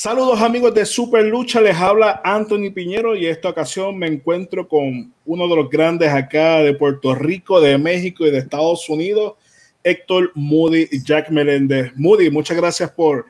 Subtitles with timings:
[0.00, 5.12] Saludos amigos de Super Lucha, les habla Anthony Piñero y esta ocasión me encuentro con
[5.26, 9.34] uno de los grandes acá de Puerto Rico, de México y de Estados Unidos,
[9.82, 11.90] Héctor Moody y Jack Meléndez.
[11.96, 13.26] Moody, muchas gracias por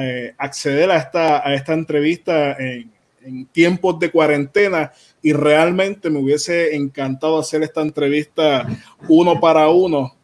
[0.00, 2.90] eh, acceder a esta, a esta entrevista en,
[3.22, 4.90] en, tiempos de cuarentena
[5.22, 8.66] y realmente me hubiese encantado hacer esta entrevista
[9.08, 10.16] uno para uno,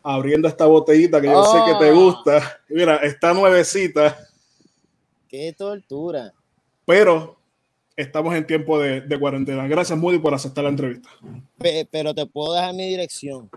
[0.00, 2.60] abriendo esta botellita que yo sé que te gusta.
[2.68, 4.23] Mira, está nuevecita.
[5.34, 6.32] Qué tortura.
[6.86, 7.36] Pero
[7.96, 9.66] estamos en tiempo de, de, cuarentena.
[9.66, 11.08] Gracias, Moody, por aceptar la entrevista.
[11.90, 13.50] Pero te puedo dejar mi dirección.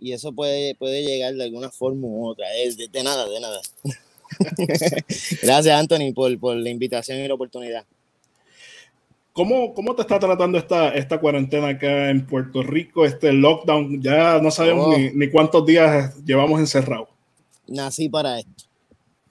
[0.00, 2.46] Y eso puede, puede llegar de alguna forma u otra.
[2.48, 3.60] De, de nada, de nada.
[5.42, 7.84] Gracias, Anthony, por, por, la invitación y la oportunidad.
[9.34, 14.00] ¿Cómo, ¿Cómo te está tratando esta, esta cuarentena acá en Puerto Rico, este lockdown?
[14.00, 14.96] Ya no sabemos oh.
[14.96, 17.10] ni, ni cuántos días llevamos encerrados.
[17.66, 18.64] Nací para esto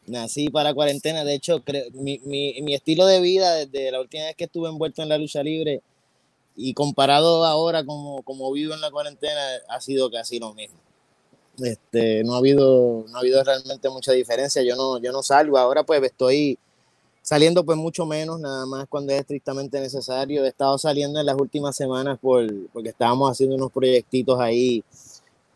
[0.08, 1.24] nací para cuarentena.
[1.24, 4.70] De hecho, creo, mi, mi, mi, estilo de vida desde la última vez que estuve
[4.70, 5.82] envuelto en la lucha libre
[6.56, 10.78] y comparado ahora como, como vivo en la cuarentena, ha sido casi lo mismo.
[11.60, 14.64] Este, no ha habido, no ha habido realmente mucha diferencia.
[14.64, 15.58] Yo no, yo no salgo.
[15.58, 16.58] Ahora pues estoy
[17.22, 20.44] saliendo pues mucho menos, nada más cuando es estrictamente necesario.
[20.44, 24.84] He estado saliendo en las últimas semanas por, porque estábamos haciendo unos proyectitos ahí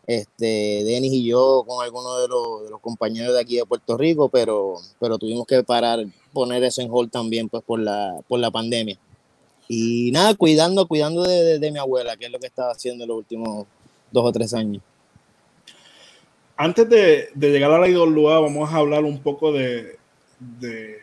[0.08, 4.76] este, Denis y yo con algunos de los, compañeros de aquí de Puerto Rico, pero,
[4.98, 5.98] pero tuvimos que parar,
[6.32, 8.98] poner eso en hold también pues por la, por la pandemia.
[9.68, 13.08] Y nada, cuidando, cuidando de, de, mi abuela, que es lo que estaba haciendo en
[13.08, 13.66] los últimos
[14.10, 14.82] dos o tres años.
[16.56, 19.98] Antes de, de llegar a la IWA, vamos a hablar un poco de,
[20.38, 20.96] de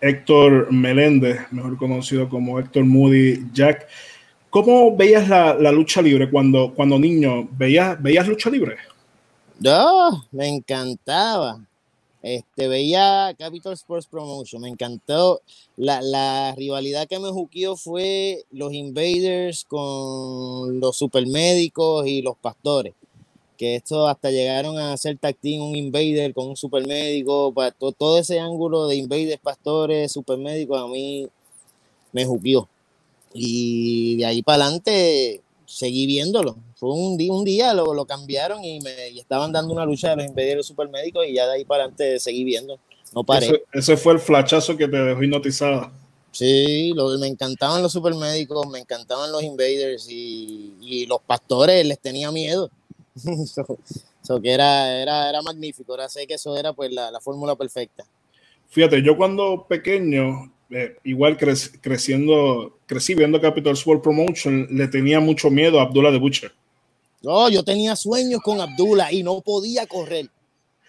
[0.00, 3.86] Héctor Meléndez, mejor conocido como Héctor Moody Jack.
[4.54, 7.48] ¿Cómo veías la, lucha libre cuando, cuando niño?
[7.58, 8.76] ¿Veías, ¿Veías lucha libre?
[9.66, 11.66] Oh, me encantaba.
[12.22, 15.40] Este, veía Capital Sports Promotion, me encantó.
[15.76, 22.94] La, la rivalidad que me juqueó fue los Invaders con los supermédicos y los pastores.
[23.58, 27.52] Que esto hasta llegaron a hacer tag un Invader con un supermédico.
[27.76, 31.26] Todo, todo ese ángulo de Invaders, pastores, supermédicos, a mí
[32.12, 32.68] me juqueó.
[33.34, 36.56] Y de ahí para adelante seguí viéndolo.
[36.76, 40.10] Fue un día, un día lo, lo cambiaron y me y estaban dando una lucha
[40.10, 42.78] de los impedidos supermédicos y ya de ahí para adelante seguí viendo.
[43.12, 43.46] No paré.
[43.46, 45.92] Ese, ese, fue el flachazo que te dejó hipnotizada.
[46.30, 51.98] Sí, lo, me encantaban los supermédicos, me encantaban los invaders y, y los pastores les
[51.98, 52.70] tenía miedo.
[53.46, 53.78] so,
[54.22, 57.54] so, que era, era, era magnífico, ahora sé que eso era pues la, la fórmula
[57.54, 58.04] perfecta.
[58.68, 65.20] Fíjate, yo cuando pequeño eh, igual cre creciendo, crecí viendo Capital Sport Promotion, le tenía
[65.20, 66.52] mucho miedo a Abdullah de Butcher.
[67.22, 70.28] No, yo tenía sueños con Abdullah y no podía correr.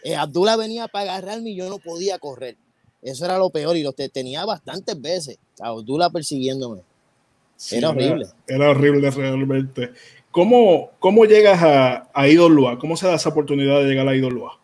[0.03, 2.57] Eh, Abdullah venía para agarrarme y yo no podía correr.
[3.01, 5.37] Eso era lo peor y lo te tenía bastantes veces.
[5.59, 6.81] A Abdullah persiguiéndome.
[7.55, 8.27] Sí, era horrible.
[8.47, 9.91] Era, era, horrible realmente.
[10.31, 12.77] ¿Cómo, cómo llegas a, a IWA?
[12.77, 14.59] ¿Cómo se da esa oportunidad de llegar a IWA?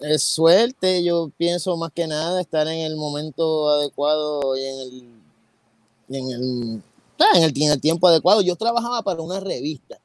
[0.00, 5.15] es suerte, yo pienso más que nada estar en el momento adecuado y en el,
[6.08, 6.82] en el,
[7.18, 8.42] ah, en el, en el tiempo adecuado.
[8.42, 9.98] Yo trabajaba para una revista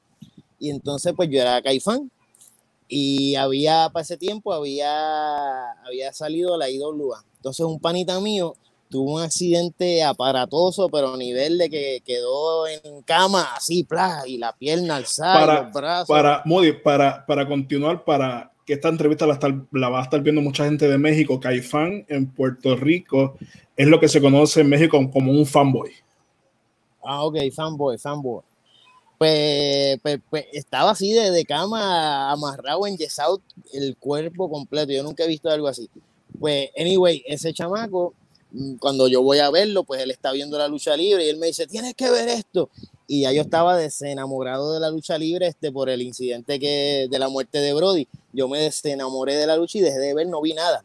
[0.60, 2.12] y entonces pues yo era caifán
[2.88, 7.24] y había, para ese tiempo había, había salido la IWA.
[7.38, 8.56] Entonces un panita mío
[8.90, 14.38] tuvo un accidente aparatoso, pero a nivel de que quedó en cama así, pla, y
[14.38, 16.08] la pierna alzada, para, los brazos.
[16.08, 20.22] Para, Modi, para, para continuar, para que esta entrevista la, estar, la, va a estar
[20.22, 23.36] viendo mucha gente de México, Caifán en Puerto Rico
[23.76, 25.92] es lo que se conoce en México como un fanboy.
[27.04, 28.44] Ah, ok, fanboy, fanboy.
[29.18, 33.42] Pues, pues, pues estaba así de, de, cama, amarrado, enyesado
[33.74, 34.94] el cuerpo completo.
[34.94, 35.90] Yo nunca he visto algo así.
[36.40, 38.14] Pues, anyway, ese chamaco
[38.80, 41.48] cuando yo voy a verlo, pues él está viendo la lucha libre y él me
[41.48, 42.70] dice, tienes que ver esto.
[43.08, 47.20] Y ya yo estaba desenamorado de la lucha libre este, por el incidente que, de
[47.20, 48.08] la muerte de Brody.
[48.34, 50.84] Yo me desenamoré de la lucha y dejé de ver, no vi nada.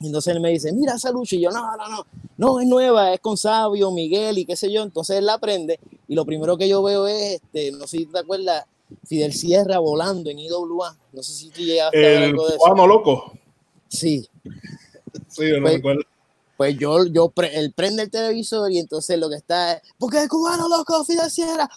[0.00, 1.36] Y entonces él me dice, mira esa lucha.
[1.36, 2.06] Y yo, no, no, no,
[2.36, 4.82] no, es nueva, es con Sabio, Miguel y qué sé yo.
[4.82, 8.06] Entonces él la aprende y lo primero que yo veo es, este, no sé si
[8.06, 8.64] te acuerdas,
[9.04, 10.96] Fidel Sierra volando en IWA.
[11.12, 12.58] No sé si tú llegaste el a ver algo de eso.
[12.58, 13.32] Juano loco.
[13.88, 14.28] Sí.
[15.28, 16.02] Sí, yo no pues, recuerdo
[16.56, 20.22] pues yo, yo pre, él prende el televisor y entonces lo que está es, porque
[20.22, 21.68] el cubano loco financiera.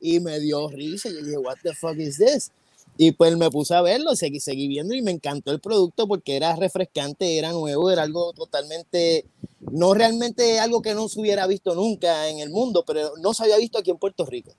[0.00, 1.10] Y me dio risa.
[1.10, 2.52] Yo dije, what the fuck is this?
[3.00, 6.34] Y pues me puse a verlo, seguí, seguí viendo y me encantó el producto porque
[6.36, 9.24] era refrescante, era nuevo, era algo totalmente,
[9.70, 13.44] no realmente algo que no se hubiera visto nunca en el mundo, pero no se
[13.44, 14.50] había visto aquí en Puerto Rico.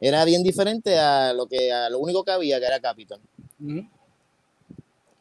[0.00, 3.20] Era bien diferente a lo que a lo único que había, que era Capitol.
[3.60, 3.88] Uh -huh.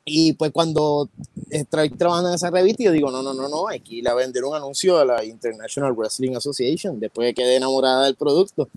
[0.05, 1.09] Y pues cuando
[1.51, 4.15] estoy trabajando en esa revista yo digo, no, no, no, no, hay que ir a
[4.15, 8.67] vender un anuncio a la International Wrestling Association, después de quedé enamorada del producto.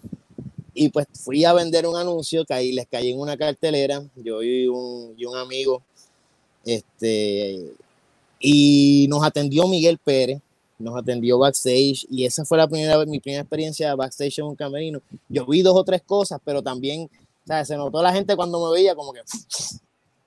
[0.78, 4.69] Y pues fui a vender un anuncio, caí, les caí en una cartelera, yo y
[4.69, 5.82] un, y un amigo,
[6.67, 7.73] este,
[8.38, 10.43] y nos atendió Miguel Pérez,
[10.78, 15.00] nos atendió backstage y esa fue la primera mi primera experiencia backstage en un camerino.
[15.31, 17.08] Yo vi dos o tres cosas, pero también,
[17.46, 17.69] ¿sabes?
[17.69, 19.20] se notó la gente cuando me veía como que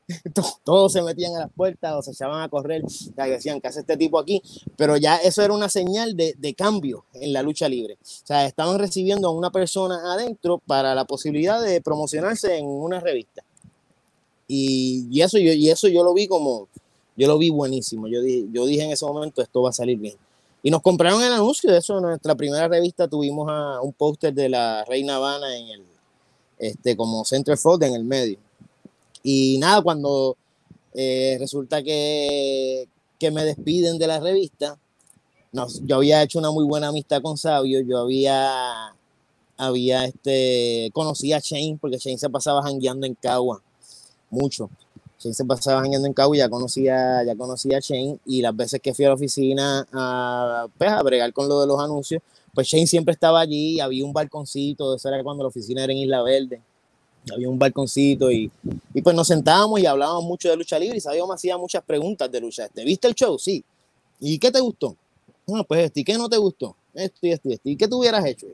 [0.64, 2.84] todos se metían a las puertas o se echaban a correr,
[3.16, 4.42] decían, ¿qué hace este tipo aquí?
[4.76, 7.96] Pero ya eso era una señal de, de, cambio en la lucha libre.
[8.02, 13.00] O sea, estaban recibiendo a una persona adentro para la posibilidad de promocionarse en una
[13.00, 13.44] revista.
[14.48, 16.68] Y, y eso, yo, y eso yo lo vi como,
[17.16, 18.08] yo lo vi buenísimo.
[18.08, 20.16] Yo dije, yo dije en ese momento, esto va a salir bien.
[20.62, 21.98] Y nos compraron el anuncio de eso.
[21.98, 25.84] En nuestra primera revista tuvimos a un póster de la Reina Habana en el,
[26.58, 28.40] este, como centerfold en el medio.
[29.24, 30.38] Y nada, cuando
[30.94, 32.88] eh, resulta que,
[33.19, 34.77] que me despiden de la revista,
[35.83, 38.94] yo había hecho una muy buena amistad con Sabio, yo había,
[39.57, 43.62] había este, conocí a Shane, porque Shane se pasaba jangueando en Cagua,
[44.30, 44.69] mucho.
[45.19, 48.80] Shane se pasaba jangueando en Cagua ya conocía, ya conocía a Shane, y las veces
[48.80, 52.21] que fui a la oficina a, pues, a bregar con lo de los anuncios,
[52.54, 56.00] pues Shane siempre estaba allí, había un balconcito, eso era cuando la oficina era en
[56.00, 56.62] Isla Verde,
[57.34, 58.52] había un balconcito y,
[58.94, 61.84] y, pues nos sentábamos y hablábamos mucho de lucha libre y Sabio me hacía muchas
[61.84, 62.68] preguntas de lucha.
[62.70, 63.38] ¿Te viste el show?
[63.38, 63.64] Sí.
[64.20, 64.96] ¿Y qué te gustó?
[65.48, 66.76] No, pues esto, ¿y qué no te gustó?
[66.94, 67.70] Esto y esto y esto.
[67.70, 68.48] ¿Y qué tú hubieras hecho?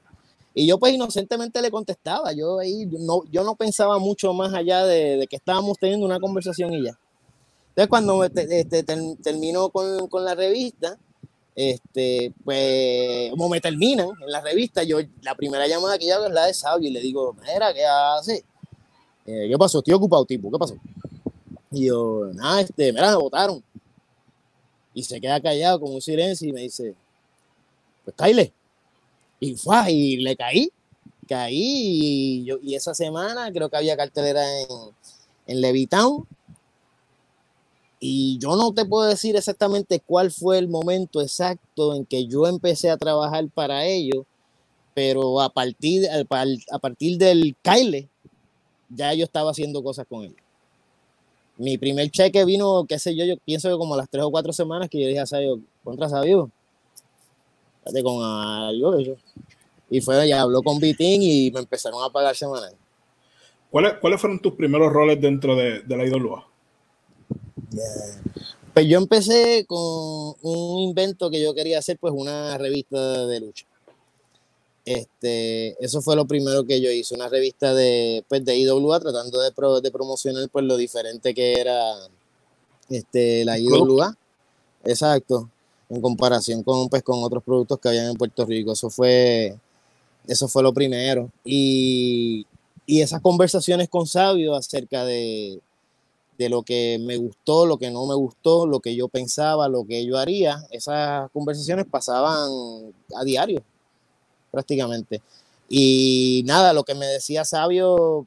[0.54, 4.86] Y yo pues inocentemente le contestaba, yo ahí no, yo no pensaba mucho más allá
[4.86, 6.98] de, de que estábamos teniendo una conversación y ya.
[7.76, 8.84] Entonces cuando este,
[9.22, 10.98] terminó con, con, la revista,
[11.56, 16.28] este, pues como me terminan en la revista, yo la primera llamada que yo hago
[16.28, 18.46] es la de Sabio y le digo, mira, ¿qué hace?
[19.26, 19.80] Eh, ¿Qué pasó?
[19.80, 20.76] Estoy ocupado, tipo, ¿qué pasó?
[21.72, 23.64] Y yo, nada, este, mira, me votaron.
[24.94, 26.94] Y se queda callado con un silencio y me dice,
[28.04, 28.54] pues caíle.
[29.40, 30.72] Y fue, y le caí.
[31.28, 34.68] Caí y, yo, y esa semana creo que había cartelera en,
[35.48, 36.28] en Levitown.
[38.00, 42.46] Y yo no te puedo decir exactamente cuál fue el momento exacto en que yo
[42.46, 44.26] empecé a trabajar para ellos,
[44.94, 48.08] pero a partir, a partir del Kyle,
[48.96, 50.36] ya yo estaba haciendo cosas con él.
[51.58, 54.52] Mi primer cheque vino, qué sé yo, yo pienso que como las tres o cuatro
[54.52, 56.52] semanas que yo dije a Sabio, contra Sabio,
[58.04, 58.98] con algo
[59.90, 62.76] Y fue, ya habló con Bitín y me empezaron a pagar semanal.
[63.70, 66.48] ¿Cuáles, ¿Cuáles fueron tus primeros roles dentro de, de la IWA?
[68.74, 73.66] Pues yo empecé con un invento que yo quería hacer, pues una revista de lucha.
[74.86, 79.42] Este, eso fue lo primero que yo hice, una revista de, pues, de IWA tratando
[79.42, 79.52] de,
[79.82, 81.96] de promocionar pues, lo diferente que era
[82.90, 84.16] este, la IWA.
[84.84, 85.50] Exacto,
[85.90, 88.74] en comparación con, pues, con otros productos que habían en Puerto Rico.
[88.74, 89.58] Eso fue,
[90.28, 91.32] eso fue lo primero.
[91.44, 92.46] Y,
[92.86, 95.60] y esas conversaciones con Sabio acerca de,
[96.38, 99.84] de lo que me gustó, lo que no me gustó, lo que yo pensaba, lo
[99.88, 102.52] que yo haría, esas conversaciones pasaban
[103.16, 103.64] a diario
[104.56, 105.22] prácticamente.
[105.68, 108.26] Y nada, lo que me decía Sabio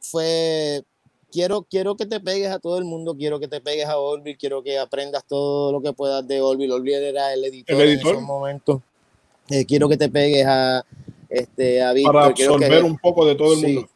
[0.00, 0.82] fue,
[1.30, 4.38] quiero, quiero que te pegues a todo el mundo, quiero que te pegues a Orville,
[4.38, 6.72] quiero que aprendas todo lo que puedas de Orville.
[6.72, 8.80] Orville era el editor, en esos momentos.
[9.50, 10.82] Eh, quiero que te pegues a,
[11.28, 13.88] este, a Para absorber un poco de todo el mundo.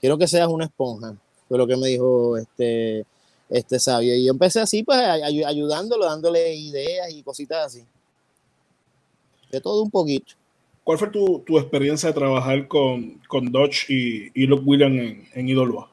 [0.00, 1.14] Quiero que seas una esponja,
[1.46, 3.04] fue lo que me dijo este,
[3.50, 4.14] este sabio.
[4.14, 7.84] Y yo empecé así, pues ayudándolo, dándole ideas y cositas así
[9.52, 10.34] de todo un poquito.
[10.82, 15.28] ¿Cuál fue tu, tu experiencia de trabajar con, con Dodge y, y Luke Williams en,
[15.34, 15.88] en Idolua?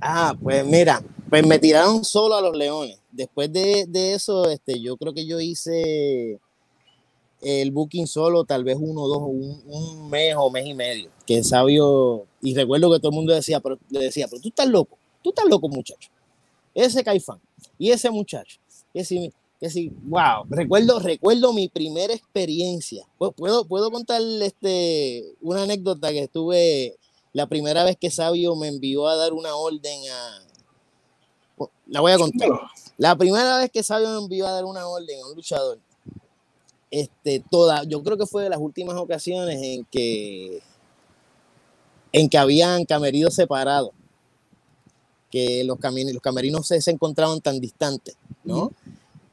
[0.00, 3.00] Ah, pues mira, pues me tiraron solo a los leones.
[3.10, 6.38] Después de, de, eso, este, yo creo que yo hice
[7.40, 11.10] el booking solo, tal vez uno, dos, un, un mes o mes y medio.
[11.26, 14.68] Que sabio, y recuerdo que todo el mundo decía, pero, le decía, pero tú estás
[14.68, 16.10] loco, tú estás loco, muchacho.
[16.74, 17.40] Ese caifán
[17.78, 18.60] y ese muchacho.
[18.92, 23.06] Y ese, que sí, wow, recuerdo, recuerdo mi primera experiencia.
[23.18, 26.96] Puedo, puedo contar este, una anécdota que estuve
[27.32, 31.66] la primera vez que Sabio me envió a dar una orden a...
[31.86, 32.48] La voy a contar.
[32.98, 35.78] La primera vez que Sabio me envió a dar una orden a un luchador,
[36.90, 40.62] este, toda, yo creo que fue de las últimas ocasiones en que,
[42.12, 43.90] en que habían camerinos separados,
[45.30, 48.72] que los, los camerinos se, se, encontraban tan distantes, ¿no?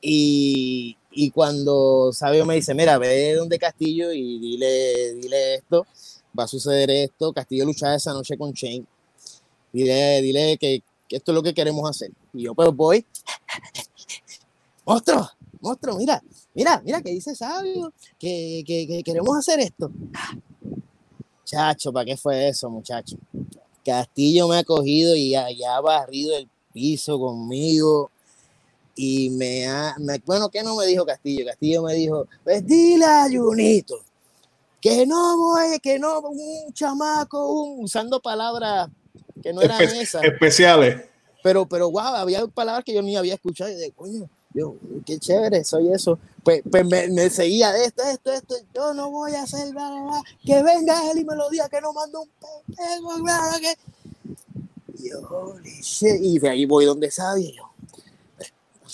[0.07, 5.87] Y, y, cuando Sabio me dice, mira, ve donde Castillo y dile, dile esto,
[6.37, 8.85] va a suceder esto, Castillo lucha esa noche con Shane,
[9.73, 12.11] dile, dile que, esto es lo que queremos hacer.
[12.33, 13.03] Y yo pues voy,
[14.85, 15.27] monstruo,
[15.59, 16.21] monstruo, mira,
[16.53, 19.89] mira, mira que dice sabio, que, que, que queremos hacer esto.
[21.45, 23.17] Chacho, ¿para qué fue eso, muchacho?
[23.83, 28.11] Castillo me ha cogido y ya, ha barrido el piso conmigo
[28.95, 31.45] y me ha, bueno, ¿qué no me dijo Castillo?
[31.45, 33.99] Castillo me dijo, pues dile a Junito,
[34.79, 37.45] que no voy, que no, un chamaco,
[37.79, 38.89] usando palabras
[39.41, 40.23] que no eran esas.
[40.23, 41.03] Especiales.
[41.43, 44.75] Pero, pero, wow, había palabras que yo ni había escuchado y de, coño, yo,
[45.05, 46.17] qué chévere, soy eso.
[46.43, 50.63] Pues, pues me, seguía de esto, esto, esto, yo no voy a hacer, bla, que
[50.63, 53.75] venga él y me lo diga, que no mando un pendejo, bla, que...
[55.03, 57.69] Y holy shit, y de ahí voy donde sabio, yo,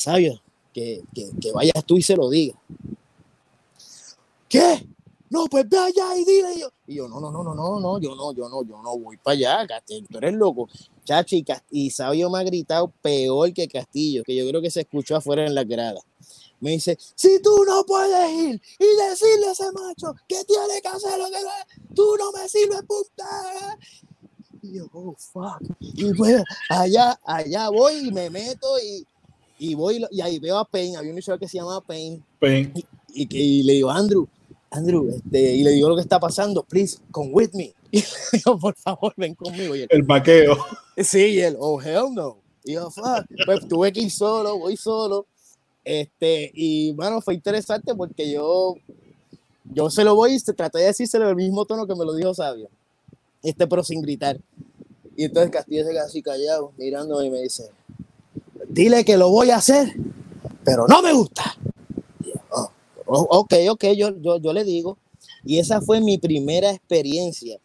[0.02, 0.42] sabio,
[0.74, 2.56] que, que, vayas tú y se lo diga.
[4.50, 4.86] ¿Qué?
[5.32, 6.60] no, pues ve allá y dile.
[6.60, 8.98] Yo, y yo, no, no, no, no, no, no, yo no, yo no, yo no
[8.98, 10.68] voy para allá, Castillo, tú eres loco.
[11.06, 11.38] Chacho,
[11.70, 15.48] y, Sabio me ha gritado peor que Castillo, que yo creo que se escuchó afuera
[15.48, 16.02] en la grada.
[16.60, 20.88] Me dice, si tú no puedes ir y decirle a ese macho que tiene que
[20.90, 23.78] hacer que tú no me sirves, puta.
[24.62, 25.62] Y yo, oh, fuck.
[25.80, 29.08] Y pues allá, allá voy y me meto y,
[29.62, 32.20] y voy y ahí veo a Payne, había un show que se llamaba Payne.
[32.40, 32.74] Payne.
[33.14, 34.28] Y, y le digo, Andrew,
[34.72, 37.72] Andrew, este, y le digo lo que está pasando, please, come with me.
[37.92, 39.76] Y le digo, por favor, ven conmigo.
[39.76, 40.58] el vaqueo.
[40.98, 42.38] Sí, y él, oh, hell no.
[42.64, 45.28] Y yo, fuck, pues tuve que ir solo, voy solo.
[45.84, 48.76] Este, y bueno, fue interesante porque yo,
[49.66, 52.34] yo se lo voy y traté de decírselo el mismo tono que me lo dijo
[52.34, 52.68] Sabio.
[53.44, 54.40] Este, pero sin gritar.
[55.16, 57.70] Y entonces Castillo se queda así callado, mirándome y me dice,
[58.72, 59.94] dile que lo voy a hacer,
[60.64, 61.56] pero no me gusta.
[63.06, 64.98] Ok, ok, yo, yo, yo le digo.
[65.44, 67.60] Y esa fue mi primera experiencia.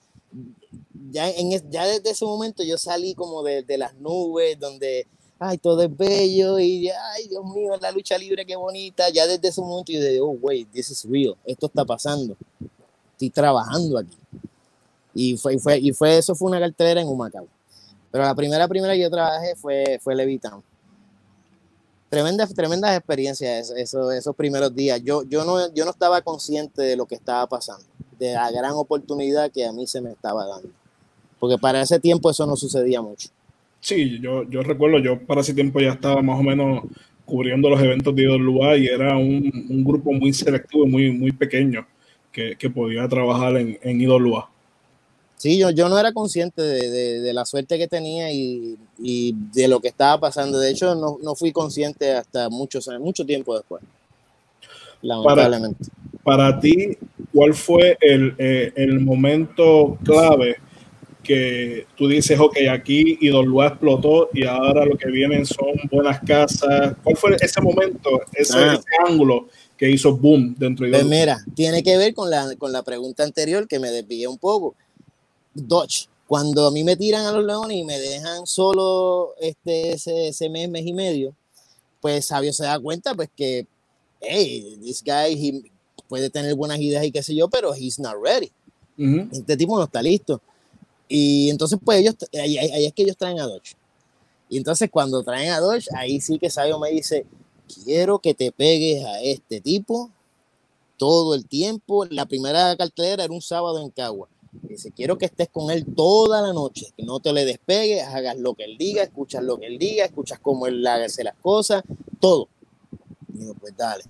[1.10, 5.06] Ya, en, ya desde ese momento yo salí como de, de, las nubes, donde,
[5.38, 9.08] ay, todo es bello y, ay, Dios mío, la lucha libre, qué bonita.
[9.10, 12.36] Ya desde ese momento yo dije, oh, wait, this is real, esto está pasando.
[13.12, 14.16] Estoy trabajando aquí.
[15.14, 17.46] Y fue, y fue, y fue eso fue una cartera en Humacao.
[18.10, 20.62] Pero la primera, primera que yo trabajé fue, fue Levitown
[22.08, 25.02] tremendas, tremendas experiencias esos, esos primeros días.
[25.02, 27.84] Yo, yo, no, yo no estaba consciente de lo que estaba pasando,
[28.18, 30.68] de la gran oportunidad que a mí se me estaba dando.
[31.38, 33.28] Porque para ese tiempo eso no sucedía mucho.
[33.80, 36.84] Sí, yo, yo recuerdo, yo para ese tiempo ya estaba más o menos
[37.25, 41.32] cubriendo los eventos de Idolua y era un, un, grupo muy selectivo y muy, muy
[41.32, 41.86] pequeño
[42.32, 44.48] que, que podía trabajar en, en Idolua.
[45.37, 49.69] Sí, yo, yo no era consciente de, de, la suerte que tenía y, y, de
[49.69, 50.59] lo que estaba pasando.
[50.59, 53.83] De hecho, no, no fui consciente hasta muchos, mucho tiempo después.
[55.02, 55.85] Lamentablemente.
[56.25, 56.97] Para, para ti,
[57.35, 60.57] ¿cuál fue el, eh, el, momento clave
[61.23, 66.95] que tú dices, ok, aquí Idolua explotó y ahora lo que vienen son buenas casas?
[67.05, 68.75] ¿Cuál fue ese momento, ese, ah.
[68.75, 72.73] ese ángulo que hizo boom dentro de pues Mira, tiene que ver con la, con
[72.73, 74.75] la pregunta anterior que me desvié un poco
[75.56, 76.08] Dodge.
[76.26, 80.48] Cuando a mí me tiran a los leones y me dejan solo este, ese, ese
[80.48, 81.34] mes, mes y medio,
[82.00, 83.66] pues Sabio se da cuenta pues que,
[84.20, 85.70] hey, this guy
[86.08, 88.50] puede tener buenas ideas y qué sé yo, pero he's not ready.
[89.30, 90.40] Este tipo no está listo.
[91.08, 93.76] Y entonces, pues ellos, ahí, es que ellos traen a Dodge.
[94.48, 97.26] Y entonces cuando traen a Dodge, ahí sí que Sabio me dice,
[97.84, 100.10] quiero que te pegues a este tipo
[100.96, 102.04] todo el tiempo.
[102.06, 104.28] La primera cartelera era un sábado en Cagua.
[104.62, 108.38] Dice, quiero que estés con él toda la noche, que no te le despegues, hagas
[108.38, 111.82] lo que él diga, escuchas lo que él diga, escuchas cómo él hace las cosas,
[112.20, 112.48] todo.
[113.28, 114.04] digo, pues dale.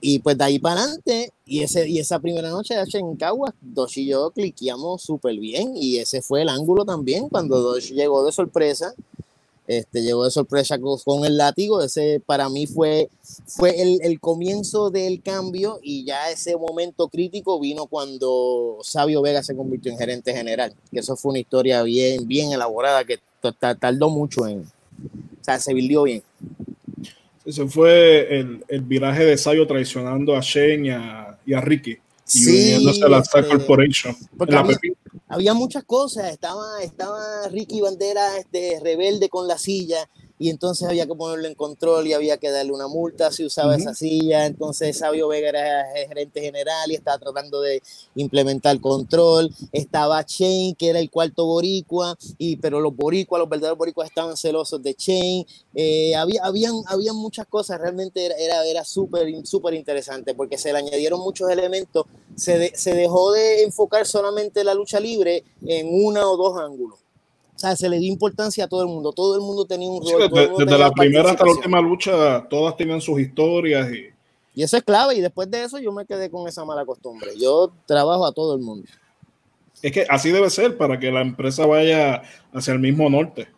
[0.00, 3.98] Y pues de ahí para adelante, y, ese, y esa primera noche en Caguas, Dosh
[3.98, 8.32] y yo cliqueamos súper bien, y ese fue el ángulo también, cuando Dosh llegó de
[8.32, 8.94] sorpresa,
[9.66, 11.82] este, llegó de sorpresa con, el látigo.
[11.82, 13.08] Ese para mí fue,
[13.46, 19.42] fue el, el, comienzo del cambio y ya ese momento crítico vino cuando Sabio Vega
[19.42, 20.74] se convirtió en gerente general.
[20.92, 23.18] Que eso fue una historia bien, bien elaborada que
[23.78, 24.60] tardó mucho en.
[24.60, 26.22] O sea, se vivió bien.
[27.44, 31.98] Ese fue el, el, viraje de Sabio traicionando a Shane y a, y a Ricky
[32.26, 34.16] y sí, a la este, Corporation.
[34.48, 34.76] La había,
[35.28, 41.06] había muchas cosas, estaba, estaba Ricky Bandera este, rebelde con la silla y entonces había
[41.06, 44.46] que ponerlo en control y había que darle una multa si usaba esa silla.
[44.46, 47.82] Entonces Sabio Vega era gerente general y estaba tratando de
[48.14, 49.50] implementar control.
[49.72, 54.36] Estaba Chain, que era el cuarto boricua, y, pero los boricuas, los verdaderos boricuas estaban
[54.36, 55.46] celosos de Chain.
[55.74, 60.72] Eh, había, habían, habían muchas cosas, realmente era, era, era súper súper interesante porque se
[60.72, 62.04] le añadieron muchos elementos.
[62.34, 67.05] Se, se dejó de enfocar solamente la lucha libre en una o dos ángulos
[67.56, 69.12] o sea, se le dio importancia a todo el mundo.
[69.12, 70.30] Todo el mundo tenía un rol.
[70.58, 73.90] desde, la primera hasta la última lucha, todas tenían sus historias.
[73.90, 74.10] Y...
[74.54, 75.14] y eso es clave.
[75.14, 77.30] Y después de eso, yo me quedé con esa mala costumbre.
[77.38, 78.86] Yo trabajo a todo el mundo.
[79.80, 82.22] Es que así debe ser para que la empresa vaya
[82.52, 83.48] hacia el mismo norte.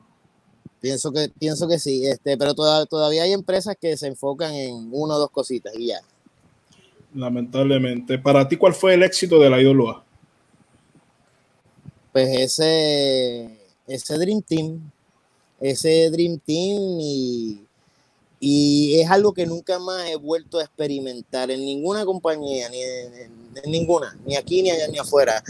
[0.81, 5.17] Pienso que, pienso que sí, este, pero todavía hay empresas que se enfocan en una
[5.17, 5.99] o dos cositas y ya.
[7.17, 8.17] Lamentablemente.
[8.17, 10.05] Para ti, ¿cuál fue el éxito de la IWA?
[12.13, 13.58] Pues ese
[13.89, 14.91] ese Dream Team,
[15.61, 17.67] ese Dream Team y,
[18.39, 23.71] y es algo que nunca más he vuelto a experimentar en ninguna compañía, ni en,
[23.71, 25.43] ninguna, ni aquí ni allá ni afuera.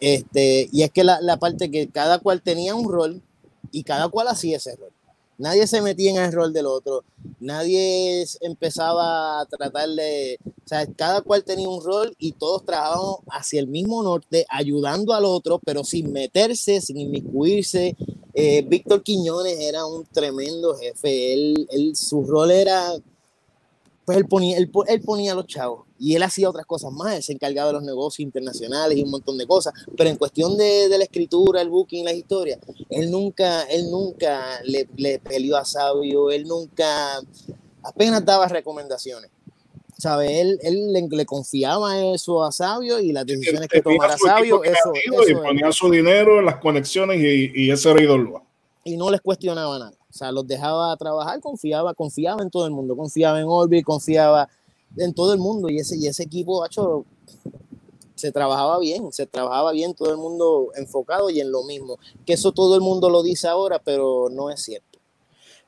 [0.00, 3.22] Este, y es que la, la parte que cada cual tenía un rol
[3.70, 4.93] y cada cual hacía ese rol.
[5.38, 7.04] Nadie se metía en el rol del otro,
[7.40, 13.16] nadie empezaba a tratar de, o sea, cada cual tenía un rol y todos trabajaban
[13.30, 17.96] hacia el mismo norte, ayudando al otro, pero sin meterse, sin inmiscuirse.
[18.32, 22.92] Eh, Víctor Quiñones era un tremendo jefe, él, él, su rol era
[24.04, 24.70] pues él ponía, él,
[25.02, 27.82] ponía a los chavos y él hacía otras cosas más, él se encargaba de los
[27.82, 32.04] negocios internacionales y un montón de cosas, pero en cuestión de, la escritura, el booking,
[32.04, 32.58] la historia,
[32.90, 37.20] él nunca, él nunca le, le peleó a Sabio, él nunca,
[37.82, 39.30] apenas daba recomendaciones.
[39.96, 40.40] ¿Sabe?
[40.40, 44.92] Él, él le, confiaba eso a Sabio y las decisiones que tomara Sabio, eso,
[45.26, 48.42] y ponía su dinero en las conexiones y, y ese era ídolo.
[48.82, 49.94] Y no les cuestionaba nada.
[50.14, 54.48] O sea, los dejaba trabajar, confiaba, confiaba en todo el mundo, confiaba en Orbit, confiaba
[54.96, 57.04] en todo el mundo y ese, y ese equipo, hecho
[58.14, 61.98] se trabajaba bien, se trabajaba bien, todo el mundo enfocado y en lo mismo.
[62.24, 65.00] Que eso todo el mundo lo dice ahora, pero no es cierto.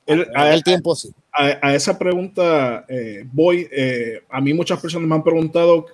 [0.06, 1.12] El, a, el tiempo sí.
[1.32, 5.86] A, esa pregunta eh, voy, eh, a mí muchas personas me han preguntado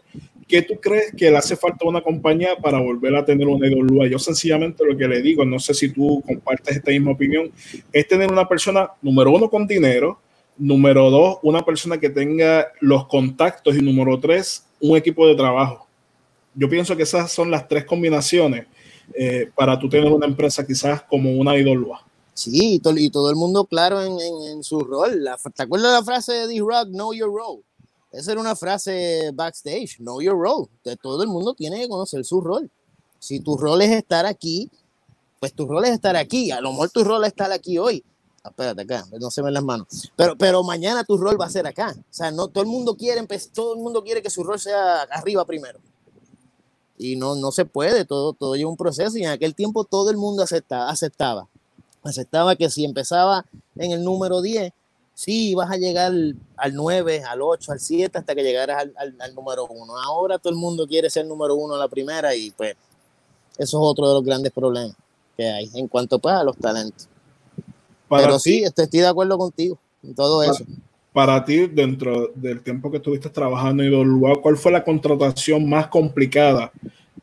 [0.47, 4.09] ¿qué tú crees que le hace falta una compañía para volver a tener una IWA?
[4.09, 7.51] Yo sencillamente lo que le digo, no sé si tú compartes esta misma opinión,
[7.93, 10.19] es tener una persona, número uno, con dinero,
[10.59, 15.87] número dos, una persona que tenga los contactos y número tres, un equipo de trabajo.
[16.55, 18.67] Yo pienso que esas son las tres combinaciones
[19.15, 22.05] eh, para tú tener una empresa quizás como una IWA.
[22.35, 25.25] Sí, y, todo el mundo claro en, su rol.
[25.55, 27.63] ¿Te acuerdas la frase de D-Rock, Know Your Role?
[28.13, 30.69] Esa era una frase backstage, know your role.
[31.03, 32.71] todo el mundo tiene que conocer su rol.
[33.19, 34.71] Si tu rol es estar aquí,
[35.41, 36.51] pues tu rol es estar aquí.
[36.51, 38.05] A lo mejor tu rol es estar aquí hoy.
[38.45, 40.13] Ah, espérate acá, no se ven las manos.
[40.17, 41.95] Pero, pero mañana tu rol va a ser acá.
[41.97, 45.03] O sea, no todo el mundo quiere todo el mundo quiere que su rol sea
[45.03, 45.79] arriba primero.
[46.99, 49.17] Y no, no se puede, todo, todo lleva un proceso.
[49.17, 51.49] Y en aquel tiempo todo el mundo aceptaba, aceptaba.
[52.03, 53.47] Aceptaba que si empezaba
[53.77, 54.73] en el número 10,
[55.15, 56.13] sí, vas a llegar
[56.57, 59.99] al 9, al 8, al 7, hasta que llegaras al, número 1.
[59.99, 62.75] Ahora todo el mundo quiere ser número 1 en la primera y pues
[63.59, 64.97] eso es otro de los grandes problemas
[65.37, 67.09] que hay en cuanto pues, a los talentos.
[68.09, 70.65] Pero sí, estoy, de acuerdo contigo en todo eso.
[71.15, 75.89] Para ti, dentro del tiempo que estuviste trabajando en Idolua, ¿cuál fue la contratación más
[75.89, 76.73] complicada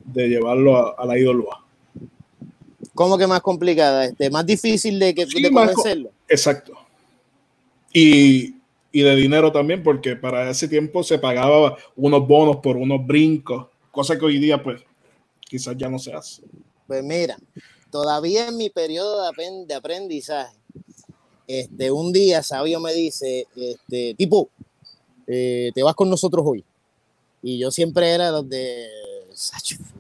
[0.03, 1.63] de llevarlo a, la Idolua?
[2.95, 4.05] ¿Cómo que más complicada?
[4.05, 6.11] Este, ¿Más difícil de, que, de convencerlo?
[6.27, 6.88] Exacto
[7.93, 8.55] y,
[8.91, 14.17] de dinero también, porque para ese tiempo se pagaba unos bonos por unos brincos, cosa
[14.17, 14.81] que hoy día pues
[15.39, 16.43] quizás ya no se hace.
[16.87, 17.37] Pues mira,
[17.91, 19.31] todavía en mi periodo
[19.67, 20.55] de aprendizaje,
[21.47, 24.49] este, un día Sabio me dice, este, tipo,
[25.27, 26.63] eh, te vas con nosotros hoy.
[27.41, 28.87] Y yo siempre era donde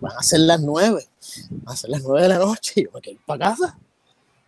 [0.01, 1.07] van a ser las nueve,
[1.49, 3.79] van a ser las nueve de la noche, y yo me quedé para casa.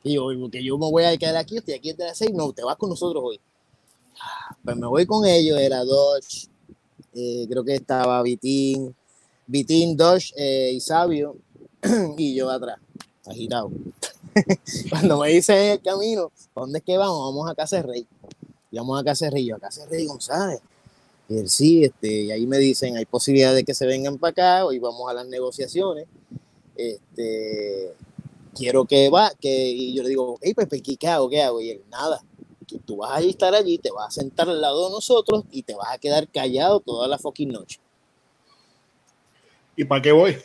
[0.04, 2.52] Y yo, porque yo me voy a quedar aquí, estoy aquí desde las seis, no,
[2.54, 3.40] te vas con nosotros hoy.
[4.64, 6.48] Pues me voy con ellos, era Dodge,
[7.14, 8.96] eh, creo que estaba Vitín,
[9.48, 11.36] Vitín, Dodge eh, y Sabio,
[12.18, 12.80] y yo atrás,
[13.26, 13.72] agitado.
[14.90, 17.34] Cuando me dice el camino, ¿dónde es que vamos?
[17.34, 17.84] Vamos a Casa
[18.72, 20.62] vamos a Casa yo a Casa González.
[21.28, 24.32] Y él sí, este, y ahí me dicen, hay posibilidad de que se vengan para
[24.32, 26.08] acá, hoy vamos a las negociaciones.
[26.76, 27.94] Este,
[28.56, 31.30] quiero que va, que y yo le digo, hey, pues, ¿qué hago?
[31.30, 31.62] ¿Qué hago?
[31.62, 32.24] Y él, nada,
[32.86, 35.76] tú, vas a estar allí, te vas a sentar al lado de nosotros y te
[35.76, 37.80] vas a quedar callado toda la fucking noche.
[39.76, 40.38] ¿Y para qué voy?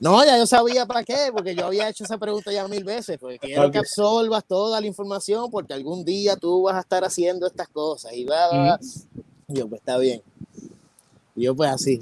[0.00, 3.18] No, ya yo sabía para qué, porque yo había hecho esa pregunta ya mil veces,
[3.18, 7.48] porque quiero que absorbas toda la información, porque algún día tú vas a estar haciendo
[7.48, 8.78] estas cosas y va,
[9.48, 10.22] yo, pues está bien.
[11.34, 12.00] Y yo, pues así,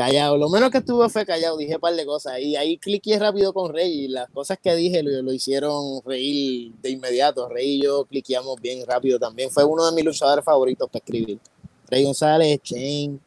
[0.00, 2.40] Callado, lo menos que estuvo fue callado, dije un par de cosas.
[2.40, 6.88] Y ahí cliqué rápido con Rey y las cosas que dije lo, hicieron reír de
[6.88, 7.50] inmediato.
[7.50, 9.50] Rey y yo cliqueamos bien rápido también.
[9.50, 11.38] Fue uno de mis luchadores favoritos para escribir.
[11.86, 13.20] Rey González, Chain.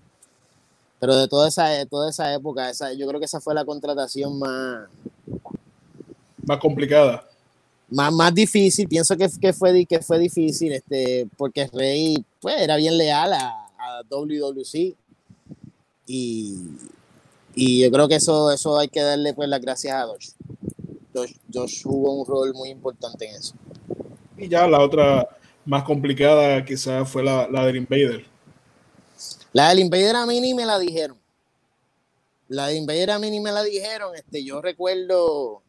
[0.99, 4.39] Pero de toda esa, toda esa época, esa, yo creo que esa fue la contratación
[4.39, 4.89] más,
[6.43, 7.23] más complicada.
[7.87, 12.77] Más, más difícil, pienso que, que, fue, que fue difícil, este, porque Rey pues, era
[12.77, 15.02] bien leal a, a WWC
[16.05, 16.57] y,
[17.55, 20.29] y yo creo que eso, eso hay que darle pues las gracias a Josh.
[21.13, 21.33] Josh.
[21.53, 23.53] Josh jugó un rol muy importante en eso.
[24.37, 25.27] Y ya la otra
[25.65, 28.25] más complicada quizás fue la, la del Invader.
[29.53, 31.17] La del Invader a mí ni me la dijeron.
[32.47, 34.15] La de Invader a mí ni me la dijeron.
[34.15, 35.61] Este, yo recuerdo,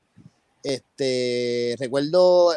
[0.62, 2.52] este, recuerdo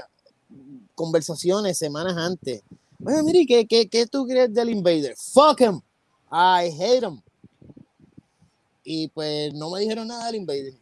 [0.96, 2.64] conversaciones semanas antes.
[3.06, 5.16] Oye, mire, ¿qué, qué, qué tú crees del Invader?
[5.16, 5.82] Fuck him.
[6.32, 7.22] I hate him.
[8.90, 10.74] Y pues no me dijeron nada del Invader.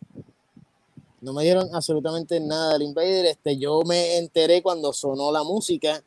[1.22, 3.26] No me dieron absolutamente nada del Invader.
[3.26, 6.04] Este, yo me enteré cuando sonó la música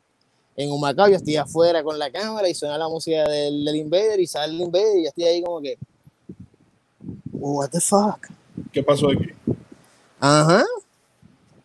[0.55, 1.09] en Humacao.
[1.09, 4.53] Yo estoy afuera con la cámara y suena la música del, del Invader y sale
[4.53, 5.77] el Invader y yo estoy ahí como que,
[7.33, 8.27] what the fuck.
[8.71, 9.33] ¿Qué pasó aquí?
[10.21, 10.63] Ajá.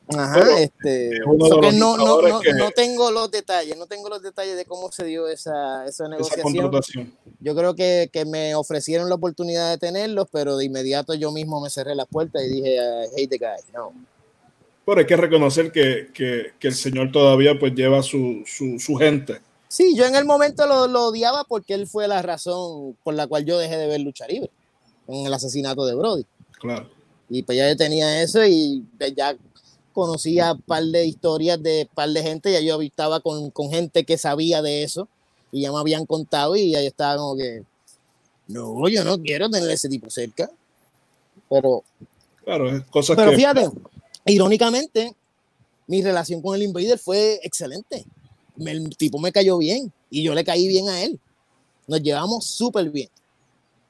[0.09, 1.11] Ajá, Pero, este.
[1.11, 2.53] Que no, no, no, que...
[2.53, 6.75] no, tengo los detalles, no tengo los detalles de cómo se dio esa, esa negociación.
[6.75, 7.03] Esa
[7.41, 11.61] yo creo que, que, me ofrecieron la oportunidad de tenerlos, pero de inmediato yo mismo
[11.61, 12.79] me cerré la puerta y dije,
[13.17, 13.93] hey, the guy, no.
[14.85, 18.97] Pero hay que reconocer que, que, que el señor todavía pues lleva su, su, su,
[18.97, 19.41] gente.
[19.69, 23.27] Sí, yo en el momento lo, lo odiaba porque él fue la razón por la
[23.27, 24.51] cual yo dejé de ver lucha libre
[25.09, 26.27] en el asesinato de Brody.
[26.61, 26.91] Claro.
[27.31, 28.85] Y pues ya yo tenía eso y
[29.17, 29.37] ya
[29.95, 33.71] conocía un par de historias de un par de gente, ya yo estaba con, con,
[33.71, 35.09] gente que sabía de eso
[35.51, 37.63] y ya me habían contado y yo estaba como que,
[38.49, 40.51] no, yo no quiero tener ese tipo cerca.
[41.49, 41.83] Pero,
[42.45, 43.37] claro, cosas pero que...
[43.37, 43.71] fíjate,
[44.27, 45.15] irónicamente,
[45.87, 48.05] mi relación con el Invader fue excelente.
[48.59, 51.19] El tipo me cayó bien y yo le caí bien a él.
[51.87, 53.09] Nos llevamos súper bien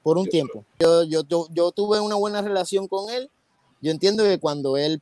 [0.03, 0.65] por un tiempo.
[0.79, 3.31] Yo, yo, yo, yo, tuve una buena relación con él.
[3.81, 5.01] Yo entiendo que cuando él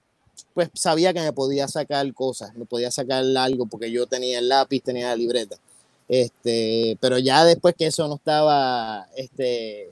[0.55, 4.49] pues sabía que me podía sacar cosas, me podía sacar algo porque yo tenía el
[4.49, 5.57] lápiz, tenía la libreta.
[6.09, 9.91] Este, pero ya después que eso no estaba este,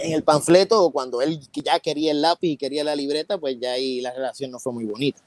[0.00, 3.58] en el panfleto o cuando él ya quería el lápiz y quería la libreta, pues
[3.60, 5.20] ya ahí la relación no fue muy bonita.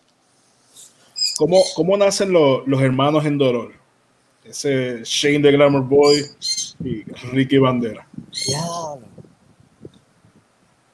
[1.38, 3.74] ¿Cómo, cómo nacen los, los hermanos en dolor?
[4.44, 6.26] Ese Shane the Glamour Boy
[6.84, 8.08] y Ricky Bandera.
[8.48, 8.66] Ya.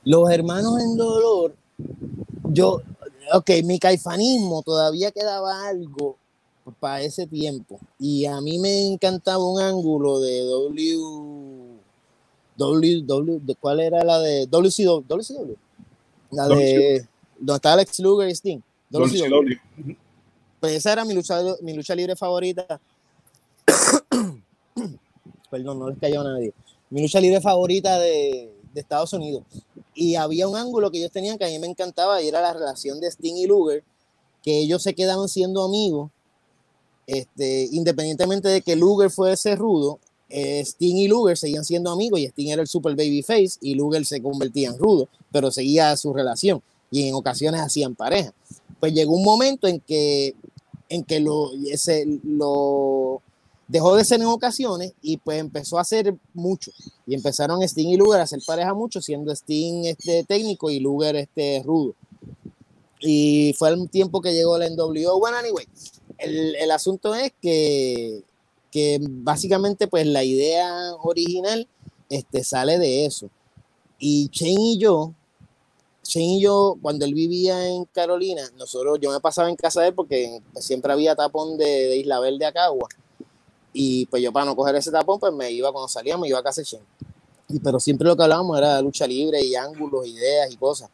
[0.03, 1.55] Los hermanos en dolor,
[2.49, 2.81] yo,
[3.33, 6.17] ok, mi caifanismo todavía quedaba algo
[6.79, 7.79] para ese tiempo.
[7.99, 11.77] Y a mí me encantaba un ángulo de W.
[12.57, 15.03] W, w de, ¿Cuál era la de WCW?
[15.07, 15.55] WCW.
[16.31, 17.05] La de.
[17.37, 18.59] Donde estaba Alex Luger y Sting.
[18.89, 19.53] WCW.
[20.59, 22.81] Pues esa era mi lucha, mi lucha libre favorita
[25.51, 26.53] perdón, no les cayó a nadie.
[26.89, 29.43] Mi lucha libre favorita de, de, Estados Unidos.
[29.93, 32.53] Y había un ángulo que ellos tenían que a mí me encantaba y era la
[32.53, 33.83] relación de Sting y Luger,
[34.43, 36.11] que ellos se quedaban siendo amigos,
[37.07, 42.25] este, independientemente de que Luger fuese rudo, eh, Sting y Luger seguían siendo amigos y
[42.25, 46.13] Sting era el super baby face y Luger se convertía en rudo, pero seguía su
[46.13, 46.61] relación
[46.91, 48.33] y en ocasiones hacían pareja.
[48.79, 50.35] Pues llegó un momento en que,
[50.89, 53.21] en que lo, ese, lo,
[53.67, 56.71] dejó de ser en ocasiones y pues empezó a hacer mucho.
[57.05, 61.15] Y empezaron Sting y Luger a hacer pareja mucho, siendo Sting este técnico y Luger
[61.15, 61.95] este rudo.
[62.99, 65.19] Y fue el tiempo que llegó la NWO.
[65.19, 65.67] Bueno, anyway,
[66.17, 68.23] el, el asunto es que,
[68.71, 71.67] que, básicamente pues la idea original
[72.09, 73.29] este, sale de eso.
[73.99, 75.13] Y Shane y yo,
[76.03, 79.89] Shane y yo, cuando él vivía en Carolina, nosotros, yo me pasaba en casa de
[79.89, 82.53] él porque siempre había tapón de, de Isla Verde a
[83.73, 86.39] y pues yo para no coger ese tapón, pues me iba cuando salía, me iba
[86.39, 86.61] a casa
[87.49, 90.89] Y pero siempre lo que hablábamos era de lucha libre y ángulos, ideas y cosas.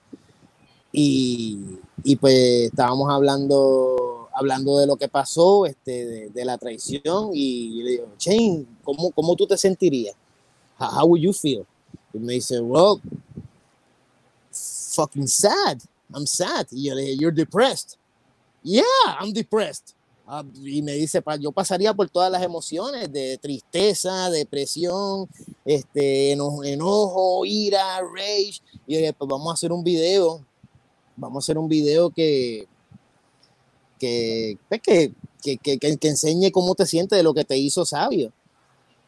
[0.91, 7.31] Y, y pues estábamos hablando, hablando de lo que pasó, este, de, de la traición.
[7.33, 10.15] Y yo le digo, Shane, ¿cómo, ¿cómo tú te sentirías?
[10.79, 11.65] How, how would you feel?
[12.13, 13.01] Y me dice, well,
[14.51, 15.81] fucking sad.
[16.13, 16.67] I'm sad.
[16.71, 17.97] Y yo le dije, you're depressed.
[18.61, 18.83] Yeah,
[19.19, 19.95] I'm depressed.
[20.25, 25.27] Ah, y me dice, yo pasaría por todas las emociones de tristeza, depresión,
[25.65, 28.61] este, enojo, enojo ira, rage.
[28.87, 30.45] Y dije, pues vamos a hacer un video,
[31.17, 32.67] vamos a hacer un video que,
[33.99, 37.85] que, pues, que, que, que, que enseñe cómo te sientes de lo que te hizo
[37.85, 38.31] sabio.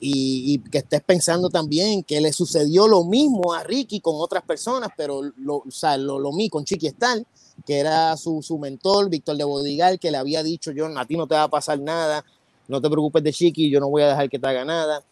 [0.02, 4.44] Y, y, que estés pensando también que le sucedió lo mismo a Ricky con otras
[4.44, 7.26] personas, pero lo, o sea, lo, lo mismo con Chiqui Star,
[7.66, 11.16] que era su, su mentor, Víctor de Bodigal, que le había dicho, yo, a ti
[11.16, 12.26] no te va a pasar nada,
[12.68, 15.04] no te preocupes de Chiqui, yo no voy a dejar que te haga nada.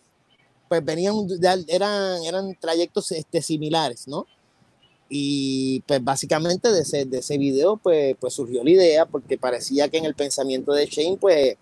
[0.67, 1.15] Pues venían,
[1.67, 4.25] eran, eran trayectos este, similares, ¿no?
[5.10, 9.88] Y pues básicamente de ese, de ese video pues, pues surgió la idea porque parecía
[9.88, 11.58] que en el pensamiento de Shane pues,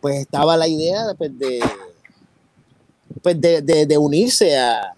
[0.00, 1.60] pues estaba la idea pues, de,
[3.20, 4.94] pues de, de, unirse a,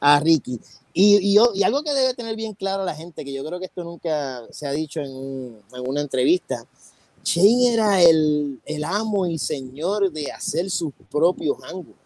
[0.00, 0.58] a Ricky.
[0.96, 3.82] Y, y, algo que debe tener bien claro la gente, que yo creo que esto
[3.82, 6.64] nunca se ha dicho en, en una entrevista,
[7.24, 11.96] Shane era el, el, amo y señor de hacer sus propios ángulos.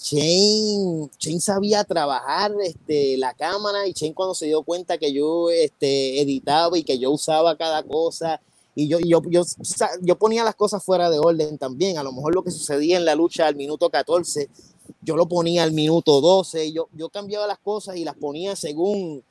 [0.00, 5.50] Shane, Shane sabía trabajar este, la cámara y Shane cuando se dio cuenta que yo
[5.50, 8.40] este, editaba y que yo usaba cada cosa
[8.74, 9.42] y yo, yo, yo,
[10.00, 11.98] yo ponía las cosas fuera de orden también.
[11.98, 14.48] A lo mejor lo que sucedía en la lucha al minuto 14,
[15.02, 16.72] yo lo ponía al minuto 12.
[16.72, 19.22] Yo, yo cambiaba las cosas y las ponía según,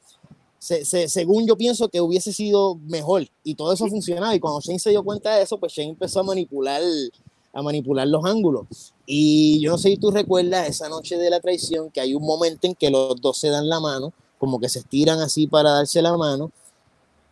[0.59, 3.27] según yo pienso que hubiese sido mejor.
[3.43, 4.35] Y todo eso funcionaba.
[4.35, 6.81] Y cuando Shane se dio cuenta de eso, pues Shane empezó a manipular
[7.53, 8.93] a manipular los ángulos.
[9.05, 12.23] Y yo no sé si tú recuerdas esa noche de la traición, que hay un
[12.23, 15.71] momento en que los dos se dan la mano, como que se estiran así para
[15.71, 16.51] darse la mano,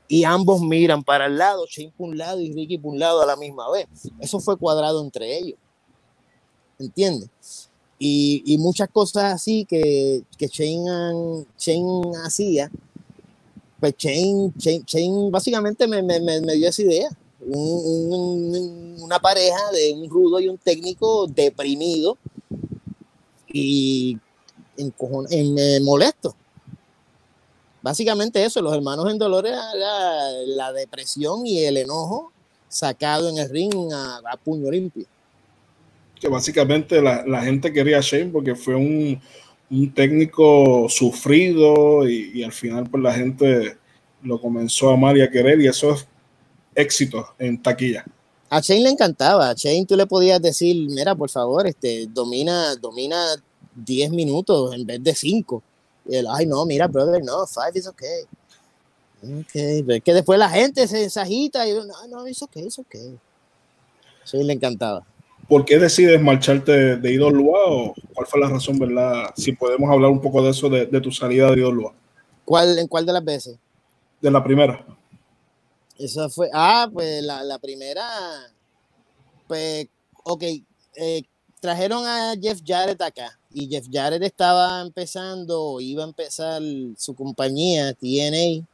[0.07, 3.21] y ambos miran para el lado, Shane por un lado y Ricky por un lado
[3.21, 3.87] a la misma vez.
[4.19, 5.59] Eso fue cuadrado entre ellos.
[6.79, 7.66] ¿Entiendes?
[7.99, 11.45] Y, muchas cosas así que, que Shane,
[12.23, 12.71] hacía,
[13.79, 17.09] pues Shane, Shane, básicamente me, me, me dio esa idea
[17.49, 22.17] una pareja de un rudo y un técnico deprimido
[23.47, 24.17] y
[24.77, 24.93] en,
[25.57, 26.35] en, molesto.
[27.81, 32.31] Básicamente eso, los hermanos en dolores, la, la depresión y el enojo
[32.67, 35.05] sacado en el ring a, puño limpio.
[36.19, 39.21] Que básicamente la, la, gente quería a Shane porque fue un,
[39.69, 43.77] un técnico sufrido y, y, al final pues la gente
[44.23, 46.07] lo comenzó a amar y a querer y eso es
[46.73, 48.05] éxito en taquilla.
[48.49, 49.49] A Shane le encantaba.
[49.49, 53.35] A Shane tú le podías decir, mira, por favor, este, domina, domina
[53.75, 55.63] 10 minutos en vez de 5.
[56.09, 58.23] Y él, ay, no, mira, brother, no, 5 is okay.
[59.23, 63.17] Ok, que después la gente se ensajita y no, no, es okay, es okay.
[64.25, 65.05] Shane le encantaba.
[65.47, 69.29] ¿Por qué decides marcharte de Idolua o cuál fue la razón, verdad?
[69.35, 71.93] Si podemos hablar un poco de eso, de, de tu salida de Idolua.
[72.43, 73.57] ¿Cuál, ¿En cuál de las veces?
[74.21, 74.85] De la primera.
[75.97, 78.07] Esa fue, ah, pues la, la primera,
[79.47, 79.87] pues,
[80.23, 80.43] ok,
[80.95, 81.23] eh,
[81.59, 86.61] trajeron a Jeff Jarrett acá y Jeff Jarrett estaba empezando, iba a empezar
[86.97, 88.65] su compañía, TNA,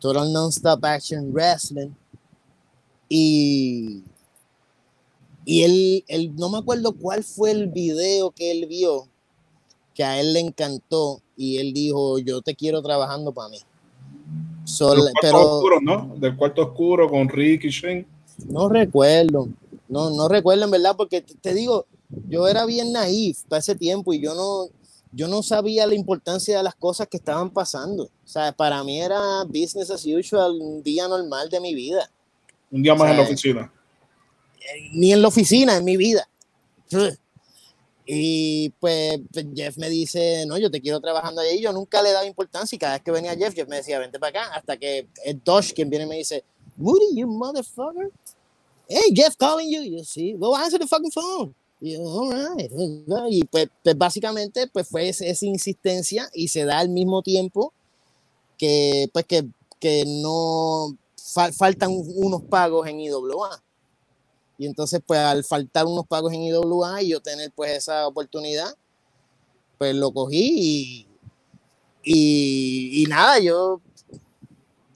[0.00, 1.90] Total Nonstop Action Wrestling,
[3.08, 4.02] y,
[5.44, 9.08] y él, él, no me acuerdo cuál fue el video que él vio,
[9.94, 13.58] que a él le encantó, y él dijo, yo te quiero trabajando para mí
[15.20, 16.14] pero, oscuro, ¿no?
[16.16, 18.06] Del cuarto oscuro con Rick y Shane.
[18.48, 19.48] No recuerdo,
[19.88, 21.86] no, no recuerdo en verdad, porque te, digo,
[22.28, 24.68] yo era bien naif para ese tiempo y yo no,
[25.12, 28.04] yo no sabía la importancia de las cosas que estaban pasando.
[28.04, 32.10] O sea, para mí era business as usual, un día normal de mi vida.
[32.70, 33.72] Un día más en la oficina.
[34.92, 36.28] Ni en la oficina, en mi vida.
[38.06, 41.60] Y pues, pues, Jeff me dice, no, yo te quiero trabajando ahí.
[41.60, 44.18] Yo nunca le daba importancia y cada vez que venía Jeff, Jeff me decía, vente
[44.18, 44.54] para acá.
[44.54, 46.44] Hasta que es Dosh quien viene y me dice,
[46.76, 48.10] Woody, you motherfucker.
[48.88, 49.82] Hey, Jeff calling you.
[49.82, 51.54] Y yo, sí, go answer the fucking phone.
[51.80, 52.70] Y yo, all right.
[53.30, 57.72] Y pues, pues básicamente pues fue esa, esa, insistencia y se da al mismo tiempo
[58.58, 59.46] que pues que,
[59.80, 60.96] que no
[61.56, 63.63] faltan unos pagos en IWA.
[64.56, 68.74] Y entonces, pues al faltar unos pagos en IWA y yo tener pues esa oportunidad,
[69.78, 71.06] pues lo cogí
[72.04, 73.80] y, y, nada, yo,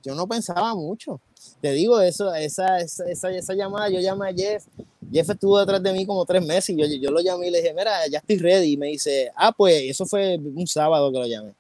[0.05, 1.21] yo no pensaba mucho.
[1.61, 4.65] Te digo, eso, esa, esa, esa, llamada, yo llamé a Jeff,
[5.11, 7.63] Jeff estuvo detrás de mí como tres meses y yo, yo lo llamé y le
[7.63, 8.73] dije, mira, ya estoy ready.
[8.73, 11.55] Y me dice, ah, pues eso fue un sábado que lo llamé.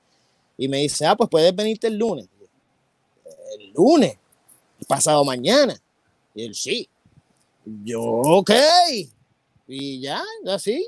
[0.56, 2.28] Y me dice, ah, pues puedes venirte el lunes.
[3.58, 4.16] El lunes,
[4.86, 5.80] pasado mañana.
[6.34, 6.88] Y él, sí.
[7.84, 8.50] Yo, ok.
[9.66, 10.86] Y ya, así.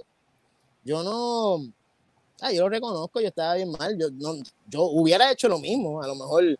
[0.84, 1.70] Yo no.
[2.40, 3.98] Ah, yo lo reconozco, yo estaba bien mal.
[3.98, 4.34] Yo, no,
[4.68, 6.58] yo hubiera hecho lo mismo, a lo mejor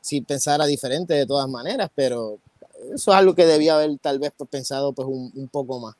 [0.00, 2.38] si pensara diferente de todas maneras, pero
[2.92, 5.94] eso es algo que debía haber tal vez pues, pensado pues un, poco más.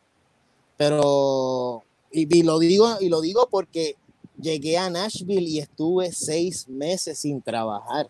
[0.77, 3.97] Pero, y, y, lo digo, y lo digo porque
[4.41, 8.09] llegué a Nashville y estuve seis meses sin trabajar.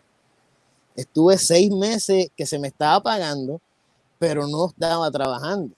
[0.95, 3.61] Estuve seis meses que se me estaba pagando
[4.21, 5.73] pero no estaba trabajando.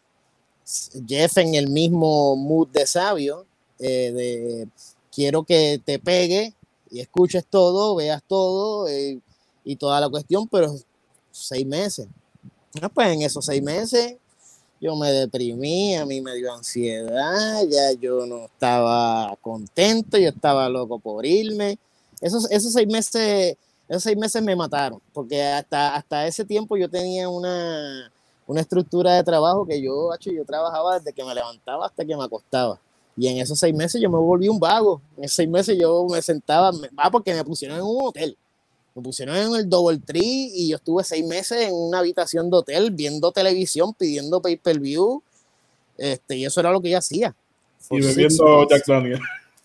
[1.08, 3.46] Jeff en el mismo mood de sabio,
[3.80, 4.68] eh, de
[5.16, 6.54] quiero que te pegue
[6.92, 9.18] y escuches todo, veas todo eh,
[9.64, 10.76] y toda la cuestión, pero
[11.32, 12.06] seis meses.
[12.82, 14.18] Ah, pues en esos seis meses
[14.82, 20.68] yo me deprimí, a mí me dio ansiedad, ya yo no estaba contento, yo estaba
[20.68, 21.80] loco por irme.
[22.20, 23.56] esos, esos seis meses,
[23.88, 28.12] esos seis meses me mataron, porque hasta, hasta ese tiempo yo tenía una,
[28.48, 32.24] una estructura de trabajo que yo, yo trabajaba desde que me levantaba hasta que me
[32.24, 32.80] acostaba.
[33.16, 35.02] Y en esos seis meses yo me volví un vago.
[35.18, 38.38] En esos seis meses yo me sentaba, va porque me pusieron en un hotel.
[38.96, 42.58] Me pusieron en el Double Tree y yo estuve seis meses en una habitación de
[42.58, 45.22] hotel viendo televisión, pidiendo pay-per-view.
[45.98, 47.36] Este, y eso era lo que yo hacía.
[47.90, 49.20] Y bebiendo Jack Daniel.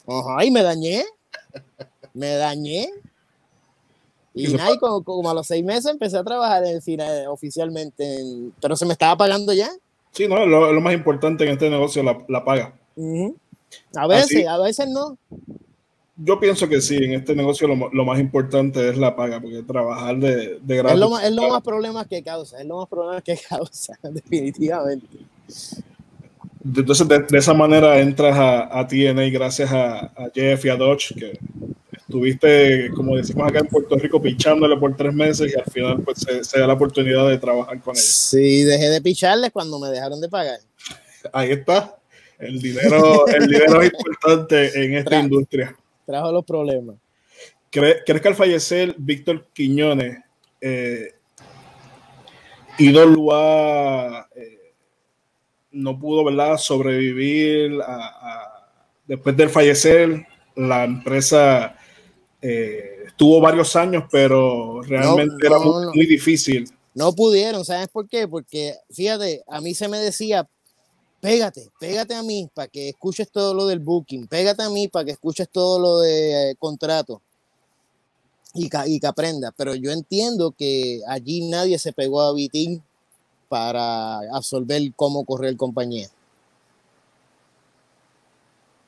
[0.06, 1.04] Ajá, y me dañé.
[2.14, 2.90] Me dañé.
[4.38, 8.24] Y, nada, como, a los seis meses empecé a trabajar en cine oficialmente,
[8.60, 9.70] pero se me estaba pagando ya.
[10.12, 12.74] Sí, no, lo, lo más importante en este negocio, la, la paga.
[13.94, 15.18] A veces, a veces no.
[16.16, 19.62] Yo pienso que sí, en este negocio lo, lo más importante es la paga, porque
[19.62, 20.94] trabajar de, de gratis.
[20.94, 23.98] Es lo, más, es lo más problemas que causa, es lo más problemas que causa,
[24.02, 25.18] definitivamente.
[26.64, 30.76] Entonces, de, de, esa manera entras a, a TNA gracias a, a Jeff y a
[30.76, 31.38] Dodge, que
[32.08, 36.24] Estuviste, como decimos acá en Puerto Rico, pichándole por tres meses y al final pues
[36.40, 38.06] se, da la oportunidad de trabajar con ellos.
[38.06, 40.58] Sí, dejé de picharles cuando me dejaron de pagar.
[41.34, 41.98] Ahí está.
[42.38, 45.76] El dinero, el dinero es importante en esta industria.
[46.06, 46.96] Trajo los problemas.
[47.70, 50.16] ¿Crees, que al fallecer Víctor Quiñones,
[50.62, 51.12] eh,
[52.78, 54.72] Idolua eh,
[55.72, 56.56] no pudo ¿verdad?
[56.56, 57.78] sobrevivir
[59.06, 60.26] después del fallecer?
[60.56, 61.77] La empresa
[62.40, 66.70] eh, estuvo varios años, pero realmente era muy, difícil.
[66.94, 68.28] No pudieron, ¿sabes por qué?
[68.28, 70.48] Porque fíjate, a mí se me decía,
[71.20, 75.04] pégate, pégate a mí para que escuches todo lo del booking, pégate a mí para
[75.04, 77.20] que escuches todo lo de eh, contrato
[78.54, 79.52] y que, y que aprenda.
[79.56, 82.82] Pero yo entiendo que allí nadie se pegó a Vitín
[83.48, 86.08] para absorber cómo correr compañía.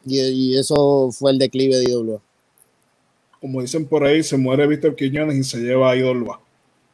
[0.04, 2.22] Y, y, eso fue el declive de IWA
[3.40, 6.40] como dicen por ahí, se muere Víctor Quiñones y se lleva a Idolba.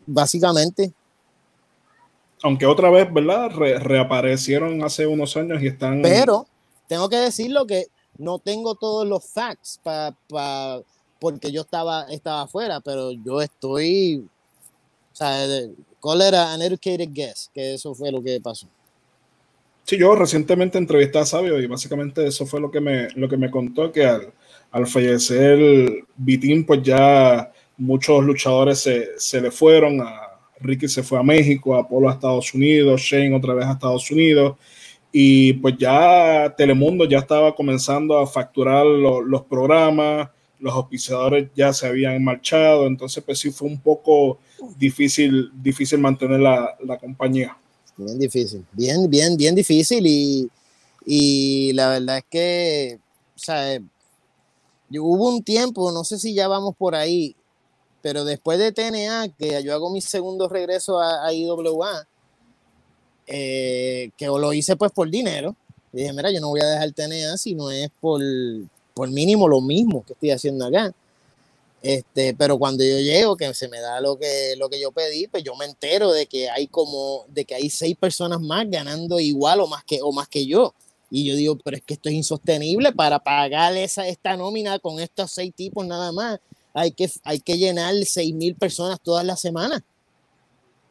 [0.07, 0.93] Básicamente.
[2.43, 3.51] Aunque otra vez, ¿verdad?
[3.51, 6.03] reaparecieron hace unos años y están.
[6.03, 6.47] Pero
[6.87, 7.87] tengo que decirlo que
[8.19, 10.83] no tengo todos los facts para
[11.19, 14.29] porque yo estaba, estaba afuera, pero yo estoy.
[15.13, 15.47] O sea,
[15.99, 17.51] ¿cuál era an educated guess?
[17.55, 18.67] Que eso fue lo que pasó.
[19.85, 23.37] Sí, yo recientemente entrevisté a Sabio y básicamente eso fue lo que me, lo que
[23.37, 24.33] me contó, que al,
[24.77, 30.03] al fallecer Vitín, pues ya muchos luchadores se, se, le fueron.
[30.03, 30.21] A
[30.61, 34.59] Ricky se fue a México, Apolo a Estados Unidos, Shane otra vez a Estados Unidos.
[35.11, 40.29] Y pues ya Telemundo ya estaba comenzando a facturar lo, los programas,
[40.61, 44.39] los auspiciadores ya se habían marchado, entonces pues sí fue un poco
[44.79, 47.57] difícil, difícil mantener la, la compañía.
[47.97, 50.51] Bien difícil, bien, bien, bien difícil y,
[51.07, 52.99] y la verdad es que,
[53.35, 53.81] o sea,
[54.91, 57.37] hubo un tiempo, no sé si ya vamos por ahí,
[58.03, 62.07] pero después de TNA, que yo hago mi segundo regreso a, IWA,
[63.27, 65.57] eh, que lo hice pues por dinero.
[65.93, 68.21] dije, mira, yo no voy a dejar TNA si no es por,
[68.95, 70.95] por mínimo lo mismo que estoy haciendo acá.
[71.83, 75.29] Este, pero cuando yo llego, que se me da lo que, lo que yo pedí,
[75.29, 79.21] pues yo me entero de que hay como, de que hay seis personas más ganando
[79.21, 80.75] igual o más que, o más que yo.
[81.11, 84.99] Y yo digo, pero es que esto es insostenible para pagar esa, esta nómina con
[84.99, 86.41] estos seis tipos nada más.
[86.75, 89.83] Hay que, hay que llenar seis mil personas todas las semanas.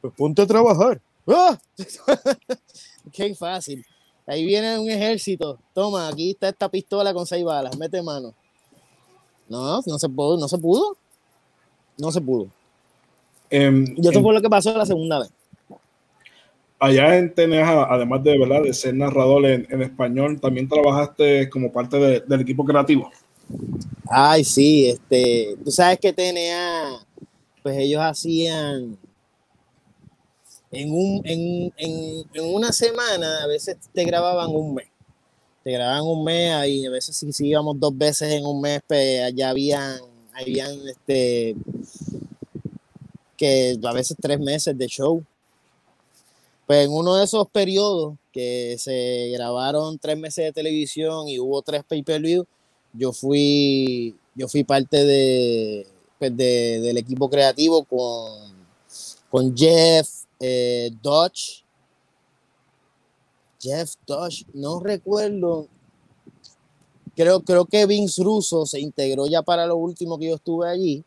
[0.01, 1.01] Pues ponte a trabajar.
[1.28, 1.60] ¡Ah!
[3.12, 3.86] Qué fácil.
[4.25, 5.60] Ahí viene un ejército.
[5.73, 7.78] Toma, aquí está esta pistola con seis balas.
[7.78, 8.34] Mete mano.
[9.47, 10.38] No, no se pudo.
[10.38, 10.97] No se pudo.
[11.97, 12.43] No se pudo.
[13.51, 15.30] Um, y esto fue lo que pasó la segunda vez
[16.79, 18.63] allá en TNA, además de, ¿verdad?
[18.63, 23.11] de ser narrador en, español, también trabajaste como parte de, del equipo creativo.
[24.09, 27.05] Ay, sí, este, tú sabes que TNA,
[27.63, 28.97] pues ellos hacían
[30.71, 34.88] en, un, en, en, en una semana, a veces te grababan un mes.
[35.63, 38.81] Te grababan un mes y a veces si, si íbamos dos veces en un mes,
[38.88, 39.99] pues allá habían,
[40.33, 41.55] habían este,
[43.36, 45.23] que a veces tres meses de show.
[46.66, 51.61] Pues en uno de esos periodos que se grabaron tres meses de televisión y hubo
[51.61, 52.45] tres pay-per-view,
[52.93, 55.88] yo fui, yo fui parte de,
[56.18, 58.55] pues de, del equipo creativo con,
[59.30, 60.09] con Jeff
[60.39, 61.63] eh, Dodge.
[63.61, 65.68] Jeff Dodge, no recuerdo.
[67.16, 71.03] Creo, creo que Vince Russo se integró ya para lo último que yo estuve allí.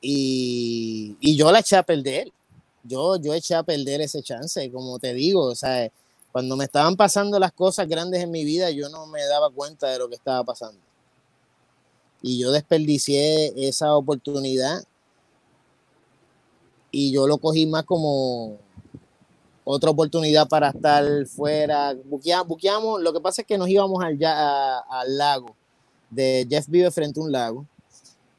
[0.00, 2.32] Y, y yo la eché a perder
[2.84, 5.90] yo, yo eché a perder ese chance, como te digo, o sea,
[6.32, 9.88] cuando me estaban pasando las cosas grandes en mi vida, yo no me daba cuenta
[9.88, 10.80] de lo que estaba pasando.
[12.22, 14.84] y yo desperdicié esa oportunidad
[16.90, 18.58] y yo lo cogí más como
[19.64, 21.94] otra oportunidad para estar fuera.
[22.04, 25.56] Buqueamos, lo que pasa es que nos íbamos al, al lago,
[26.10, 27.66] de Jeff vive frente a un lago,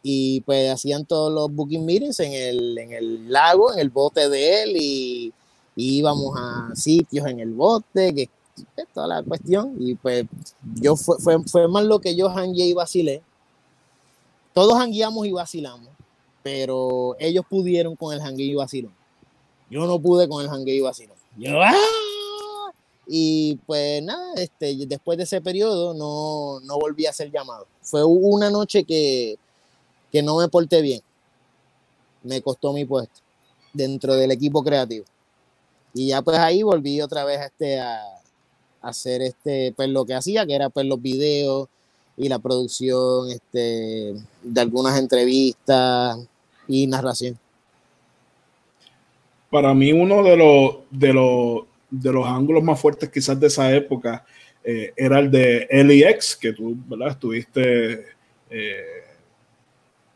[0.03, 4.27] y pues hacían todos los booking meetings en el, en el lago, en el bote
[4.29, 5.33] de él, y,
[5.75, 8.29] íbamos a sitios en el bote, que
[8.93, 10.25] toda la cuestión, y pues
[10.75, 13.23] yo fue, fue, fue más lo que yo hangué y vacilé.
[14.53, 15.89] Todos hangueamos y vacilamos,
[16.43, 18.93] pero ellos pudieron con el hangueo y vacilón.
[19.71, 21.17] Yo no pude con el hangueo y vacilón.
[21.37, 21.73] Yo, ¡ah!
[23.07, 27.65] Y pues nada, este, después de ese periodo no, no volví a hacer llamado.
[27.81, 29.37] Fue una noche que,
[30.13, 31.01] que no me porté bien.
[32.21, 33.19] Me costó mi puesto
[33.73, 35.05] dentro del equipo creativo.
[35.93, 37.99] Y ya pues ahí volví otra vez este, a,
[38.81, 41.67] hacer este, pues lo que hacía, que era pues los videos
[42.15, 46.19] y la producción este, de algunas entrevistas
[46.67, 47.39] y narración.
[49.49, 53.73] Para mí uno de los, de los, de los ángulos más fuertes quizás de esa
[53.73, 54.25] época
[54.63, 57.09] eh, era el de LEX, que tú ¿verdad?
[57.09, 58.05] estuviste
[58.49, 59.02] eh,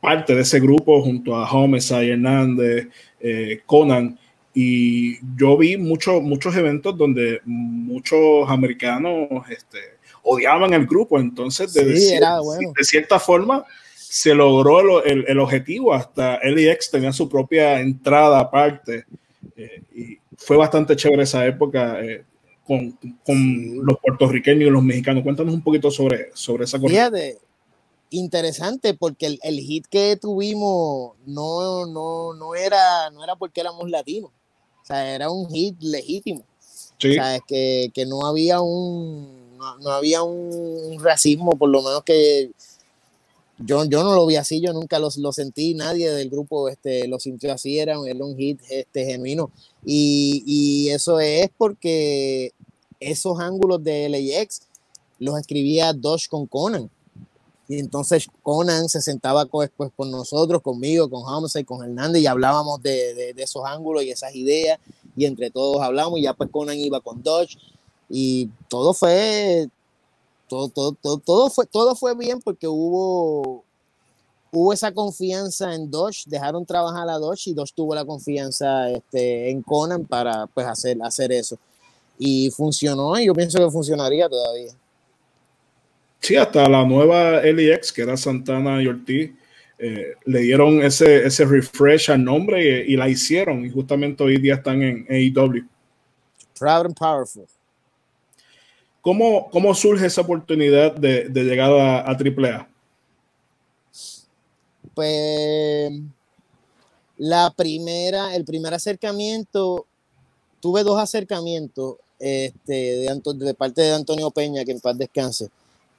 [0.07, 2.87] parte de ese grupo junto a Homicide Hernández,
[3.19, 4.17] eh, Conan,
[4.53, 9.79] y yo vi muchos muchos eventos donde muchos americanos este,
[10.23, 13.65] odiaban el grupo, entonces de, de cierta forma
[13.97, 19.03] se logró el, el, objetivo, hasta LEX tenía su propia entrada aparte
[19.57, 22.23] eh, y fue bastante chévere esa época eh,
[22.65, 25.23] con, con los puertorriqueños y los mexicanos.
[25.23, 26.93] Cuéntanos un poquito sobre, sobre esa cosa.
[28.09, 33.89] Interesante porque el, el, hit que tuvimos no, no, no, era, no era porque éramos
[33.89, 34.31] latinos,
[34.83, 36.43] o sea, era un hit legítimo.
[36.97, 37.11] Sí.
[37.11, 41.81] O sea, es que, que no había un no, no, había un racismo, por lo
[41.81, 42.51] menos que
[43.59, 47.07] yo, yo no lo vi así, yo nunca lo, lo sentí, nadie del grupo este,
[47.07, 49.51] lo sintió así, era, un hit este, genuino.
[49.83, 52.53] Y, y, eso es porque
[52.99, 54.61] esos ángulos de LAX
[55.19, 56.89] los escribía Dosh con Conan.
[57.67, 62.27] Y entonces Conan se sentaba con, pues, con nosotros, conmigo, con Homicide, con Hernández, y
[62.27, 64.79] hablábamos de, de, de, esos ángulos y esas ideas,
[65.15, 67.57] y entre todos hablamos, y ya pues Conan iba con Dodge,
[68.09, 69.69] y todo fue
[70.47, 73.63] todo, todo, todo, fue, todo fue bien porque hubo,
[74.51, 79.49] hubo esa confianza en Dodge, dejaron trabajar a Dodge y Dodge tuvo la confianza este,
[79.49, 81.57] en Conan para pues, hacer, hacer eso.
[82.17, 84.71] Y funcionó y yo pienso que funcionaría todavía.
[86.19, 89.31] Sí, hasta la nueva LEX, que era Santana y Ortiz,
[89.79, 93.65] eh, le dieron ese, ese refresh al nombre y, y, la hicieron.
[93.65, 95.67] Y justamente hoy día están en AEW.
[96.57, 97.45] Proud and powerful.
[99.01, 102.67] ¿Cómo, ¿Cómo surge esa oportunidad de, de llegar a, a AAA?
[104.93, 105.91] Pues
[107.17, 109.85] la primera, el primer acercamiento,
[110.59, 115.49] tuve dos acercamientos este, de, de, parte de Antonio Peña, que en paz descanse.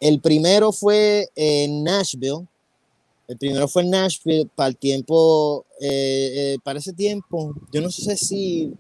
[0.01, 2.47] El primero fue en Nashville.
[3.27, 7.91] El primero fue en Nashville para el tiempo, eh, eh, para ese tiempo, yo no
[7.91, 8.73] sé si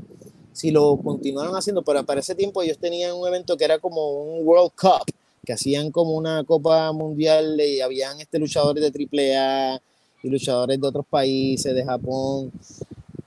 [0.58, 4.10] si lo continuaron haciendo, pero para ese tiempo ellos tenían un evento que era como
[4.10, 5.14] un World Cup,
[5.46, 9.80] que hacían como una Copa Mundial y habían este, luchadores de AAA
[10.24, 12.50] y luchadores de otros países, de Japón.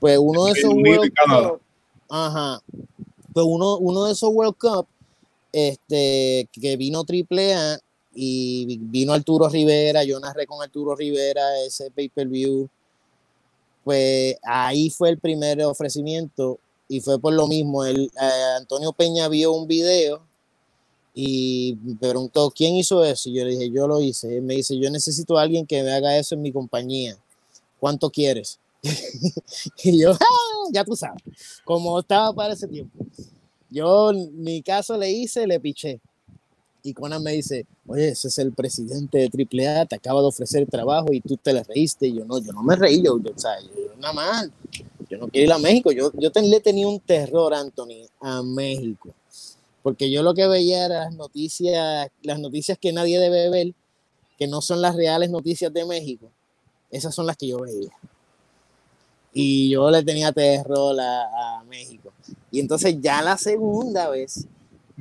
[0.02, 1.62] Pues uno de esos World Cup,
[2.10, 2.62] ajá,
[3.34, 4.86] pues uno, uno de esos World Cup,
[5.52, 7.80] este, que vino AAA
[8.14, 12.70] y vino Arturo Rivera, yo narré con Arturo Rivera ese pay-per-view,
[13.84, 17.86] pues ahí fue el primer ofrecimiento y fue por lo mismo.
[17.86, 20.22] El, eh, Antonio Peña vio un video
[21.14, 23.30] y me preguntó, ¿quién hizo eso?
[23.30, 24.42] Y yo le dije, yo lo hice.
[24.42, 27.18] Me dice, yo necesito a alguien que me haga eso en mi compañía.
[27.80, 28.60] ¿Cuánto quieres?
[29.84, 31.22] y yo, ah, ya tú sabes,
[31.64, 33.06] como estaba para ese tiempo.
[33.72, 36.02] Yo, mi caso le hice, le piché.
[36.84, 40.68] Y Conan me dice, oye, ese es el presidente de AAA, te acaba de ofrecer
[40.68, 42.08] trabajo y tú te le reíste.
[42.08, 43.32] Y yo, no, yo no me reí, yo, yo
[44.00, 44.50] nada más,
[45.10, 45.92] yo no quiero ir a México.
[45.92, 49.10] Yo, yo le tenía un terror, Anthony, a México.
[49.84, 53.74] Porque yo lo que veía era las noticias, las noticias que nadie debe ver,
[54.38, 56.30] que no son las reales noticias de México.
[56.90, 57.92] Esas son las que yo veía.
[59.34, 62.12] Y yo le tenía terror a, a México.
[62.52, 64.48] Y entonces ya la segunda vez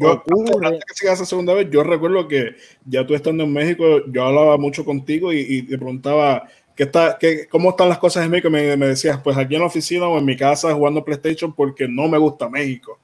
[0.00, 0.22] yo,
[0.62, 2.56] antes, que sigas esa segunda vez, yo recuerdo que
[2.86, 7.18] ya tú estando en México, yo hablaba mucho contigo y, y te preguntaba ¿qué está,
[7.18, 8.48] qué, cómo están las cosas en México.
[8.48, 11.52] Y me, me, decías, pues aquí en la oficina o en mi casa jugando PlayStation
[11.52, 12.98] porque no me gusta México.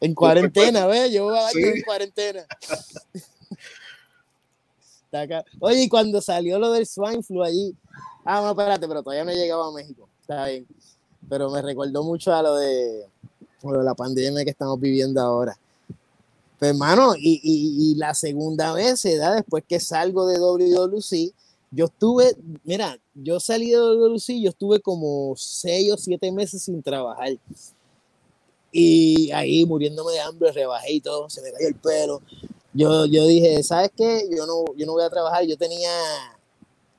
[0.00, 1.12] En cuarentena, ¿ves?
[1.12, 1.62] Yo sí.
[1.62, 2.46] en cuarentena.
[5.60, 7.72] Oye, y cuando salió lo del swine flu allí,
[8.24, 10.66] ah, no, espérate, pero todavía no he llegado a México, está bien.
[11.28, 13.06] Pero me recordó mucho a lo de,
[13.62, 15.56] lo de la pandemia que estamos viviendo ahora.
[16.58, 21.34] Pues, hermano, y, y, la segunda vez se da después que salgo de WWC.
[21.70, 26.82] Yo estuve, mira, yo salí de WWC, yo estuve como seis o siete meses sin
[26.82, 27.36] trabajar.
[28.70, 32.22] Y ahí muriéndome de hambre, rebajé y todo, se me cayó el pelo.
[32.72, 34.28] Yo, yo dije, ¿sabes qué?
[34.30, 35.44] Yo no, yo no voy a trabajar.
[35.44, 35.90] Yo tenía,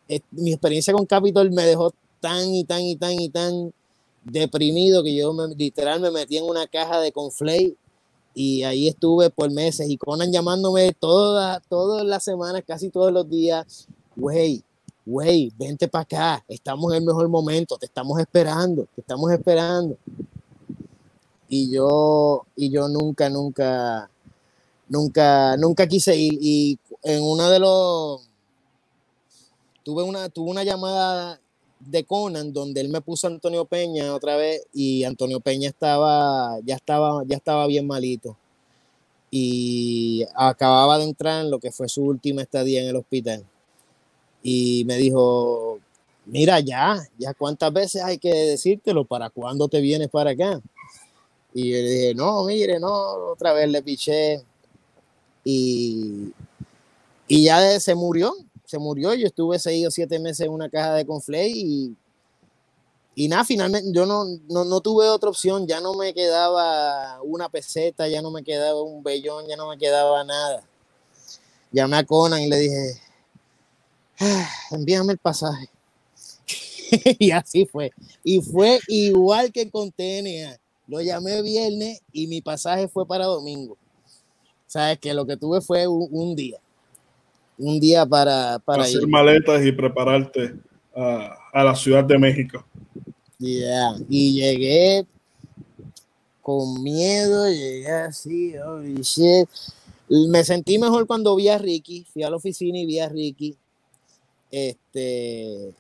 [0.07, 3.73] eh, mi experiencia con Capitol me dejó tan y tan y tan y tan
[4.23, 7.75] deprimido que yo me, literal me metí en una caja de conflay
[8.33, 13.29] y ahí estuve por meses y Conan llamándome todas, todas las semanas, casi todos los
[13.29, 14.61] días, güey,
[15.05, 19.97] güey, vente para acá, estamos en el mejor momento, te estamos esperando, te estamos esperando.
[21.47, 24.09] Y yo, y yo nunca, nunca,
[24.89, 26.37] nunca, nunca quise ir.
[26.41, 28.27] Y en uno de los,
[29.83, 31.39] tuve una, tuve una llamada
[31.79, 36.75] de Conan donde él me puso Antonio Peña otra vez y Antonio Peña estaba ya
[36.75, 38.37] estaba ya estaba bien malito.
[39.31, 43.45] Y acababa de entrar en lo que fue su última estadía en el hospital.
[44.43, 45.79] Y me dijo
[46.25, 50.61] mira ya ya cuántas veces hay que decírtelo para cuándo te vienes para acá
[51.53, 52.91] y yo le dije no mire no
[53.31, 54.43] otra vez le piché
[55.43, 56.33] y
[57.27, 58.33] y ya se murió
[58.77, 59.13] murió.
[59.13, 61.95] Yo estuve seis o siete meses en una caja de conflay y,
[63.15, 65.67] y nada, finalmente yo no, no, no, tuve otra opción.
[65.67, 69.77] Ya no me quedaba una peseta, ya no me quedaba un vellón, ya no me
[69.77, 70.63] quedaba nada.
[71.71, 73.01] Llamé a Conan y le dije,
[74.19, 75.69] ah, envíame el pasaje.
[77.19, 77.91] y así fue.
[78.23, 80.57] Y fue igual que con TNA.
[80.87, 83.77] Lo llamé viernes y mi pasaje fue para domingo.
[84.67, 86.59] Sabes que lo que tuve fue un día
[87.57, 90.55] un día para, para hacer maletas y prepararte
[90.95, 92.65] a, la Ciudad de México.
[93.39, 93.95] Yeah.
[94.09, 95.05] Y llegué
[96.41, 99.49] con miedo, llegué así, holy shit.
[100.07, 103.55] Me sentí mejor cuando vi a Ricky, fui a la oficina y vi a Ricky.
[104.51, 105.73] Este,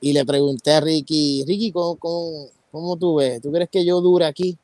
[0.00, 3.40] y le pregunté a Ricky, Ricky, ¿cómo, cómo, cómo tú ves?
[3.40, 4.56] ¿Tú crees que yo dure aquí?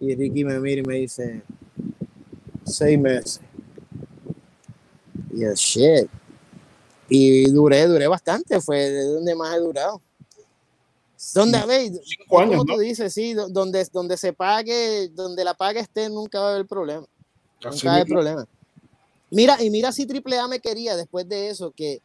[0.00, 1.42] Y Ricky me mira y me dice,
[2.64, 3.40] seis meses.
[5.32, 6.08] Y shit.
[7.08, 10.00] Y duré, duré bastante, fue de donde más he durado.
[11.34, 11.92] Donde, a ver,
[12.28, 16.54] como tú dices, sí, donde, donde se pague, donde la paga esté, nunca va a
[16.54, 17.06] haber problema.
[17.62, 18.48] nunca va a haber problema.
[19.30, 22.02] Mira, y mira si Triple A me quería después de eso, que,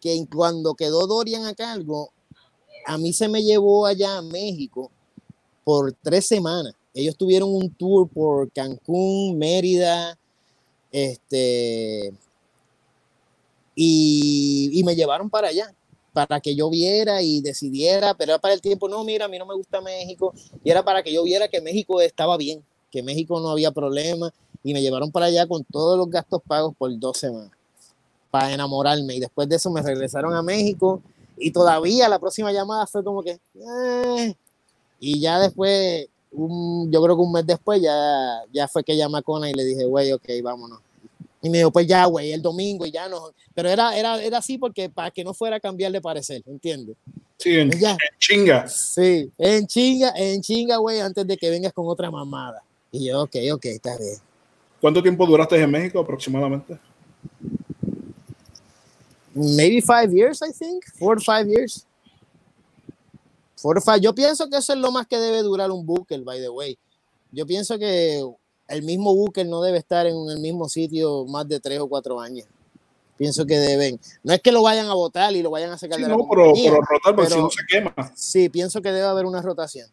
[0.00, 2.10] que cuando quedó Dorian a cargo,
[2.84, 4.90] a mí se me llevó allá a México
[5.64, 6.74] por tres semanas.
[6.94, 10.18] Ellos tuvieron un tour por Cancún, Mérida,
[10.90, 12.12] este,
[13.78, 15.72] y, me llevaron para allá,
[16.12, 19.38] para que yo viera y decidiera, pero era para el tiempo, no, mira, a mí
[19.38, 20.32] no me gusta México,
[20.64, 24.32] y era para que yo viera que México estaba bien, que México no había problema,
[24.64, 27.50] y me llevaron para allá con todos los gastos pagos por dos semanas,
[28.30, 31.02] para enamorarme, y después de eso me regresaron a México,
[31.36, 34.34] y todavía la próxima llamada fue como que, eh",
[34.98, 39.22] y ya después, yo creo que un mes después, ya, ya fue que llamé a
[39.22, 40.85] Cona y le dije, güey, ok, vámonos.
[41.46, 43.30] Y me dijo, pues ya, güey, el domingo y ya no.
[43.54, 46.96] Pero era, era, era así porque para que no fuera a cambiar de parecer, ¿entiendes?
[47.38, 47.70] Sí, en,
[48.18, 48.66] chinga.
[48.66, 52.64] Sí, en chinga, en chinga, güey, antes de que vengas con otra mamada.
[52.90, 54.16] Y yo, ok, ok, está bien.
[54.80, 56.80] ¿Cuánto tiempo duraste en México aproximadamente?
[59.32, 60.84] Maybe five years, I think.
[60.98, 61.86] Four or five years.
[63.54, 64.00] Four or five.
[64.00, 66.76] Yo pienso que eso es lo más que debe durar un Booker, by the way.
[67.30, 68.24] Yo pienso que
[68.68, 72.20] el mismo Booker no debe estar en el mismo sitio más de tres o cuatro
[72.20, 72.46] años.
[73.16, 73.98] Pienso que deben.
[74.22, 76.28] No es que lo vayan a votar y lo vayan a sacar de la no,
[76.28, 77.94] pero, pero rotar porque si no se quema.
[78.14, 79.88] Sí, pienso que debe haber una rotación.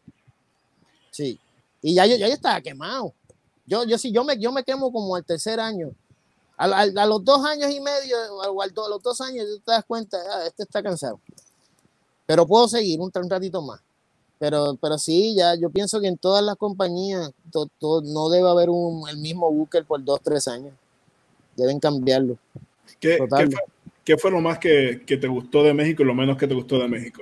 [1.11, 1.39] Sí.
[1.81, 3.13] Y ya yo ya estaba quemado.
[3.65, 5.91] Yo, yo sí, yo me, yo me quemo como al tercer año.
[6.57, 8.17] A, a, los dos años y medio,
[8.51, 11.19] o a, los dos años, tú te das cuenta, ah, este está cansado.
[12.25, 13.81] Pero puedo seguir un, un ratito más.
[14.43, 17.31] Pero, pero sí, ya yo pienso que en todas las compañías
[17.79, 20.73] no debe haber un, el mismo Booker por dos, tres años.
[21.55, 22.37] Deben cambiarlo.
[22.99, 23.19] ¿Qué,
[24.03, 26.53] ¿qué, fue, lo más que, que, te gustó de México y lo menos que te
[26.53, 27.21] gustó de México?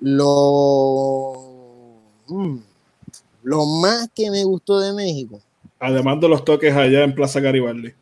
[0.00, 1.34] Lo,
[2.26, 2.56] mm,
[3.42, 5.42] lo más que me gustó de México.
[5.78, 7.92] Además de los toques allá en Plaza Garibaldi.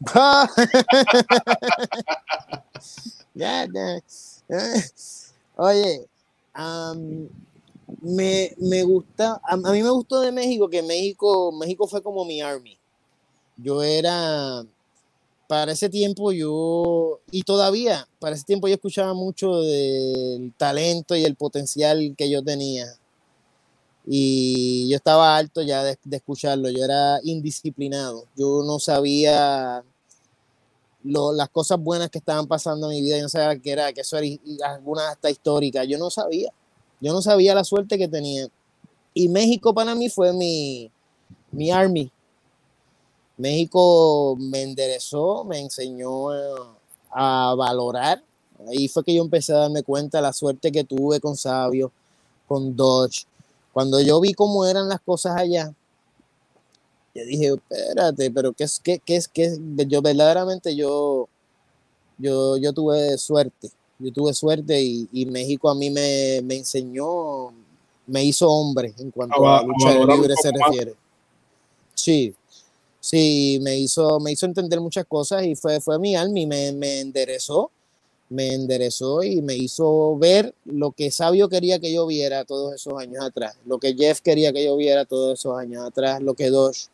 [5.56, 6.06] Oye,
[8.02, 12.40] me, me gusta, a, mí me gustó de México que México, México fue como mi
[12.40, 12.78] army.
[13.56, 14.64] Yo era,
[15.48, 21.24] para ese tiempo yo, y todavía, para ese tiempo yo escuchaba mucho del talento y
[21.24, 22.86] el potencial que yo tenía.
[24.06, 29.84] Y yo estaba alto ya de, escucharlo, yo era indisciplinado, yo no sabía
[31.04, 34.00] las cosas buenas que estaban pasando en mi vida, yo no sabía que era, que
[34.00, 36.50] eso era alguna hasta histórica, yo no sabía,
[37.00, 38.48] yo no sabía la suerte que tenía.
[39.14, 40.90] Y México para mí fue mi,
[41.50, 42.10] mi army,
[43.38, 46.30] México me enderezó, me enseñó
[47.10, 48.22] a, valorar.
[48.68, 51.92] Ahí fue que yo empecé a darme cuenta la suerte que tuve con Sabio,
[52.48, 53.26] con Dodge.
[53.72, 55.72] Cuando yo vi cómo eran las cosas allá,
[57.18, 59.56] yo dije, espérate, pero ¿qué es, qué, qué es, qué
[59.86, 61.28] Yo verdaderamente yo,
[62.18, 63.70] yo, yo tuve suerte.
[63.98, 67.52] Yo tuve suerte y, México a mí me, enseñó,
[68.06, 70.94] me hizo hombre en cuanto a, lucha libre se refiere.
[71.94, 72.32] Sí,
[73.00, 76.70] sí, me hizo, me hizo entender muchas cosas y fue, fue mi alma y me,
[76.72, 77.72] me enderezó,
[78.28, 83.00] me enderezó y me hizo ver lo que Sabio quería que yo viera todos esos
[83.00, 86.50] años atrás, lo que Jeff quería que yo viera todos esos años atrás, lo que
[86.50, 86.86] Dosh,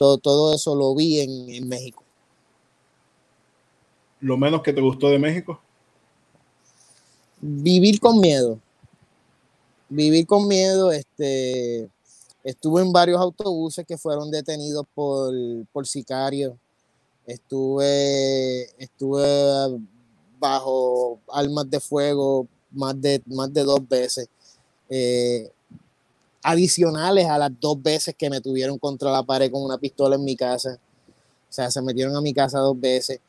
[0.00, 2.02] todo, todo eso lo vi en, en México.
[4.20, 5.60] ¿Lo menos que te gustó de México?
[7.38, 8.58] Vivir con miedo.
[9.90, 11.90] Vivir con miedo, este
[12.42, 15.34] Estuve en varios autobuses que fueron detenidos por,
[15.70, 16.54] por sicarios.
[17.26, 19.78] Estuve, estuve
[20.38, 24.26] bajo armas de fuego más de, más de dos veces.
[24.88, 25.50] Eh,
[26.42, 30.24] adicionales a las dos veces que me tuvieron contra la pared con una pistola en
[30.24, 30.78] mi casa.
[31.48, 33.20] O sea, se metieron a mi casa dos veces.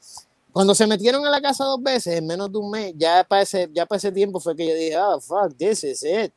[0.52, 3.42] Cuando se metieron a la casa dos veces, en menos de un mes, ya para
[3.42, 6.34] ese, ya para ese tiempo fue que yo dije, ah, fuck, this is it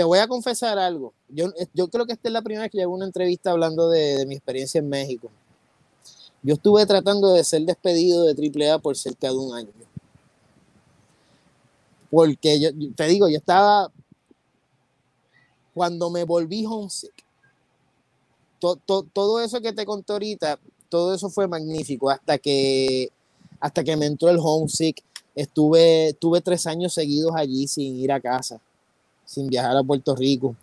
[0.00, 1.12] te voy a confesar algo.
[1.28, 3.90] Yo, eh, yo creo que esta es la primera vez que llevo una entrevista hablando
[3.90, 5.30] de, mi experiencia en México.
[6.42, 9.68] Yo estuve tratando de ser despedido de AAA por cerca de un año.
[12.10, 13.92] Porque yo, te digo, yo estaba,
[15.74, 17.12] cuando me volví homesick,
[18.58, 20.58] todo eso que te conté ahorita,
[20.88, 23.10] todo eso fue magnífico hasta que,
[23.58, 25.02] hasta que me entró el homesick.
[25.34, 28.60] Estuve, tuve tres años seguidos allí sin ir a casa
[29.30, 30.56] sin viajar a Puerto Rico.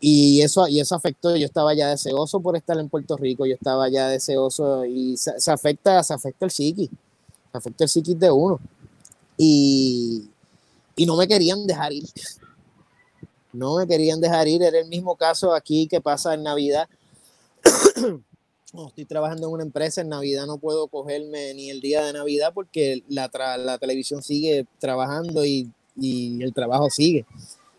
[0.00, 3.54] Y eso, y eso afectó, yo estaba ya deseoso por estar en Puerto Rico, yo
[3.54, 8.30] estaba ya deseoso y se, afecta, se afecta el psiqui, se afecta el psiqui de
[8.30, 8.60] uno.
[9.36, 10.28] Y,
[10.94, 12.04] y no me querían dejar ir.
[13.52, 16.88] No me querían dejar ir, era el mismo caso aquí que pasa en Navidad.
[18.88, 22.52] estoy trabajando en una empresa, en Navidad no puedo cogerme ni el día de Navidad
[22.54, 27.26] porque la, la televisión sigue trabajando y y el trabajo sigue.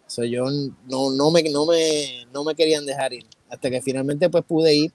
[0.07, 0.45] So, yo
[0.87, 3.25] no, no, me, no, me, no me querían dejar ir.
[3.49, 4.93] Hasta que finalmente pues pude ir.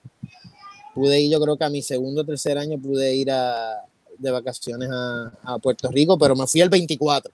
[0.93, 3.85] Pude ir, yo creo que a mi segundo o tercer año pude ir a,
[4.17, 7.31] de vacaciones a, a, Puerto Rico, pero me fui el 24.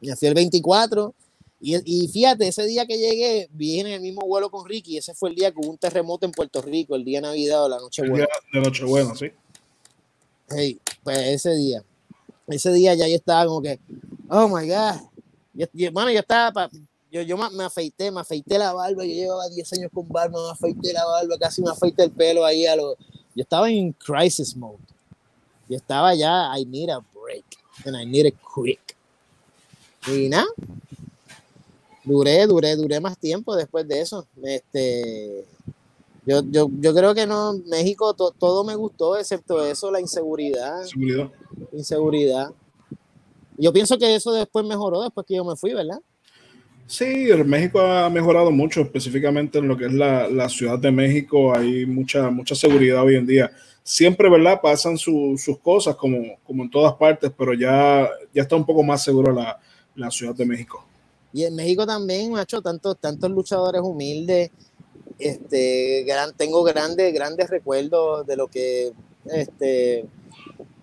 [0.00, 1.14] Me fui el 24
[1.60, 4.96] y, y, fíjate, ese día que llegué, vine en el mismo vuelo con Ricky.
[4.96, 7.64] Ese fue el día que hubo un terremoto en Puerto Rico, el día de Navidad
[7.64, 8.26] o la noche buena.
[8.52, 9.32] de Nochebuena, sí.
[10.50, 11.82] Hey, pues ese día.
[12.46, 13.80] Ese día ya yo estaba como que,
[14.30, 15.00] Oh my God.
[15.54, 16.70] Yo, bueno, yo estaba,
[17.10, 20.50] yo, yo me afeité, me afeité la barba, yo llevaba 10 años con barba, me
[20.50, 22.96] afeité la barba, casi me afeité el pelo ahí a lo...
[23.34, 24.78] Yo estaba en crisis mode.
[25.68, 27.44] Yo estaba ya, I need a break,
[27.84, 28.96] and I need it quick.
[30.06, 30.46] Y nada,
[32.08, 34.26] duré, duré, duré más tiempo después de eso.
[34.42, 35.44] Este,
[36.26, 40.82] yo, yo, yo creo que no, México todo me gustó, excepto eso, la inseguridad.
[40.82, 41.30] Inseguridad.
[41.72, 42.50] Inseguridad.
[43.56, 46.00] Yo pienso que eso después mejoró después que yo me fui, ¿verdad?
[46.88, 51.54] Sí, México ha mejorado mucho, específicamente en lo que es la, Ciudad de México.
[51.54, 53.52] Hay mucha, mucha seguridad hoy en día.
[53.82, 54.58] Siempre, ¿verdad?
[54.62, 59.04] Pasan sus cosas como, como en todas partes, pero ya, ya está un poco más
[59.04, 59.60] seguro la,
[60.10, 60.87] Ciudad de México.
[61.32, 64.50] Y en México también, macho, tantos, tantos luchadores humildes.
[65.18, 68.92] Este, gran, tengo grandes, grandes recuerdos de lo que
[69.26, 70.06] este,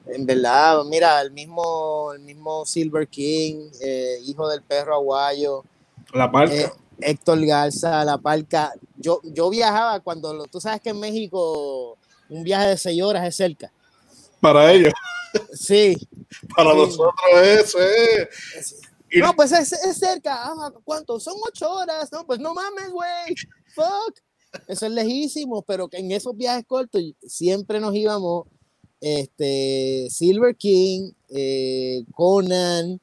[0.07, 5.63] en verdad, mira, el mismo, el mismo Silver King, eh, hijo del perro aguayo.
[6.13, 6.53] La Parca.
[6.53, 8.73] Eh, Héctor Garza, La Parca.
[8.97, 11.97] Yo, yo viajaba cuando, tú sabes que en México
[12.29, 13.71] un viaje de seis horas es cerca.
[14.39, 14.93] Para ellos.
[15.53, 15.97] Sí.
[16.55, 17.75] Para nosotros es,
[19.14, 20.45] No, pues es, es cerca.
[20.45, 21.20] Ah, ¿Cuánto?
[21.20, 22.12] Son ocho horas.
[22.12, 23.36] No, pues no mames, güey.
[23.74, 24.20] Fuck.
[24.68, 28.45] Eso es lejísimo, pero que en esos viajes cortos siempre nos íbamos
[29.01, 32.99] este, Silver King, eh, Conan,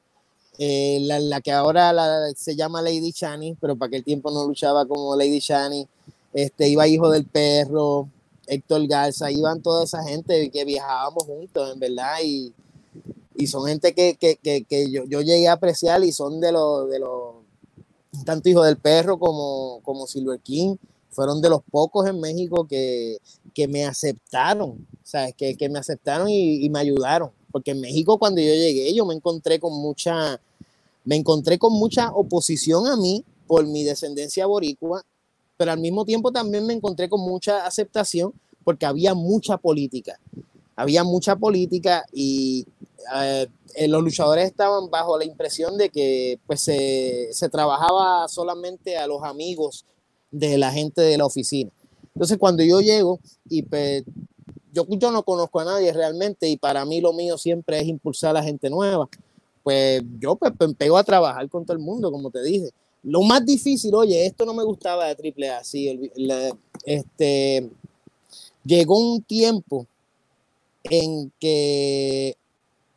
[0.57, 1.93] eh, la, que ahora
[2.35, 5.87] se llama Lady Shani, pero para aquel tiempo no luchaba como Lady Shani,
[6.33, 8.09] este, iba Hijo del Perro,
[8.47, 12.51] Héctor Garza, iban toda esa gente que viajábamos juntos, en verdad, y,
[13.47, 14.17] son gente que,
[14.89, 17.35] yo, yo, llegué a apreciar y son de los, de los,
[18.25, 20.75] tanto Hijo del Perro como, como Silver King,
[21.13, 23.19] fueron de los pocos en México que,
[23.69, 28.53] me aceptaron, o sea, que, me aceptaron y, me ayudaron, porque en México cuando yo
[28.53, 30.41] llegué yo me encontré con mucha,
[31.05, 35.05] me encontré con mucha oposición a mí por mi descendencia boricua,
[35.57, 40.19] pero al mismo tiempo también me encontré con mucha aceptación porque había mucha política,
[40.75, 42.65] había mucha política y
[43.15, 49.07] eh, los luchadores estaban bajo la impresión de que pues se, se trabajaba solamente a
[49.07, 49.85] los amigos
[50.31, 51.71] de la gente de la oficina.
[52.15, 54.03] Entonces, cuando yo llego y pues,
[54.71, 58.31] yo, yo no conozco a nadie realmente y para mí lo mío siempre es impulsar
[58.31, 59.07] a la gente nueva,
[59.63, 62.69] pues yo pues, pego a trabajar con todo el mundo, como te dije.
[63.03, 66.11] Lo más difícil, oye, esto no me gustaba de AAA, sí,
[66.85, 67.69] este,
[68.63, 69.87] llegó un tiempo
[70.83, 72.37] en que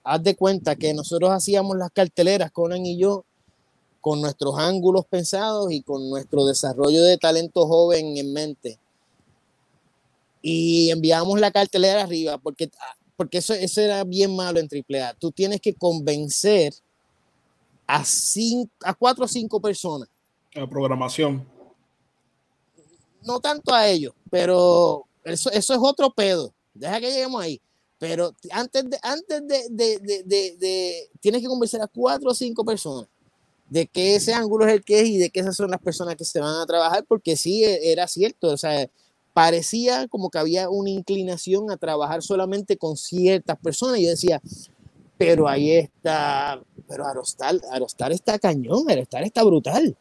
[0.07, 3.25] haz de cuenta que nosotros hacíamos las carteleras, Conan y yo,
[4.01, 8.79] con nuestros ángulos pensados y con nuestro desarrollo de talento joven en mente.
[10.41, 12.71] Y enviamos la cartelera arriba, porque,
[13.17, 15.15] porque eso, eso era bien malo en AAA.
[15.15, 16.73] Tú tienes que convencer
[17.85, 20.09] a, cinco, a cuatro o cinco personas.
[20.53, 21.45] La programación.
[23.23, 26.55] No tanto a ellos, pero eso, eso es otro pedo.
[26.73, 27.61] Deja que lleguemos ahí.
[27.99, 32.65] Pero antes de, antes de, de, de, de tienes que convencer a cuatro o cinco
[32.65, 33.09] personas
[33.69, 36.17] de que ese ángulo es el que es y de que esas son las personas
[36.17, 38.89] que se van a trabajar, porque sí e, era cierto, o sea,
[39.33, 43.99] parecía como que había una inclinación a trabajar solamente con ciertas personas.
[43.99, 44.41] Y yo decía,
[45.19, 49.97] pero ahí está, pero Aerostal, Aerostal está cañón, Aerostal está brutal.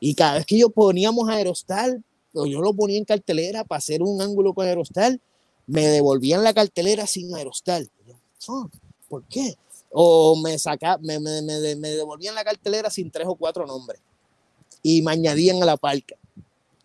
[0.00, 2.02] Y cada vez que yo poníamos a Aerostal,
[2.34, 5.20] o yo lo ponía en cartelera para hacer un ángulo con Aerostal,
[5.72, 7.90] me devolvían la cartelera sin Aerostal.
[9.08, 9.56] ¿Por qué?
[9.92, 14.00] o me, saca, me, me, me, devolvían la cartelera sin tres o cuatro nombres
[14.82, 16.16] y me añadían a la parca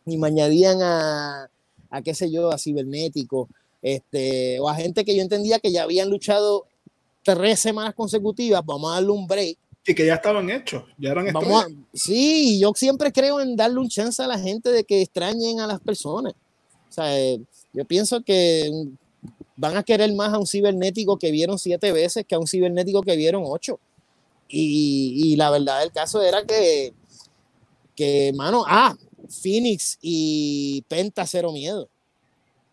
[0.05, 1.49] y me añadían a,
[1.89, 3.47] a qué sé yo, a cibernético,
[3.81, 6.65] este, o a gente que yo entendía que ya habían luchado
[7.23, 9.57] tres semanas consecutivas, vamos a darle un break.
[9.85, 13.87] Y que ya estaban hechos, ya eran vamos Sí, yo siempre creo en darle un
[13.87, 16.33] chance a la gente de que extrañen a las personas.
[16.89, 17.39] O sea, eh,
[17.73, 18.71] yo pienso que
[19.55, 23.01] van a querer más a un cibernético que vieron siete veces que a un cibernético
[23.01, 23.79] que vieron ocho.
[24.49, 26.93] Y, la verdad del caso era que,
[27.95, 28.95] que, mano, ah,
[29.29, 31.89] Phoenix y Penta Cero Miedo.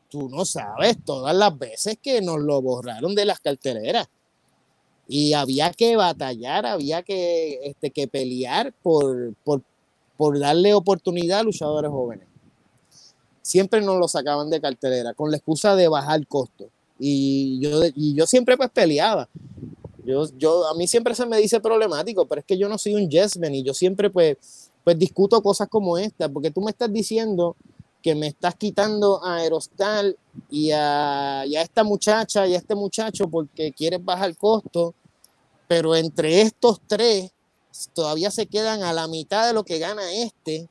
[0.09, 4.09] Tú no sabes todas las veces que nos lo borraron de las carteleras.
[5.09, 9.63] Y había que batallar, había que, este, que pelear por, por,
[10.17, 12.29] por darle oportunidad a luchadores jóvenes
[13.45, 16.71] siempre nos lo sacaban de cartelera con la excusa de bajar costo.
[16.99, 19.29] Y yo, y yo siempre pues peleaba.
[20.05, 22.95] Yo, yo, a mí siempre se me dice problemático, pero es que yo no soy
[22.95, 26.91] un yes y yo siempre pues, pues discuto cosas como esta, porque tú me estás
[26.93, 27.55] diciendo
[28.03, 30.17] que me estás quitando a Aerostal
[30.51, 34.95] y a, a esta muchacha y a este muchacho porque quieres bajar costo,
[35.69, 37.31] pero entre estos tres
[37.93, 40.69] todavía se quedan a la mitad de lo que gana este.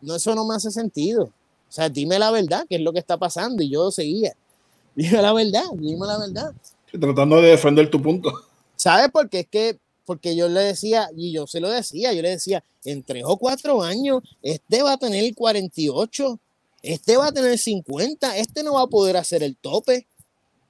[0.00, 1.30] No, eso no me hace sentido.
[1.68, 3.62] O sea, dime la verdad, qué es lo que está pasando.
[3.62, 4.34] Y yo seguía.
[4.94, 6.52] Dime la verdad, dime la verdad.
[6.90, 8.32] tratando de defender tu punto.
[8.74, 9.10] ¿Sabes?
[9.12, 12.64] Porque es que, porque yo le decía, y yo se lo decía, yo le decía,
[12.84, 16.40] en tres o cuatro años, este va a tener 48,
[16.82, 20.08] este va a tener 50, este no va a poder hacer el tope.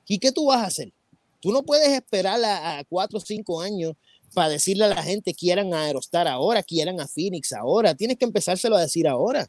[0.07, 0.93] ¿Y qué tú vas a hacer?
[1.41, 3.95] Tú no puedes esperar a, cuatro o cinco años
[4.35, 7.95] para decirle a la gente quieran a Aerostar ahora, quieran a Phoenix ahora.
[7.95, 9.49] Tienes que empezárselo a decir ahora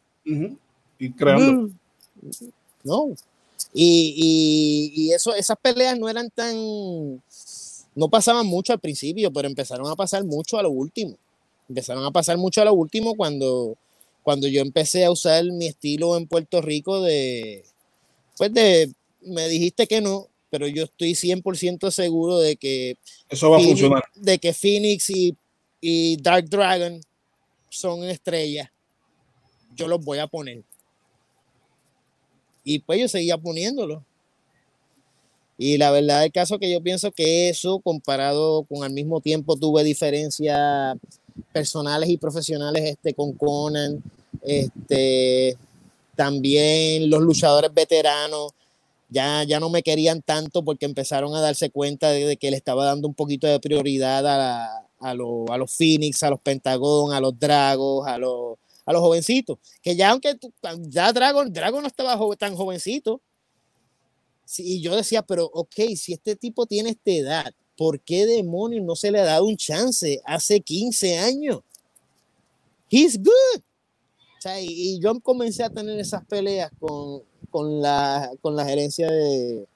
[0.99, 1.69] y creando.
[2.83, 3.15] No.
[3.73, 6.55] Y, y, eso, esas peleas no eran tan.
[7.95, 11.17] No pasaban mucho al principio, pero empezaron a pasar mucho a lo último.
[11.67, 13.77] Empezaron a pasar mucho a lo último cuando,
[14.23, 17.63] cuando yo empecé a usar mi estilo en Puerto Rico de.
[18.37, 18.91] Pues de.
[19.21, 22.97] Me dijiste que no, pero yo estoy 100% seguro de que.
[23.29, 24.03] Eso va a funcionar.
[24.15, 25.35] De que Phoenix y,
[25.81, 27.01] y Dark Dragon
[27.69, 28.69] son estrellas.
[29.75, 30.63] Yo los voy a poner.
[32.69, 34.05] Y pues yo seguía poniéndolo.
[35.57, 39.55] Y la verdad del caso que yo pienso que eso, comparado con al mismo tiempo,
[39.55, 40.95] tuve diferencias
[41.51, 44.03] personales y profesionales este, con Conan.
[44.43, 45.57] Este,
[46.15, 48.51] también los luchadores veteranos
[49.09, 52.85] ya, ya no me querían tanto porque empezaron a darse cuenta de, que le estaba
[52.85, 57.39] dando un poquito de prioridad a, a, a los Phoenix, a los Pentagon, a los
[57.39, 58.59] Dragos, a los,
[58.89, 59.59] a los jovencitos.
[59.83, 60.35] Que ya aunque
[60.87, 63.21] ya Dragon, Dragon no estaba tan jovencito.
[64.57, 68.95] y yo decía, pero ok, si este tipo tiene esta edad, ¿por qué demonios no
[68.95, 71.61] se le ha dado un chance hace 15 años?
[72.89, 73.61] He's good.
[74.59, 77.21] y, yo comencé a tener esas peleas con,
[77.51, 79.67] con, la, con la gerencia de,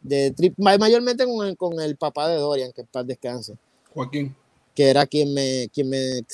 [0.00, 3.56] de mayormente con el, con el papá de Dorian, que paz descanse.
[3.92, 4.36] Joaquín.
[4.74, 6.24] Que era quien me, quien me,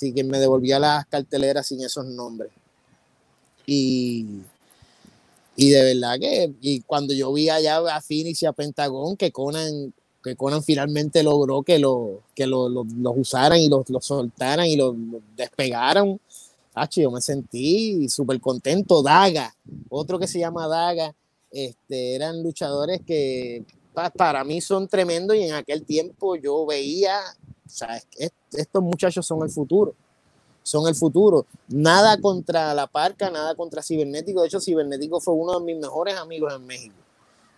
[0.00, 2.50] quien me devolvía las carteleras sin esos nombres.
[3.66, 4.26] Y,
[5.56, 9.30] y de verdad que y cuando yo vi allá a Phoenix y a Pentagón, que
[9.30, 14.66] Conan, que Conan finalmente logró que, lo, que lo, los usaran y los, los soltaran
[14.66, 14.94] y los,
[15.36, 16.20] despegaran,
[16.90, 19.02] yo me sentí súper contento.
[19.02, 19.54] Daga,
[19.88, 21.14] otro que se llama Daga,
[21.50, 23.64] este, eran luchadores que
[24.16, 27.20] para mí son tremendos y en aquel tiempo yo veía,
[28.52, 29.94] estos muchachos son el futuro,
[30.62, 31.46] son el futuro.
[31.68, 34.40] Nada contra la parca, nada contra Cibernético.
[34.40, 36.94] De hecho, Cibernético fue uno de mis mejores amigos en México.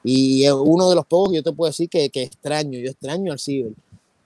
[0.05, 3.33] Y es uno de los pocos, yo te puedo decir que, que extraño, yo extraño
[3.33, 3.73] al Ciber.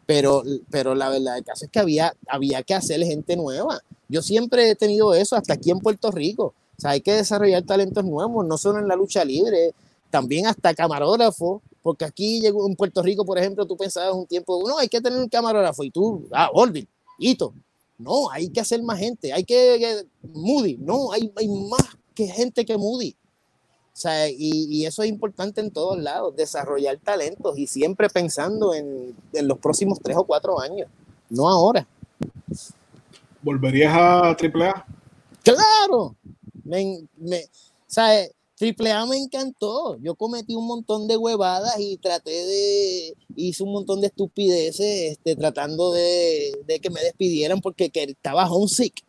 [0.06, 3.80] Pero, pero la verdad, el caso es que había, había que hacer gente nueva.
[4.08, 6.54] Yo siempre he tenido eso, hasta aquí en Puerto Rico.
[6.78, 9.74] O sea, hay que desarrollar talentos nuevos, no solo en la lucha libre,
[10.10, 14.60] también hasta camarógrafo, porque aquí llegó en Puerto Rico, por ejemplo, tú pensabas un tiempo,
[14.66, 17.54] no, hay que tener un camarógrafo y tú, ah, Orville, Hito.
[17.96, 22.64] No, hay que hacer más gente, hay que, Moody, no, hay, hay más que gente
[22.64, 23.12] que Moody.
[23.12, 28.74] O sea, y, y, eso es importante en todos lados, desarrollar talentos y siempre pensando
[28.74, 30.88] en, en los próximos tres o cuatro años,
[31.30, 31.86] no ahora.
[33.42, 34.86] ¿Volverías a AAA?
[35.44, 36.16] Claro,
[36.64, 37.44] me, me,
[37.86, 38.32] ¿sabes?
[38.56, 39.98] Triple A me encantó.
[39.98, 43.14] Yo cometí un montón de huevadas y traté de.
[43.36, 49.04] Hice un montón de estupideces este, tratando de, que me despidieran porque que estaba homesick.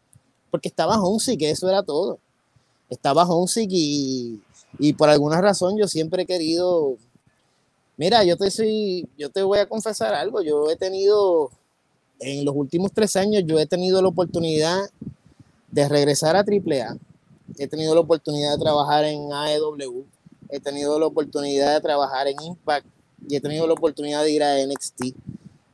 [0.51, 2.19] Porque estaba homesick, eso era todo.
[2.89, 4.41] Estaba homesick y,
[4.79, 6.97] y por alguna razón yo siempre he querido.
[7.95, 10.41] Mira, yo te soy, yo te voy a confesar algo.
[10.41, 11.51] Yo he tenido,
[12.19, 14.89] en los últimos tres años, yo he tenido la oportunidad
[15.71, 16.97] de regresar a AAA
[17.57, 20.05] he tenido la oportunidad de trabajar en AEW,
[20.49, 22.85] he tenido la oportunidad de trabajar en Impact
[23.27, 25.15] y he tenido la oportunidad de ir a NXT.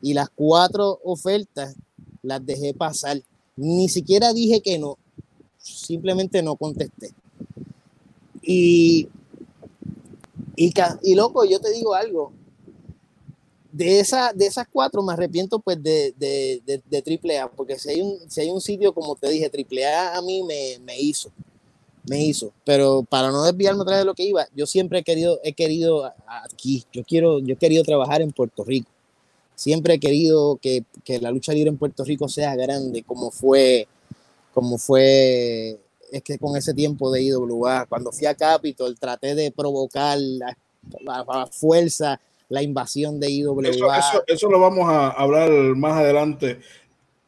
[0.02, 1.76] Y las cuatro ofertas
[2.22, 3.22] las dejé pasar.
[3.56, 4.98] Ni siquiera dije que no,
[5.58, 7.12] simplemente no contesté.
[8.42, 9.08] Y,
[10.56, 12.34] y, loco, yo te digo algo.
[13.72, 18.02] De, esa, de esas cuatro me arrepiento pues de, de, de, AAA, porque si hay,
[18.02, 21.32] un, si hay un sitio, como te dije, AAA a mí me, me hizo
[22.08, 22.52] me hizo.
[22.66, 26.12] Pero para no desviarme vez de lo que iba, yo siempre he querido, he querido
[26.28, 28.90] aquí, yo quiero, yo he querido trabajar en Puerto Rico.
[29.56, 33.88] Siempre he querido que, que la lucha libre en Puerto Rico sea grande, como fue,
[34.54, 35.80] como fue,
[36.12, 40.58] es que con ese tiempo de IWA, cuando fui a Capitol, traté de provocar la,
[41.52, 43.70] fuerza la invasión de IWA.
[43.70, 46.60] Eso, eso, lo vamos a hablar más adelante.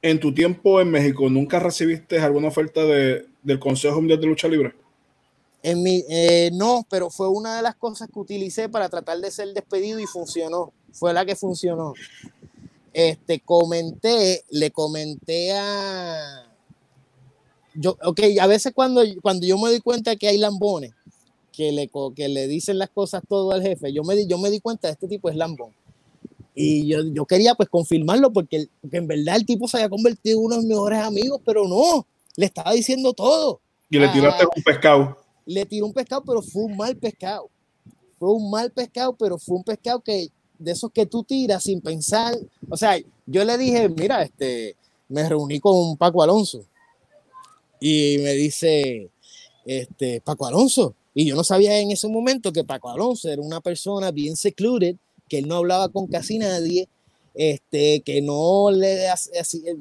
[0.01, 4.48] En tu tiempo en México, ¿nunca recibiste alguna oferta de, del Consejo Mundial de Lucha
[4.48, 4.74] Libre?
[5.64, 10.00] Eh, no, pero fue una de las cosas que utilicé para tratar de ser despedido
[10.00, 10.74] y funcionó.
[10.91, 11.93] Fue la que funcionó.
[12.93, 16.52] Este, comenté, le comenté a...
[17.74, 20.93] Yo, ok, a veces cuando, cuando yo me di cuenta que hay lambones,
[21.52, 24.50] que le, que le dicen las cosas todo al jefe, yo me, di, yo me
[24.50, 25.72] di cuenta de este tipo es lambón.
[26.54, 30.39] Y yo, yo quería pues confirmarlo porque, porque, en verdad el tipo se había convertido
[30.39, 32.06] en uno de mis mejores amigos, pero no,
[32.36, 33.62] le estaba diciendo todo.
[33.90, 35.18] Y le tiraste ah, un pescado.
[35.46, 37.50] Le tiró un pescado, pero fue un mal pescado.
[38.18, 41.82] Fue un mal pescado, pero fue un pescado que de esos que tú tiras sin
[41.82, 42.36] pensar.
[42.70, 44.76] O sea, yo le dije, mira, este,
[45.10, 46.66] me reuní con Paco Alonso
[47.80, 49.10] y me dice,
[49.66, 50.96] este, Paco Alonso.
[51.14, 54.96] Y yo no sabía en ese momento que Paco Alonso era una persona bien secluded,
[55.30, 56.90] que él no hablaba con casi nadie,
[57.36, 59.08] este, que no le,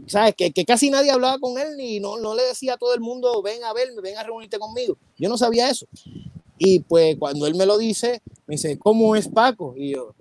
[0.06, 0.34] ¿sabes?
[0.36, 3.00] Que, que, casi nadie hablaba con él ni no, no le decía a todo el
[3.00, 4.96] mundo, ven a verme, ven a reunirte conmigo.
[5.16, 5.86] Yo no sabía eso.
[6.58, 9.74] Y pues cuando él me lo dice, me dice, ¿cómo es Paco?
[9.76, 10.14] Y yo,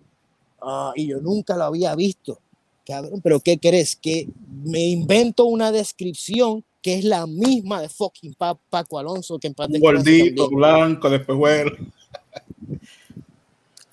[0.61, 2.39] ah, y yo nunca lo había visto.
[2.85, 3.95] Cabrón, pero ¿qué crees?
[3.95, 4.27] Que
[4.63, 9.79] me invento una descripción que es la misma de fucking Paco Alonso, que en parte
[9.79, 11.65] Gordito, blanco, después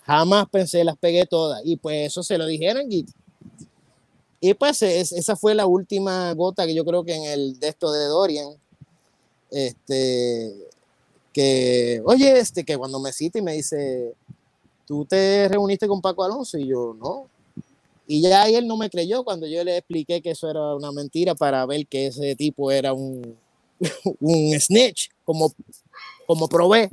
[0.05, 1.63] Jamás pensé, las pegué todas.
[1.65, 3.07] Y pues eso se lo dijeron y
[4.41, 7.93] y pues esa fue la última gota que yo creo que en el de esto
[7.93, 8.49] de Dorian,
[9.51, 10.55] este,
[11.33, 14.15] que, oye, este, que cuando me cita y me dice,
[14.87, 17.29] tú te reuniste con Paco Alonso y yo, no.
[18.07, 21.35] Y ya él no me creyó cuando yo le expliqué que eso era una mentira
[21.35, 23.37] para ver que ese tipo era un,
[24.21, 25.53] un snitch, como,
[26.27, 26.91] como probé.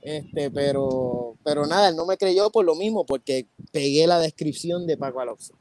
[0.00, 4.86] Este, pero, pero nada, él no me creyó por lo mismo, porque pegué la descripción
[4.86, 5.52] de Paco Alonso.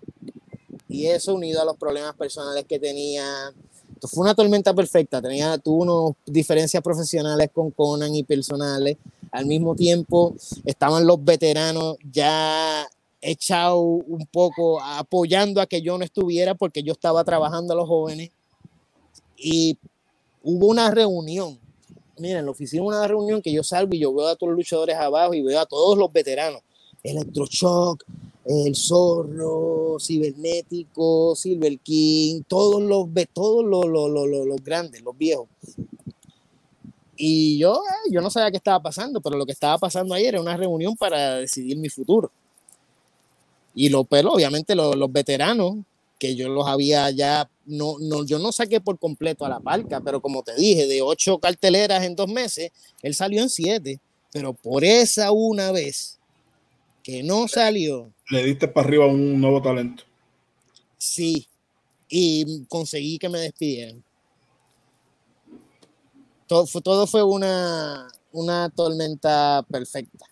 [0.88, 3.54] Y eso unido a los problemas personales que tenía.
[4.02, 5.22] fue una tormenta perfecta.
[5.22, 8.98] Tenía, tuvo unas diferencias profesionales con Conan y personales.
[9.32, 12.88] Al mismo tiempo estaban los veteranos ya
[13.22, 17.88] echados un poco apoyando a que yo no estuviera porque yo estaba trabajando a los
[17.88, 18.30] jóvenes.
[19.38, 19.78] Y
[20.44, 21.60] hubo una reunión.
[22.18, 24.58] Miren, en la oficina una reunión que yo salgo y yo veo a todos los
[24.58, 26.62] luchadores abajo y veo a todos los veteranos.
[27.04, 28.04] Electroshock,
[28.46, 35.48] el Zorro, Cibernético, Silver King, todos los, todos los, los, los, los grandes, los viejos.
[37.18, 40.36] Y yo, eh, yo no sabía qué estaba pasando, pero lo que estaba pasando ayer
[40.36, 42.32] era una reunión para decidir mi futuro.
[43.74, 45.78] Y lo, pero obviamente los, los veteranos,
[46.20, 50.02] que yo los había ya, no, no, yo no saqué por completo a la parca,
[50.02, 52.72] pero como te dije, de ocho carteleras en dos meses,
[53.02, 54.00] él salió en siete,
[54.32, 56.15] pero por esa una vez
[57.06, 58.12] que no salió.
[58.32, 60.04] Le diste para arriba un nuevo talento.
[60.98, 61.48] Sí,
[62.10, 64.04] y conseguí que me despidieran.
[66.48, 70.26] Todo, fue, todo fue una, una tormenta perfecta.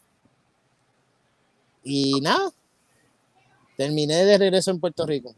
[1.84, 2.52] Y nada,
[3.78, 5.36] terminé de regreso en Puerto Rico.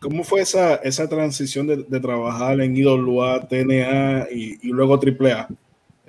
[0.00, 5.48] ¿Cómo fue esa, esa transición de, de trabajar en IWA, TNA y, y luego AAA?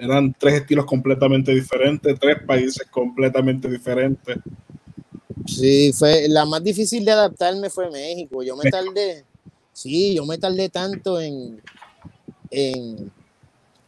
[0.01, 4.35] Eran tres estilos completamente diferentes, tres países completamente diferentes.
[5.45, 8.41] Sí, fue la más difícil de adaptarme fue México.
[8.41, 9.23] Yo me tardé,
[9.71, 11.61] sí, yo me tardé tanto en,
[12.49, 13.11] en,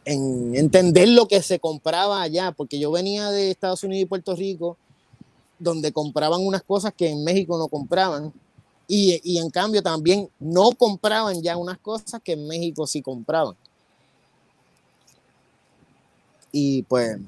[0.04, 4.36] en entender lo que se compraba allá, porque yo venía de Estados Unidos y Puerto
[4.36, 4.78] Rico,
[5.58, 8.32] donde compraban unas cosas que en México no compraban.
[8.86, 13.56] Y, y, en cambio también no compraban ya unas cosas que en México sí compraban.
[16.56, 17.18] Y pues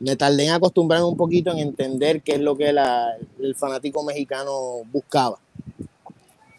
[0.00, 4.02] me tardé en acostumbrarme un poquito en entender qué es lo que la, el fanático
[4.02, 5.38] mexicano buscaba.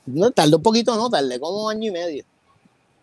[0.05, 2.23] No, tardé un poquito, no, tardé como año y medio.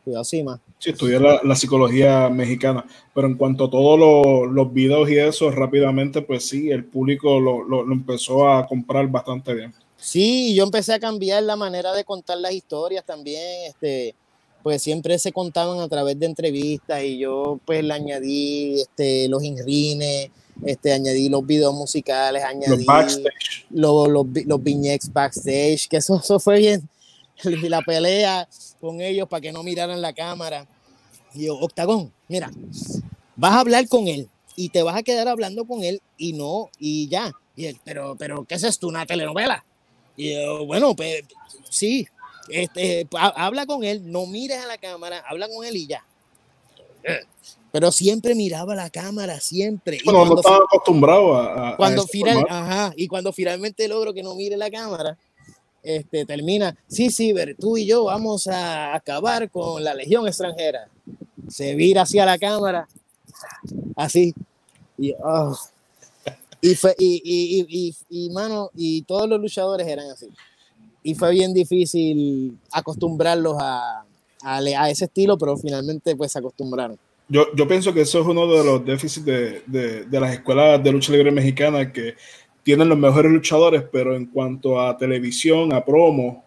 [0.05, 0.59] Cuidado, sí, más.
[0.79, 5.19] Sí, estudié la, la, psicología mexicana, pero en cuanto a todos los, los videos y
[5.19, 9.75] eso, rápidamente, pues sí, el público lo, lo, lo empezó a comprar bastante bien.
[9.99, 14.15] Sí, yo empecé a cambiar la manera de contar las historias también, este,
[14.69, 19.43] pues siempre se contaban a través de entrevistas y yo pues le añadí este, los
[19.43, 20.31] inrines,
[20.63, 23.65] este, añadí los videos musicales, añadí los, backstage.
[23.71, 24.61] los, los, los
[25.11, 26.87] backstage, que eso, eso fue bien,
[27.63, 28.47] la pelea
[28.79, 30.67] con ellos para que no miraran la cámara.
[31.33, 32.51] Y yo, Octagón, mira,
[33.37, 36.69] vas a hablar con él y te vas a quedar hablando con él y no,
[36.79, 37.33] y ya.
[37.57, 38.87] Y él, pero, pero, ¿qué es esto?
[38.87, 39.65] ¿Una telenovela?
[40.15, 41.23] Y yo, bueno, pues
[41.71, 42.07] sí,
[42.51, 46.05] este, habla con él, no mires a la cámara, habla con él y ya.
[47.71, 49.99] Pero siempre miraba la cámara, siempre.
[50.05, 54.23] Bueno, no estaba acostumbrado a, a cuando a final, ajá, y cuando finalmente logro que
[54.23, 55.17] no mire la cámara,
[55.83, 60.89] este, termina, sí, sí, ver, tú y yo vamos a acabar con la legión extranjera.
[61.49, 62.89] Se vira hacia la cámara,
[63.97, 64.35] así.
[64.99, 65.57] Y, oh,
[66.61, 70.29] y, fue, y, y, y, y, mano, y todos los luchadores eran así.
[71.03, 74.05] Y fue bien difícil acostumbrarlos a,
[74.43, 76.99] a, a ese estilo, pero finalmente pues se acostumbraron.
[77.29, 80.83] Yo, yo pienso que eso es uno de los déficits de, de, de las escuelas
[80.83, 82.15] de lucha libre mexicana, que
[82.63, 86.45] tienen los mejores luchadores, pero en cuanto a televisión, a promo,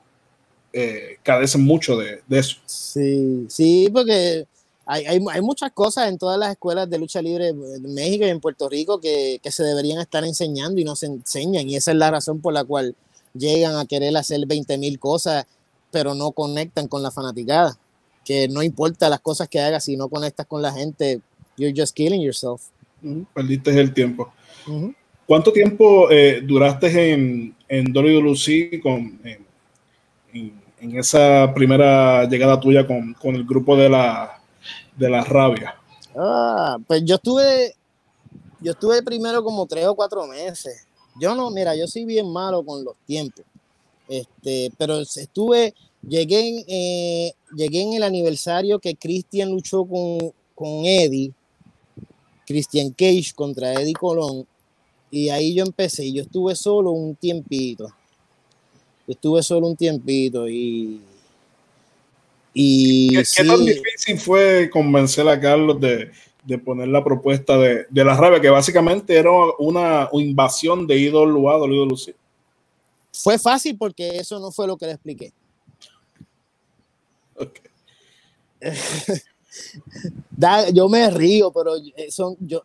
[0.74, 2.58] eh, carecen mucho de, de, eso.
[2.66, 4.46] Sí, sí, porque
[4.86, 8.30] hay, hay, hay, muchas cosas en todas las escuelas de lucha libre en México y
[8.30, 11.70] en Puerto Rico que, que, se deberían estar enseñando y no se enseñan.
[11.70, 12.96] Y esa es la razón por la cual
[13.34, 15.46] llegan a querer hacer 20 mil cosas,
[15.92, 17.78] pero no conectan con la fanaticada.
[18.24, 21.22] Que no importa las cosas que hagas, si no conectas con la gente,
[21.58, 22.62] you're just killing yourself.
[23.04, 23.26] Uh -huh.
[23.34, 24.32] Perdiste el tiempo.
[24.68, 24.96] Uh -huh.
[25.32, 29.46] ¿Cuánto tiempo eh, duraste en, en WWC con, en,
[30.34, 34.42] en, en, esa primera llegada tuya con, con, el grupo de la,
[34.98, 35.76] de la rabia?
[36.16, 37.74] Ah, pues yo estuve,
[38.60, 40.86] yo estuve primero como tres o cuatro meses.
[41.20, 43.46] Yo no, mira, yo soy bien malo con los tiempos.
[44.08, 45.74] Este, pero estuve,
[46.08, 51.32] llegué en, eh, llegué en el aniversario que Christian luchó con, con Eddie,
[52.46, 54.46] Christian Cage contra Eddie Colón
[55.12, 57.88] y ahí yo empecé, y yo estuve solo un tiempito.
[59.06, 61.02] Yo estuve solo un tiempito y.
[62.54, 63.44] y ¿Qué, sí.
[63.44, 66.12] ¿Qué, tan difícil fue convencer a Carlos de,
[66.44, 71.68] de poner la propuesta de, de, la rabia, que básicamente era una invasión de IWA,
[71.68, 72.16] de IWC?
[73.12, 75.34] fue fácil porque eso no fue lo que le expliqué.
[80.74, 82.62] yo me río, pero eh, son, yo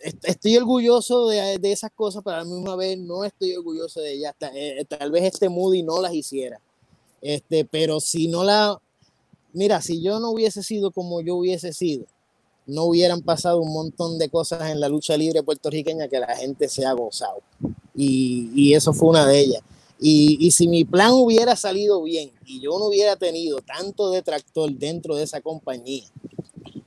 [0.00, 4.12] estoy orgulloso de, de, esas cosas, pero a la misma vez no estoy orgulloso de
[4.12, 4.34] ellas.
[4.54, 6.60] Eh, tal vez este Moody no las hiciera.
[7.22, 8.78] Este, pero si no la,
[9.52, 12.04] mira, si yo no hubiese sido como yo hubiese sido,
[12.66, 16.68] no hubieran pasado un montón de cosas en la lucha libre puertorriqueña que la gente
[16.68, 17.42] se ha gozado.
[17.94, 19.62] Y, y eso fue una de ellas.
[19.98, 24.70] Y, y, si mi plan hubiera salido bien y yo no hubiera tenido tanto detractor
[24.72, 26.04] dentro de esa compañía,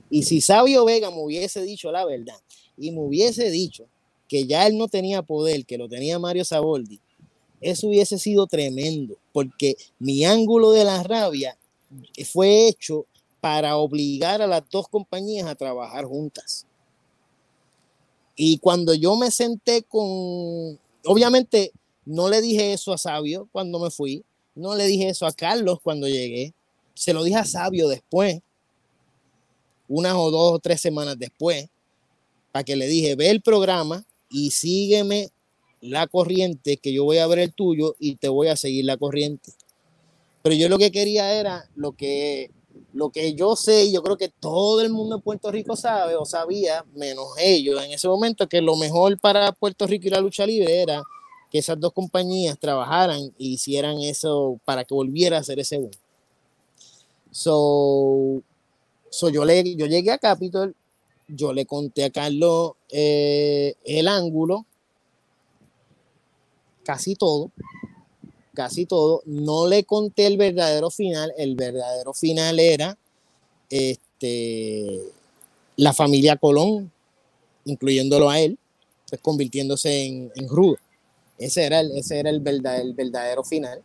[0.08, 2.36] y si Sabio Vega me hubiese dicho la verdad
[2.76, 3.86] y me hubiese dicho
[4.28, 7.00] que ya él no tenía poder, que lo tenía Mario Saboldi,
[7.60, 11.58] eso hubiese sido tremendo, porque mi ángulo de la rabia
[12.32, 13.06] fue hecho
[13.40, 16.66] para obligar a las dos compañías a trabajar juntas.
[18.36, 21.72] Y cuando yo me senté con, obviamente
[22.04, 24.24] no le dije eso a Sabio cuando me fui,
[24.54, 26.54] no le dije eso a Carlos cuando llegué,
[26.94, 28.40] se lo dije a Sabio después,
[29.88, 31.68] unas o dos o tres semanas después,
[32.52, 35.30] para que le dije, ve el programa y sígueme
[35.80, 38.96] la corriente, que yo voy a ver el tuyo y te voy a seguir la
[38.96, 39.52] corriente.
[40.42, 42.50] Pero yo lo que quería era lo que,
[42.92, 46.16] lo que yo sé, y yo creo que todo el mundo en Puerto Rico sabe
[46.16, 50.20] o sabía, menos ellos en ese momento, que lo mejor para Puerto Rico y la
[50.20, 51.02] lucha libre era
[51.50, 55.90] que esas dos compañías trabajaran e hicieran eso para que volviera a ser ese boom.
[57.30, 58.42] So,
[59.10, 60.74] so yo, le, yo llegué a Capitol,
[61.28, 64.66] yo le conté a Carlos eh, el ángulo,
[66.82, 67.50] casi todo,
[68.54, 69.22] casi todo.
[69.26, 71.32] No le conté el verdadero final.
[71.36, 72.96] El verdadero final era
[73.68, 75.00] este,
[75.76, 76.90] la familia Colón,
[77.64, 78.58] incluyéndolo a él,
[79.08, 80.76] pues convirtiéndose en, en rudo.
[81.38, 83.82] Ese era, el, ese era el, el verdadero final.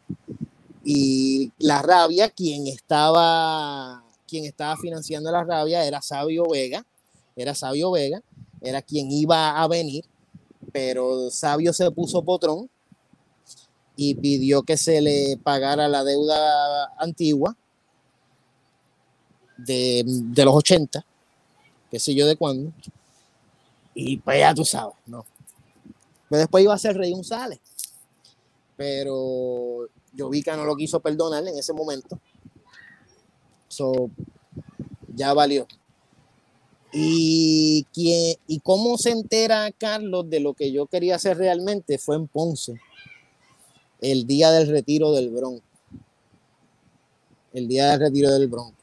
[0.84, 6.86] Y la rabia, quien estaba, quien estaba financiando la rabia era Sabio Vega,
[7.36, 8.22] era Sabio Vega,
[8.62, 10.06] era quien iba a venir,
[10.72, 12.70] pero Sabio se puso potrón
[13.96, 17.56] y pidió que se le pagara la deuda antigua
[19.58, 21.06] de, de los 80,
[21.90, 22.72] qué sé yo de cuándo.
[23.94, 25.26] Y pues ya tú sabes, ¿no?
[26.30, 27.60] Pero después iba a ser Rey González.
[28.76, 32.20] Pero que no lo quiso perdonar en ese momento.
[33.70, 34.10] So,
[35.14, 35.68] ya valió.
[36.92, 42.16] Y, quién, y cómo se entera Carlos de lo que yo quería hacer realmente fue
[42.16, 42.80] en Ponce
[44.02, 45.64] el día del retiro del Bronco.
[47.54, 48.76] El día del retiro del Bronco.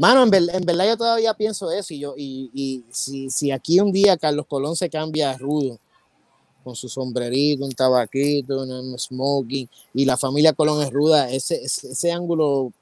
[0.00, 4.16] Mano, en, verdad yo todavía pienso eso y yo, y, si, si, aquí un día
[4.16, 5.78] Carlos Colón se cambia a rudo,
[6.64, 12.12] con su sombrerito, un tabaquito, un smoking, y la familia Colón es ruda, ese, ese,
[12.12, 12.72] ángulo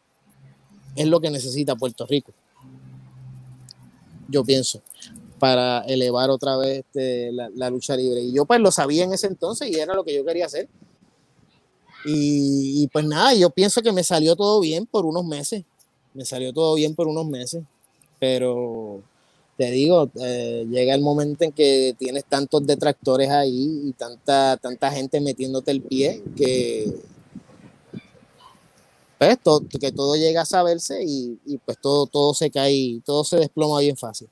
[0.95, 2.33] es lo que necesita Puerto Rico.
[4.29, 4.81] Yo pienso,
[5.41, 8.21] para elevar otra vez este, la, la, lucha libre.
[8.21, 10.69] Y yo pues lo sabía en ese entonces y era lo que yo quería hacer.
[12.05, 15.65] Y, pues nada, yo pienso que me salió todo bien por unos meses.
[16.15, 17.65] Me salió todo bien por unos meses.
[18.19, 19.03] Pero
[19.57, 24.91] te digo, eh, llega el momento en que tienes tantos detractores ahí y tanta, tanta
[24.91, 26.95] gente metiéndote el pie que,
[29.19, 29.39] pues,
[29.81, 33.81] que todo llega a saberse y, y, pues todo, todo se cae, todo se desploma
[33.81, 34.29] bien fácil.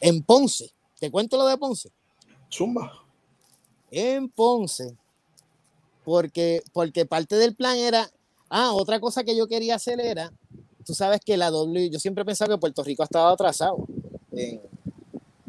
[0.00, 1.90] En Ponce, te cuento lo de Ponce.
[2.50, 2.92] Zumba.
[3.90, 4.96] En Ponce,
[6.04, 8.10] porque, porque parte del plan era,
[8.48, 10.32] ah, otra cosa que yo quería hacer era,
[10.84, 13.86] tú sabes que la W, yo siempre he pensado que Puerto Rico ha estado atrasado
[14.32, 14.60] en,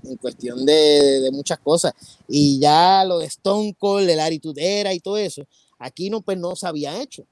[0.04, 1.94] en cuestión de, de, muchas cosas,
[2.28, 5.44] y ya lo de Stone Cold, el Aritudera y todo eso,
[5.80, 7.24] aquí no, pues no se había hecho,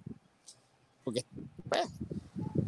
[1.04, 1.26] porque,
[1.68, 1.88] pues,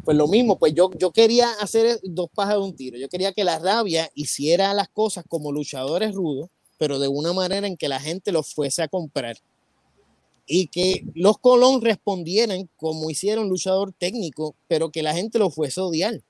[0.04, 3.32] pues lo mismo, pues yo, yo quería hacer dos pajas de un tiro, yo quería
[3.32, 7.88] que la rabia hiciera las cosas como luchadores rudos, pero de una manera en que
[7.88, 9.36] la gente los fuese a comprar
[10.46, 15.80] y que los Colón respondieran como hicieron luchador técnico, pero que la gente lo fuese
[15.80, 16.20] a odiar.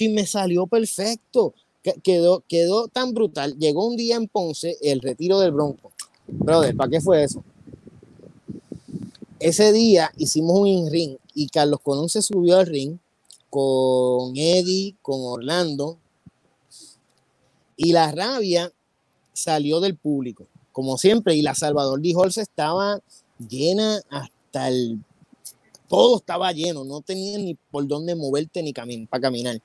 [0.00, 1.54] Me salió perfecto.
[2.02, 3.56] Quedó, quedó tan brutal.
[3.58, 5.92] Llegó un día en Ponce el retiro del Bronco.
[6.26, 7.42] Brother, ¿para qué fue eso?
[9.38, 12.98] Ese día hicimos un ring y Carlos Colón se subió al ring
[13.48, 15.98] con Eddie, con Orlando.
[17.76, 18.70] Y la rabia
[19.32, 20.46] salió del público
[20.80, 22.00] como siempre, y la Salvador
[22.32, 23.00] se estaba
[23.50, 24.98] llena hasta el...
[25.88, 29.60] Todo estaba lleno, no tenía ni por dónde moverte ni para caminar.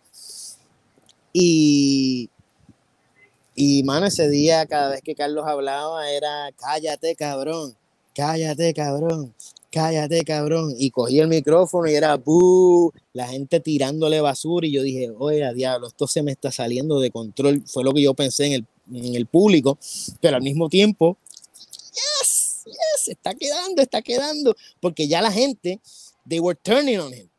[1.31, 2.29] Y,
[3.55, 7.77] y, mano, ese día, cada vez que Carlos hablaba, era cállate, cabrón,
[8.13, 9.33] cállate, cabrón,
[9.71, 10.73] cállate, cabrón.
[10.77, 12.91] Y cogí el micrófono y era ¡buh!
[13.13, 14.67] la gente tirándole basura.
[14.67, 17.63] Y yo dije, oye, diablo, esto se me está saliendo de control.
[17.65, 19.77] Fue lo que yo pensé en el, en el público,
[20.19, 21.17] pero al mismo tiempo,
[21.93, 25.79] yes, yes, está quedando, está quedando, porque ya la gente,
[26.27, 27.29] they were turning on him.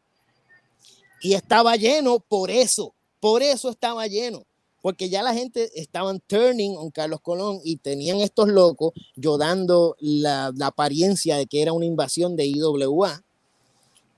[1.23, 4.47] Y estaba lleno por eso, por eso estaba lleno
[4.87, 9.97] porque ya la gente estaban turning on Carlos Colón y tenían estos locos yo dando
[9.99, 13.21] la, apariencia de que era una invasión de IWA.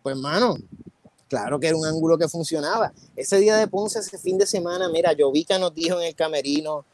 [0.02, 0.59] Pues, mano,
[1.26, 2.92] claro que era un ángulo que funcionaba.
[3.16, 6.84] Ese día de Ponce, ese fin de semana, mira, Jovica nos dijo en el camerino,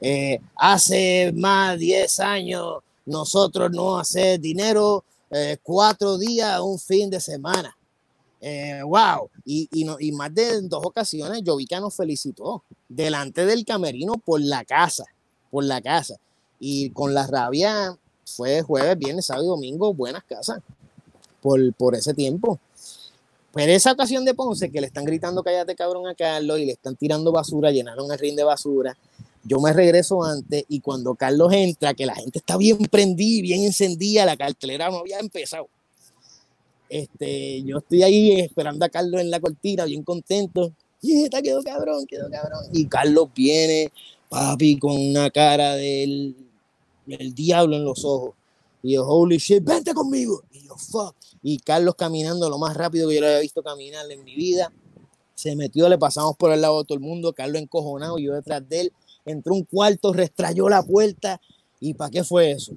[0.00, 7.10] eh, hace más de 10 años nosotros no hacemos dinero eh, cuatro días, un fin
[7.10, 7.76] de semana.
[8.40, 13.64] Eh, wow, y, y, no, y, más de dos ocasiones Jovica nos felicitó delante del
[13.64, 15.04] camerino por la casa,
[15.50, 16.16] por la casa.
[16.60, 17.96] Y con la rabia
[18.26, 20.60] fue jueves, viernes, sábado y domingo, buenas casas
[21.40, 22.60] por, por ese tiempo.
[23.54, 26.72] Pero esa ocasión de Ponce, que le están gritando cállate cabrón a Carlos y le
[26.72, 28.96] están tirando basura, llenaron el ring de basura.
[29.44, 33.64] Yo me regreso antes y cuando Carlos entra, que la gente está bien prendida, bien
[33.64, 35.68] encendida, la cartelera no había empezado
[36.94, 40.72] este, yo estoy ahí esperando a Carlos en la cortina, bien contento.
[41.02, 42.66] Y está quedó cabrón, quedó cabrón.
[42.72, 43.90] Y Carlos viene,
[44.28, 46.36] papi, con una cara del,
[47.04, 48.34] del diablo en los ojos.
[48.82, 50.44] Y yo, holy shit, vente conmigo.
[50.52, 51.16] Y yo, fuck.
[51.42, 54.72] Y Carlos caminando lo más rápido que yo lo había visto caminar en mi vida.
[55.34, 57.32] Se metió, le pasamos por el lado de todo el mundo.
[57.32, 58.92] Carlos encojonado, yo detrás de él.
[59.24, 61.40] Entró un cuarto, restrayó la puerta.
[61.80, 62.74] ¿Y para qué fue eso?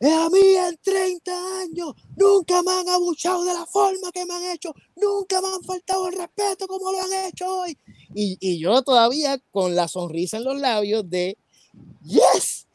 [0.00, 4.34] Es a mí en 30 años nunca me han abuchado de la forma que me
[4.34, 7.76] han hecho, nunca me han faltado el respeto como lo han hecho hoy.
[8.14, 11.36] Y, y yo todavía con la sonrisa en los labios de,
[12.04, 12.68] yes,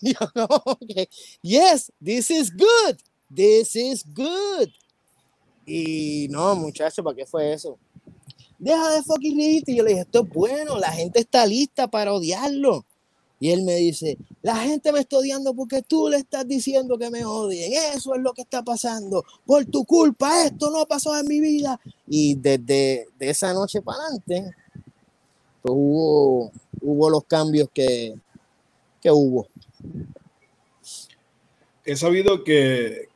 [0.64, 1.08] okay.
[1.42, 2.96] yes, this is good,
[3.34, 4.68] this is good.
[5.66, 7.78] Y no, muchacho, ¿para qué fue eso?
[8.60, 9.72] Deja de fucking reírte.
[9.72, 12.84] Y yo le dije, esto es bueno, la gente está lista para odiarlo.
[13.42, 17.10] Y él me dice, la gente me está odiando porque tú le estás diciendo que
[17.10, 17.72] me odien.
[17.94, 19.24] Eso es lo que está pasando.
[19.46, 21.80] Por tu culpa, esto no pasó en mi vida.
[22.06, 24.54] Y desde de esa noche para adelante,
[25.62, 28.14] pues hubo, hubo los cambios que,
[29.00, 29.48] que hubo.
[31.86, 33.08] He sabido que,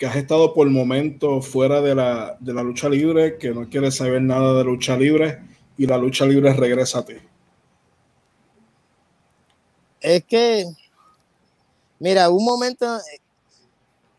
[0.00, 3.96] que has estado por momentos fuera de la, de la lucha libre, que no quieres
[3.96, 5.42] saber nada de lucha libre
[5.76, 7.16] y la lucha libre regresa a ti.
[10.00, 10.64] Es que,
[11.98, 12.86] mira, un momento,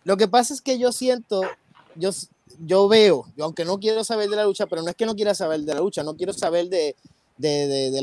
[0.04, 1.42] lo que pasa es que yo siento,
[1.96, 2.12] yo,
[2.64, 5.16] yo veo, yo aunque no quiero saber de la lucha, pero no es que no
[5.16, 6.96] quiera saber de la lucha, no quiero saber de,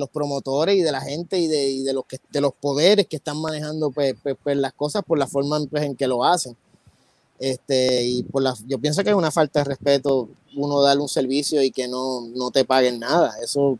[0.00, 3.40] los promotores y de la gente y de, los, que, de los poderes que están
[3.40, 6.56] manejando pues, pues, pues las cosas por la forma pues, en que lo hacen.
[7.38, 11.08] Este, y por la, yo pienso que es una falta de respeto uno darle un
[11.08, 13.34] servicio y que no, no te paguen nada.
[13.42, 13.78] Eso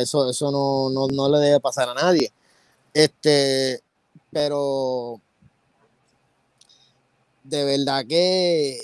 [0.00, 2.32] eso, eso no, le debe pasar a nadie.
[2.92, 3.80] Este,
[4.32, 5.20] pero
[7.44, 8.78] de verdad que.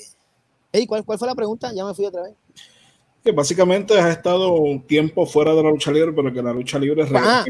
[0.86, 1.72] ¿cuál, ¿Cuál fue la pregunta?
[1.74, 2.34] Ya me fui otra vez.
[3.22, 6.78] Que básicamente has estado un tiempo fuera de la lucha libre, pero que la lucha
[6.78, 7.44] libre es ah,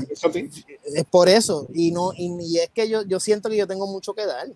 [0.84, 1.66] Es por eso.
[1.74, 4.46] Y no, y, es que yo, yo siento que yo tengo mucho que dar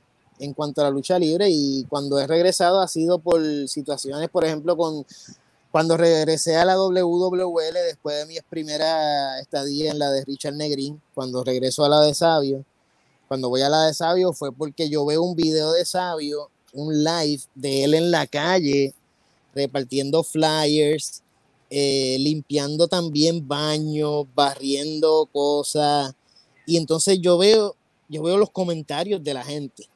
[0.41, 1.49] en cuanto a la lucha libre.
[1.51, 5.05] Y cuando he regresado ha sido por situaciones, por ejemplo, con
[5.71, 11.01] cuando regresé a la WWL después de mi primera estadía en la de Richard Negrín,
[11.15, 12.65] cuando regreso a la de Sabio,
[13.29, 17.05] cuando voy a la de Sabio fue porque yo veo un video de Sabio, un
[17.05, 18.95] live de él en la calle,
[19.55, 21.23] repartiendo flyers,
[21.69, 26.15] eh, limpiando también baños, barriendo cosas.
[26.65, 27.77] Y entonces yo veo,
[28.09, 29.87] yo veo los comentarios de la gente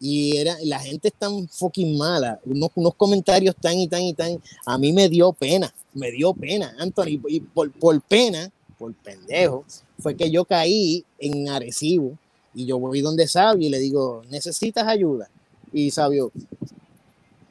[0.00, 4.14] y era, la gente es tan fucking mala, unos, unos comentarios tan y tan y
[4.14, 8.92] tan, a mí me dio pena, me dio pena, Anthony, y por, por pena, por
[8.94, 9.64] pendejo,
[9.98, 12.18] fue que yo caí en Arecibo
[12.54, 15.28] y yo voy donde Sabio y le digo, ¿necesitas ayuda?
[15.72, 16.30] Y Sabio,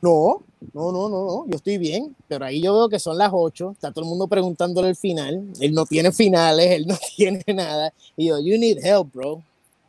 [0.02, 0.44] no,
[0.74, 3.72] no, no, no, no, yo estoy bien, pero ahí yo veo que son las 8,
[3.72, 7.92] está todo el mundo preguntándole el final, él no tiene finales, él no tiene nada,
[8.16, 9.44] y yo, you need help, bro,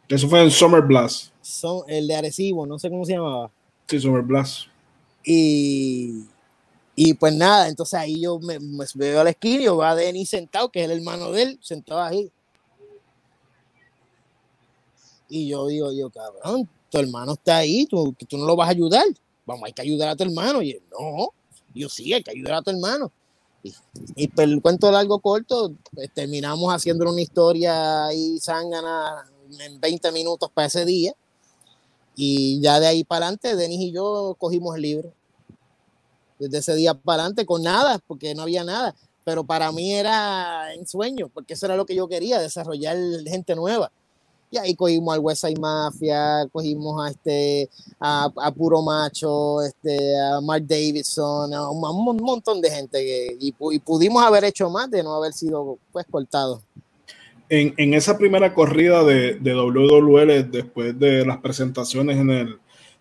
[0.09, 1.31] eso fue en Summer Blast.
[1.47, 3.53] Son, el de Arecibo, no sé cómo se llamaba.
[3.87, 4.67] Sí, Summer Blast.
[5.25, 6.25] Y,
[6.97, 8.59] y pues nada, entonces ahí yo me,
[8.95, 12.03] veo a la esquina y va Denis sentado, que es el hermano de él, sentado
[12.03, 12.33] ahí.
[15.29, 18.73] Y yo digo, yo, cabrón, tu hermano está ahí, tú, tú no lo vas a
[18.73, 19.05] ayudar.
[19.45, 20.63] Vamos, hay que ayudar a tu hermano.
[20.63, 21.29] Y él, no,
[21.75, 23.13] yo sí, hay que ayudar a tu hermano.
[23.63, 23.73] Y,
[24.17, 30.11] y pues, el cuento largo corto, pues, terminamos haciendo una historia ahí zángana en 20
[30.11, 31.15] minutos para ese día.
[32.17, 35.13] Y ya de ahí para adelante, Denis y yo cogimos el libro.
[36.39, 38.95] Desde ese día para adelante, con nada, porque no había nada.
[39.23, 43.55] Pero para mí era en sueño, porque eso era lo que yo quería, desarrollar gente
[43.55, 43.93] nueva.
[44.51, 47.69] Y ahí cogimos al West Side Mafia, cogimos a este
[47.99, 54.45] a, Puro Macho, este, a Mark Davidson, a un, montón de gente y, pudimos haber
[54.45, 56.61] hecho más de no haber sido pues cortados.
[57.49, 62.59] En, esa primera corrida de, de WWL, después de las presentaciones en el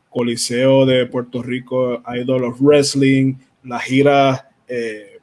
[0.09, 5.19] Coliseo de Puerto Rico, Idol of Wrestling, la gira eh,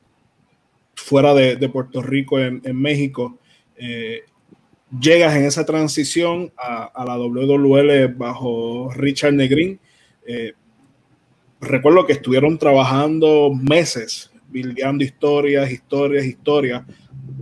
[0.94, 3.38] fuera de, Puerto Rico en, México,
[3.76, 4.22] eh,
[5.00, 9.80] llegas en esa transición a, la WWL bajo Richard Negrin.
[10.26, 10.52] Eh,
[11.60, 16.82] recuerdo que estuvieron trabajando meses, buildando historias, historias, historias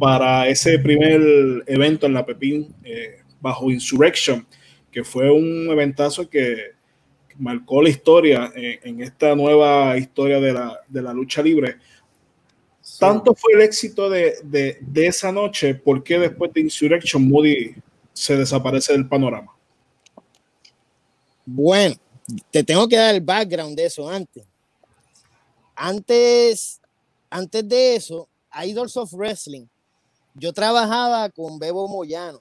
[0.00, 1.20] para ese primer
[1.68, 4.44] evento en la Pepín eh, bajo Insurrection,
[4.90, 6.72] que fue un eventazo que
[7.38, 11.76] marcó la historia en, esta nueva historia de la, de la lucha libre
[13.00, 17.74] tanto fue el éxito de, esa noche, ¿por qué después de Insurrection Moody
[18.12, 19.54] se desaparece del panorama?
[21.46, 21.96] Bueno,
[22.50, 24.44] te tengo que dar el background de eso antes.
[25.74, 26.80] Antes,
[27.30, 28.28] antes de eso,
[28.62, 29.66] Idols of Wrestling,
[30.34, 32.40] yo trabajaba con Bebo Moyano.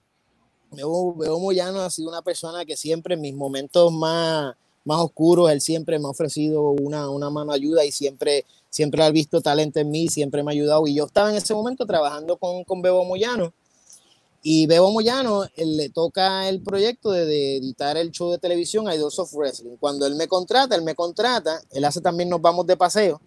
[0.72, 4.56] Bebo, Bebo Moyano ha sido una persona que siempre en mis momentos más,
[4.86, 9.10] más oscuros, él siempre me ha ofrecido una, una mano ayuda y siempre siempre ha
[9.10, 10.88] visto talento en mí, siempre me ha ayudado.
[10.88, 13.54] Y yo estaba en ese momento trabajando con, con Bebo Moyano.
[14.42, 19.34] Y Bebo Moyano le toca el proyecto de, editar el show de televisión Idols of
[19.34, 19.76] Wrestling.
[19.80, 23.20] Cuando él me contrata, él me contrata, él hace también Nos Vamos de Paseo.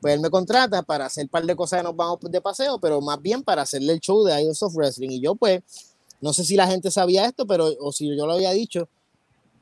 [0.00, 2.78] Pues él me contrata para hacer un par de cosas de Nos Vamos de Paseo,
[2.78, 5.10] pero más bien para hacerle el show de Idols of Wrestling.
[5.10, 5.62] Y yo, pues,
[6.20, 8.88] no sé si la gente sabía esto, pero, o si yo lo había dicho,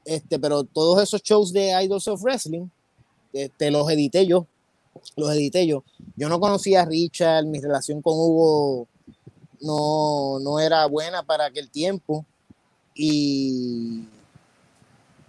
[0.04, 2.68] este, pero todos esos shows de Idols of Wrestling,
[3.32, 4.46] este, los edité yo
[5.16, 5.84] los edité yo.
[6.16, 8.88] Yo no conocía a Richard, mi relación con Hugo
[9.60, 12.24] no, no era buena para aquel tiempo.
[12.94, 14.04] Y,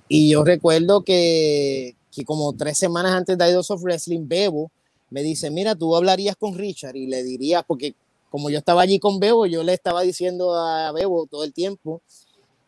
[0.08, 4.72] y yo recuerdo que, que como tres semanas antes de Idols of Wrestling, Bebo
[5.10, 7.96] me dice, mira, tú hablarías con Richard y le dirías, porque
[8.30, 12.02] como yo estaba allí con Bebo, yo le estaba diciendo a Bebo todo el tiempo,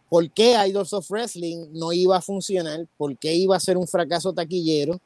[0.10, 2.88] ¿por qué Idols of Wrestling no iba a funcionar?
[2.98, 5.00] ¿Por qué iba a ser un fracaso taquillero?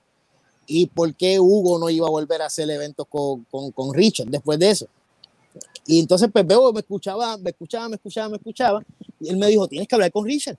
[0.67, 4.27] y por qué Hugo no iba a volver a hacer eventos con, con, con Richard
[4.27, 4.87] después de eso.
[5.85, 8.83] Y entonces pues veo, me escuchaba, me escuchaba, me escuchaba, me escuchaba,
[9.19, 10.57] y él me dijo, tienes que hablar con Richard.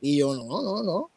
[0.00, 1.10] Y yo, no, no, no.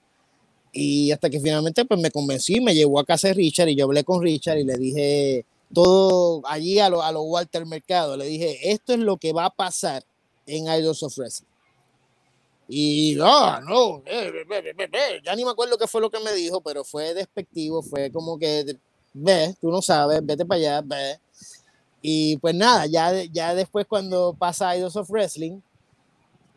[0.72, 3.86] Y hasta que finalmente pues me convencí, me llevó a casa de Richard y yo
[3.86, 8.26] hablé con Richard y le dije todo allí a los a lo Walter Mercado, le
[8.26, 10.04] dije, esto es lo que va a pasar
[10.46, 11.48] en Idols of Wrestling.
[12.68, 14.04] Y no, no,
[15.24, 18.38] ya ni me acuerdo qué fue lo que me dijo, pero fue despectivo, fue como
[18.38, 18.78] que,
[19.12, 21.20] ve, tú no sabes, vete para allá, ve.
[22.02, 25.60] Y pues nada, ya, ya después cuando pasa Idols of Wrestling,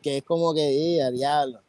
[0.03, 1.63] que es como que, diablo,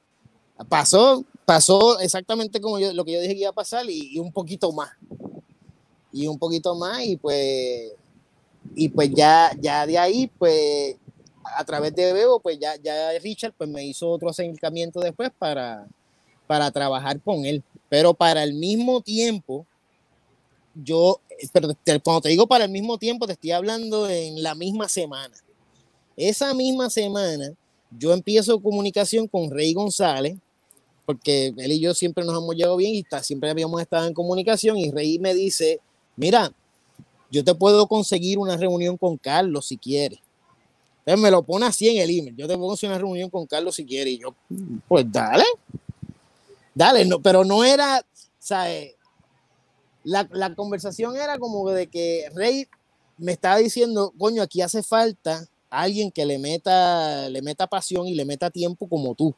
[0.67, 4.31] pasó, pasó exactamente como yo, lo que yo dije que iba a pasar y, un
[4.31, 4.89] poquito más.
[6.11, 7.93] Y un poquito más y pues,
[8.75, 10.95] y pues ya, ya de ahí, pues
[11.57, 15.87] a través de Bebo, pues ya, ya Richard pues me hizo otro acercamiento después para,
[16.47, 17.63] para trabajar con él.
[17.89, 19.65] Pero para el mismo tiempo,
[20.75, 21.19] yo,
[21.51, 21.69] pero
[22.03, 25.35] cuando te digo para el mismo tiempo, te estoy hablando en la misma semana.
[26.15, 27.53] Esa misma semana,
[27.91, 30.37] yo empiezo comunicación con Rey González,
[31.05, 34.77] porque él y yo siempre nos hemos llevado bien y siempre habíamos estado en comunicación
[34.77, 35.79] y Rey me dice,
[36.15, 36.51] mira,
[37.29, 40.19] yo te puedo conseguir una reunión con Carlos si quieres.
[40.99, 42.35] Entonces me lo pone así en el email.
[42.37, 44.13] Yo te pongo una reunión con Carlos si quieres.
[44.13, 44.35] Y yo,
[44.87, 45.43] pues dale.
[46.73, 48.05] Dale, no, pero no era,
[48.39, 48.95] ¿sabes?
[50.03, 52.67] La, la conversación era como de que Rey
[53.17, 58.13] me estaba diciendo, coño, aquí hace falta alguien que le meta, le meta pasión y
[58.13, 59.35] le meta tiempo como tú.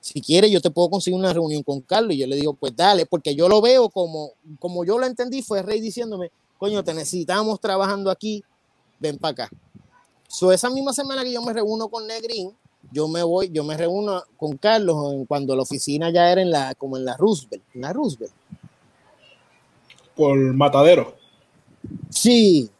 [0.00, 2.14] Si quieres, yo te puedo conseguir una reunión con Carlos.
[2.14, 5.42] Y yo le digo, pues dale, porque yo lo veo como, como yo lo entendí,
[5.42, 8.44] fue Rey diciéndome, coño, te necesitamos trabajando aquí,
[8.98, 9.50] ven para acá.
[10.28, 12.52] So, esa misma semana que yo me reúno con Negrín,
[12.92, 16.50] yo me voy, yo me reúno con Carlos en, cuando la oficina ya era en
[16.50, 18.32] la, como en la Roosevelt, en la Roosevelt.
[20.14, 21.16] Por Matadero.
[22.10, 22.70] Sí.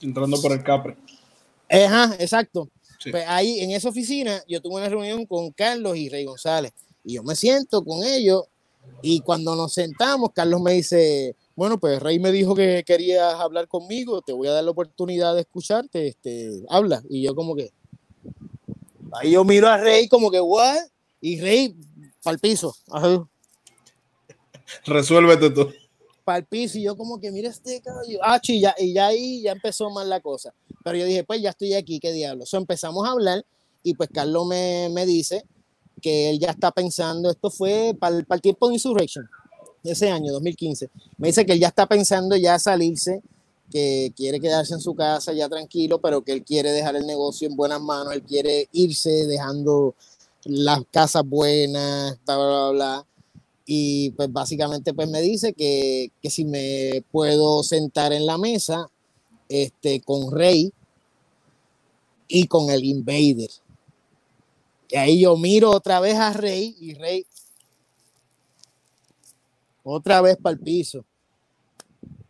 [0.00, 0.96] Entrando por el Capre.
[1.68, 2.68] Ajá, exacto.
[3.10, 6.72] Pues ahí en esa oficina yo tuve una reunión con Carlos y Rey González.
[7.04, 8.44] Y yo me siento con ellos
[9.02, 13.66] y cuando nos sentamos, Carlos me dice, bueno, pues Rey me dijo que querías hablar
[13.66, 17.02] conmigo, te voy a dar la oportunidad de escucharte, este, habla.
[17.08, 17.72] Y yo como que,
[19.12, 20.78] ahí yo miro a Rey como que, what?
[21.20, 21.74] Y Rey,
[22.22, 22.74] Para el piso.
[24.86, 25.72] Resuélvete tú.
[26.24, 26.78] Para el piso.
[26.78, 28.18] Y yo como que, mira este caballo.
[28.22, 30.54] Ah, y ya, y ya ahí ya empezó mal la cosa.
[30.84, 32.46] Pero yo dije, pues ya estoy aquí, qué diablo.
[32.46, 33.44] So, empezamos a hablar
[33.82, 35.44] y pues Carlos me, me dice
[36.00, 39.28] que él ya está pensando, esto fue para el, para el tiempo de Insurrection,
[39.84, 40.90] ese año, 2015.
[41.18, 43.22] Me dice que él ya está pensando ya salirse,
[43.70, 47.48] que quiere quedarse en su casa ya tranquilo, pero que él quiere dejar el negocio
[47.48, 49.94] en buenas manos, él quiere irse dejando
[50.44, 53.06] las casas buenas, bla, bla, bla,
[53.64, 58.90] Y pues básicamente pues me dice que, que si me puedo sentar en la mesa
[59.48, 60.72] este, con Rey
[62.26, 63.50] y con el Invader.
[64.88, 67.26] Y ahí yo miro otra vez a Rey y Rey
[69.84, 71.04] otra vez para el piso.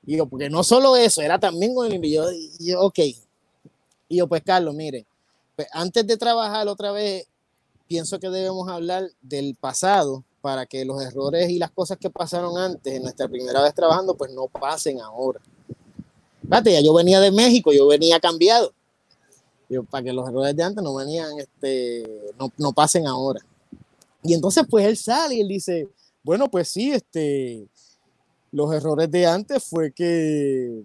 [0.05, 2.35] Y yo, porque no solo eso, era también con el Invader.
[2.59, 2.99] Yo, ok.
[4.09, 5.07] Y yo, pues Carlos, mire,
[5.55, 7.27] pues, antes de trabajar otra vez,
[7.87, 12.59] pienso que debemos hablar del pasado para que los errores y las cosas que pasaron
[12.59, 15.41] antes en nuestra primera vez trabajando, pues no pasen ahora.
[16.43, 18.75] Fíjate, ya yo venía de México, yo venía cambiado
[19.81, 23.41] para que los errores de antes no venían, este, no, no pasen ahora.
[24.23, 25.89] Y entonces pues él sale y él dice,
[26.23, 27.67] bueno, pues sí, este,
[28.51, 30.85] los errores de antes fue que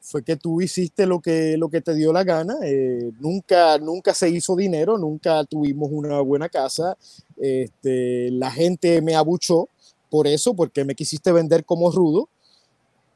[0.00, 4.12] fue que tú hiciste lo que, lo que te dio la gana, eh, nunca, nunca
[4.12, 6.96] se hizo dinero, nunca tuvimos una buena casa,
[7.42, 9.68] este, la gente me abuchó
[10.08, 12.28] por eso, porque me quisiste vender como rudo,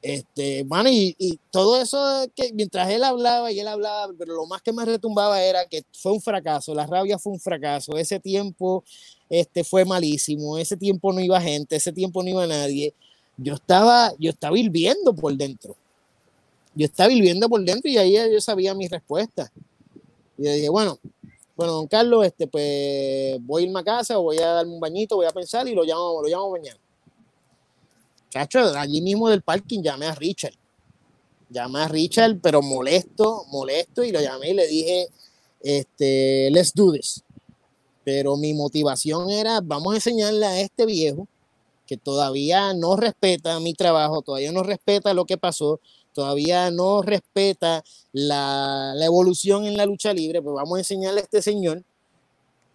[0.02, 1.98] este, bueno, y, y, todo eso
[2.34, 5.82] que mientras él hablaba y él hablaba, pero lo más que me retumbaba era que
[5.92, 8.84] fue un fracaso, la rabia fue un fracaso, ese tiempo
[9.28, 12.94] este, fue malísimo, ese tiempo no iba gente, ese tiempo no iba nadie.
[13.36, 15.76] Yo estaba, yo estaba hirviendo por dentro.
[16.74, 19.50] Yo estaba hirviendo por dentro y ahí yo sabía mi respuesta.
[20.38, 20.98] Y yo dije, bueno,
[21.56, 25.16] bueno, don Carlos, este, pues voy a irme a casa, voy a darme un bañito,
[25.16, 26.78] voy a pensar y lo llamo, lo llamo mañana.
[28.28, 30.54] Chacho, allí mismo del parking llamé a Richard.
[31.48, 35.08] Llamé a Richard, pero molesto, molesto, y lo llamé y le dije,
[35.62, 37.22] este, let's do this.
[38.04, 41.26] Pero mi motivación era, vamos a enseñarle a este viejo
[41.86, 45.80] que todavía no respeta mi trabajo, todavía no respeta lo que pasó,
[46.16, 51.24] todavía no respeta la, la evolución en la lucha libre, pues vamos a enseñarle a
[51.24, 51.84] este señor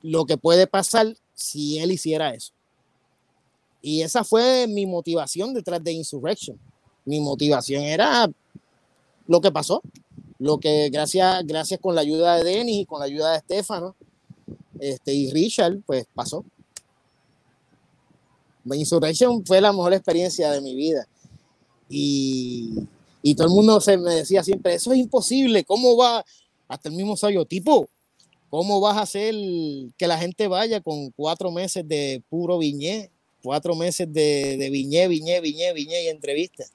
[0.04, 2.54] lo que puede pasar si él hiciera eso.
[3.82, 6.58] Y esa fue mi motivación detrás de Insurrection.
[7.04, 8.30] Mi motivación era
[9.26, 9.82] lo que pasó,
[10.38, 13.96] lo que gracias, gracias con la ayuda de Denis y con la ayuda de Estefano
[14.80, 16.46] este, y Richard, pues pasó.
[18.66, 21.08] Insurrection fue la mejor experiencia de mi vida.
[21.90, 22.88] Y,
[23.22, 26.26] y todo el mundo se me decía siempre, eso es imposible, ¿cómo va?
[26.68, 27.90] Hasta el mismo sabio tipo,
[28.50, 29.36] ¿cómo vas a hacer
[29.98, 33.12] que la gente vaya con cuatro meses de puro viñé?
[33.42, 36.66] cuatro meses de, de viñé, viñé, viñé, viñé y entrevista.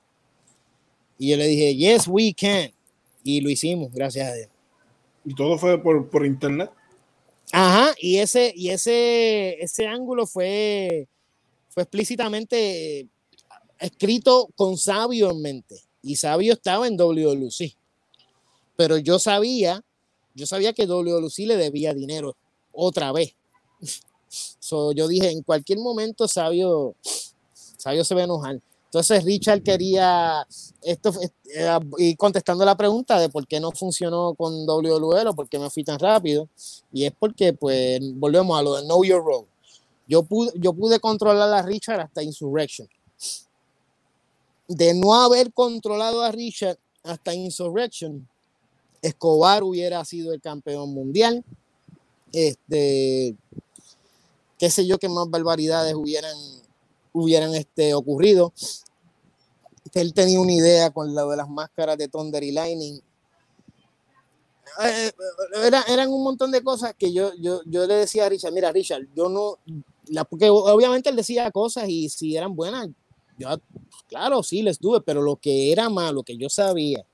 [1.19, 2.71] Y yo le dije, yes, we can.
[3.25, 4.49] Y lo hicimos, gracias a Dios.
[5.25, 6.71] ¿Y todo fue por, por internet?
[7.53, 11.09] Ajá, y ese, y ese, ese ángulo fue,
[11.69, 13.09] fue explícitamente
[13.79, 15.77] escrito con Sabio en mente.
[16.07, 17.77] Y Sabio estaba en WLC.
[18.77, 19.85] Pero yo sabía,
[20.35, 22.37] yo sabía que WLC le debía dinero
[22.73, 23.35] otra vez.
[24.59, 26.97] So, yo dije, en cualquier momento Sabio,
[27.79, 28.61] Sabio se va a enojar.
[28.87, 30.47] Entonces Richard quería
[30.83, 31.13] esto
[31.55, 35.71] eh, contestando la pregunta de por qué no funcionó con WWL o por qué me
[35.71, 36.49] fui tan rápido.
[36.93, 39.47] Y es porque, pues, volvemos a lo de Know Your Role.
[40.09, 42.89] Yo pude, yo pude controlar a Richard hasta Insurrection.
[44.69, 48.29] De no haber controlado a Richard hasta Insurrection,
[49.03, 51.45] Escobar hubiera sido el campeón mundial.
[52.33, 53.37] Este,
[54.59, 56.37] qué sé yo, qué más barbaridades hubieran,
[57.13, 58.53] hubieran este, ocurrido.
[59.95, 63.01] Él tenía una idea con lo de las máscaras de Thunder y Lightning.
[64.85, 65.13] Eh,
[65.65, 68.73] era, eran un montón de cosas que yo, yo, yo le decía a Richard, mira
[68.73, 69.59] Richard, yo no,
[70.09, 72.89] la, porque obviamente él decía cosas y si eran buenas,
[73.39, 73.49] yo,
[74.09, 77.05] claro, sí les tuve, pero lo que era malo, que yo sabía,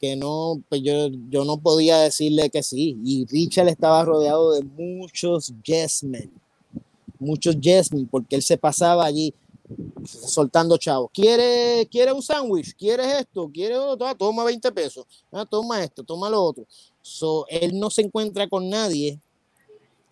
[0.00, 2.98] que no, pues yo, yo no podía decirle que sí.
[3.04, 6.04] Y Richard estaba rodeado de muchos yes
[7.22, 9.32] muchos Jasmine, porque él se pasaba allí
[10.04, 11.10] soltando chavos.
[11.14, 12.74] ¿Quiere, quiere un sándwich?
[12.74, 13.48] ¿Quieres esto?
[13.52, 14.06] ¿Quiere otro?
[14.06, 15.06] Ah, toma 20 pesos.
[15.30, 16.66] Ah, toma esto, toma lo otro.
[17.00, 19.18] So, él no se encuentra con nadie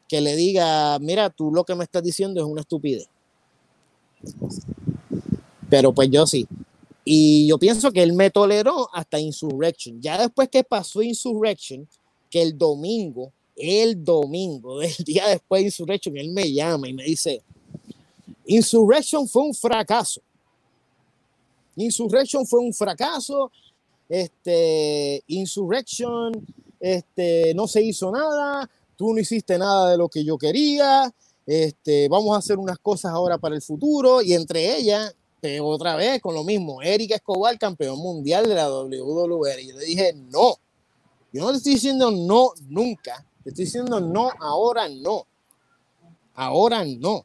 [0.08, 3.08] que le diga, mira, tú lo que me estás diciendo es una estupidez.
[5.70, 6.46] Pero pues yo sí.
[7.04, 10.00] Y yo pienso que él me toleró hasta Insurrection.
[10.02, 11.88] Ya después que pasó Insurrection,
[12.28, 17.04] que el domingo el domingo, del día después de Insurrection, él me llama y me
[17.04, 17.42] dice,
[18.46, 20.20] Insurrection fue un fracaso.
[21.76, 23.50] Insurrection fue un fracaso.
[24.08, 26.32] Este, Insurrection,
[26.80, 28.68] este, no se hizo nada.
[28.96, 31.12] Tú no hiciste nada de lo que yo quería.
[31.46, 34.20] Este, vamos a hacer unas cosas ahora para el futuro.
[34.20, 35.14] Y entre ellas,
[35.62, 39.66] otra vez con lo mismo, Eric Escobar, campeón mundial de la WWE.
[39.66, 40.56] Yo le dije, no.
[41.32, 43.24] Yo no te estoy diciendo no nunca.
[43.44, 45.26] Te estoy diciendo no, ahora no.
[46.34, 47.24] Ahora no.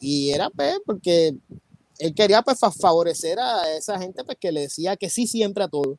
[0.00, 1.34] Y era pues porque
[1.98, 5.68] él quería pues favorecer a esa gente pues que le decía que sí siempre a
[5.68, 5.98] todo.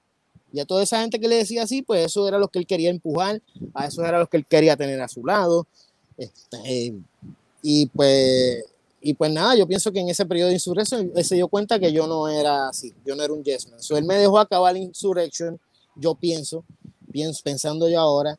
[0.51, 2.65] Y a toda esa gente que le decía sí, pues eso era lo que él
[2.65, 3.41] quería empujar,
[3.75, 5.67] a eso era lo que él quería tener a su lado.
[6.17, 6.95] Este,
[7.61, 8.65] y pues
[9.01, 11.79] y pues nada, yo pienso que en ese periodo de insurrección él se dio cuenta
[11.79, 13.81] que yo no era así, yo no era un yes man.
[13.81, 15.59] So, él me dejó acabar la insurrección,
[15.95, 16.65] yo pienso,
[17.11, 18.37] pienso pensando yo ahora,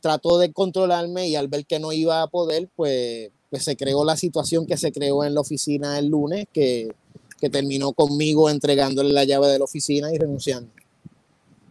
[0.00, 4.04] trató de controlarme y al ver que no iba a poder, pues, pues se creó
[4.04, 6.92] la situación que se creó en la oficina el lunes, que,
[7.40, 10.70] que terminó conmigo entregándole la llave de la oficina y renunciando.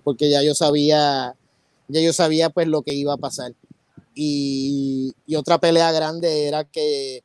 [0.05, 1.35] Porque ya yo sabía,
[1.89, 3.53] ya yo sabía pues lo que iba a pasar.
[4.15, 7.23] Y, y otra pelea grande era que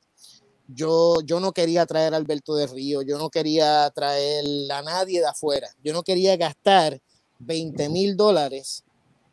[0.68, 5.20] yo, yo no quería traer a Alberto de Río, yo no quería traer a nadie
[5.20, 7.00] de afuera, yo no quería gastar
[7.38, 8.84] 20 mil dólares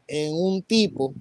[0.07, 1.13] en un tipo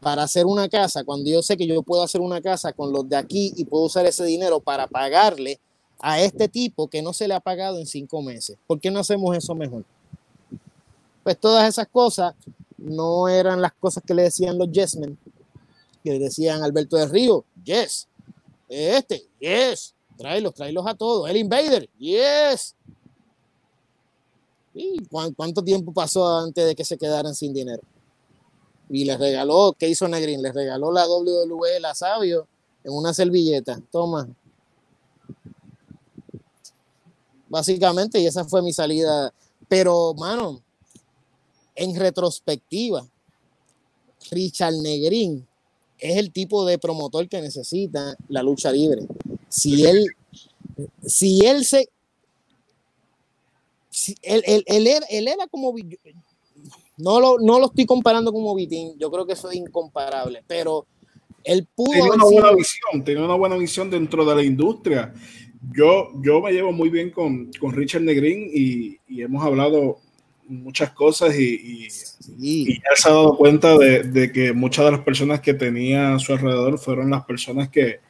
[0.00, 3.08] para hacer una casa, cuando yo sé que yo puedo hacer una casa con los
[3.08, 5.58] de aquí y puedo usar ese dinero para pagarle
[6.00, 8.56] a este tipo que no se le ha pagado en cinco meses.
[8.66, 9.84] ¿Por qué no hacemos eso mejor?
[11.24, 12.34] Pues todas esas cosas
[12.76, 15.18] no eran las cosas que le decían los yesmen,
[16.04, 18.06] que le decían Alberto de Río, yes,
[18.68, 22.76] este, yes, tráelos, tráelos a todos, el invader, yes,
[24.78, 27.82] ¿Y cuánto tiempo pasó antes de que se quedaran sin dinero?
[28.90, 30.42] Y les regaló, ¿qué hizo Negrín?
[30.42, 32.46] Les regaló la WWE, la Sabio,
[32.84, 33.80] en una servilleta.
[33.90, 34.28] Toma.
[37.48, 39.32] Básicamente, y esa fue mi salida.
[39.66, 40.60] Pero, mano,
[41.74, 43.08] en retrospectiva,
[44.30, 45.45] Richard Negrín
[45.98, 49.02] es el tipo de promotor que necesita la lucha libre.
[49.48, 50.06] Si él,
[51.04, 51.88] si él se,
[54.22, 54.86] él,
[55.26, 55.74] era, como.
[56.98, 60.86] No lo, no lo estoy comparando como Vitín, yo creo que eso es incomparable, pero
[61.44, 61.92] él pudo.
[61.92, 65.12] Tenía una buena visión, tenía una buena visión dentro de la industria.
[65.74, 69.98] Yo, yo me llevo muy bien con, con Richard Negrín y, y, hemos hablado
[70.48, 71.88] muchas cosas y,
[72.38, 76.14] y, ya se ha dado cuenta de, de, que muchas de las personas que tenía
[76.14, 78.00] a su alrededor fueron las personas que,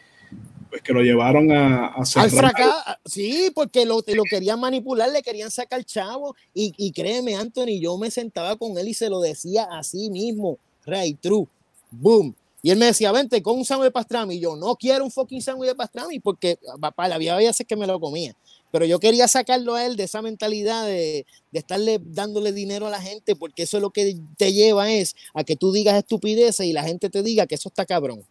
[0.69, 5.23] pues, que lo llevaron a, a Al fracaso, sí, porque lo, lo, querían manipular, le
[5.23, 6.37] querían sacar chavo.
[6.53, 10.59] Y, y, créeme, Anthony, yo me sentaba con él y se lo decía así mismo,
[10.85, 11.47] Ray True,
[11.91, 12.35] boom.
[12.63, 14.35] Y él me decía, vente con un sándwich de pastrami.
[14.35, 17.77] Y yo, no quiero un fucking sándwich de pastrami porque, papá, la había veces que
[17.77, 18.35] me lo comía.
[18.73, 22.91] Pero yo quería sacarlo a él de esa mentalidad de, de, estarle dándole dinero a
[22.91, 26.67] la gente, porque eso es lo que te lleva es a que tú digas estupideces
[26.67, 28.25] y la gente te diga que eso está cabrón.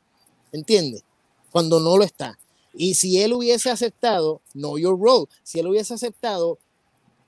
[0.51, 1.03] ¿Entiendes?
[1.55, 2.37] cuando no lo está.
[2.73, 6.59] Y si él hubiese aceptado, no your road, si él hubiese aceptado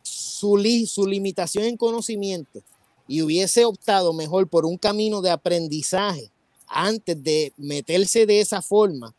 [0.01, 2.61] su, su limitación en conocimiento
[3.07, 6.29] y hubiese optado mejor por un camino de aprendizaje
[6.67, 9.15] antes de meterse de esa forma,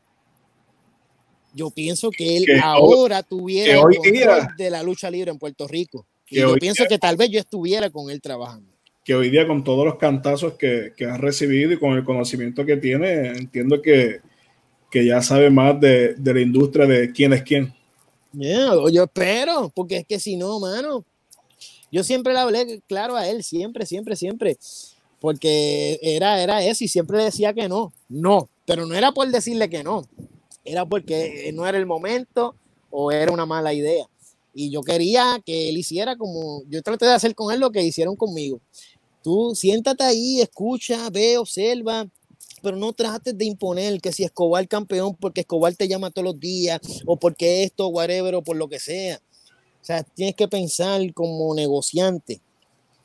[1.58, 6.06] yo pienso que él ahora tuviera el control de la lucha libre en Puerto Rico.
[6.30, 8.70] Y yo pienso que tal vez yo estuviera con él trabajando.
[9.04, 12.64] Que hoy día con todos los cantazos que, que ha recibido y con el conocimiento
[12.64, 14.20] que tiene, entiendo que,
[14.88, 17.74] que ya sabe más de, de la industria de quién es quién.
[18.32, 21.04] yo espero, porque es que si no, mano,
[21.90, 24.58] yo siempre le hablé claro a él, siempre, siempre, siempre,
[25.18, 29.26] porque era, era eso y siempre le decía que no, no, pero no era por
[29.28, 30.06] decirle que no,
[30.64, 32.54] era porque no era el momento
[32.90, 34.06] o era una mala idea.
[34.54, 37.82] Y yo quería que él hiciera como, yo traté de hacer con él lo que
[37.82, 38.60] hicieron conmigo.
[39.22, 42.08] Tú siéntate ahí, escucha, ve, observa,
[42.62, 46.40] pero no trates de imponer que si Escobar campeón porque Escobar te llama todos los
[46.40, 49.20] días o porque esto, whatever, o por lo que sea.
[49.80, 52.40] O sea, tienes que pensar como negociante.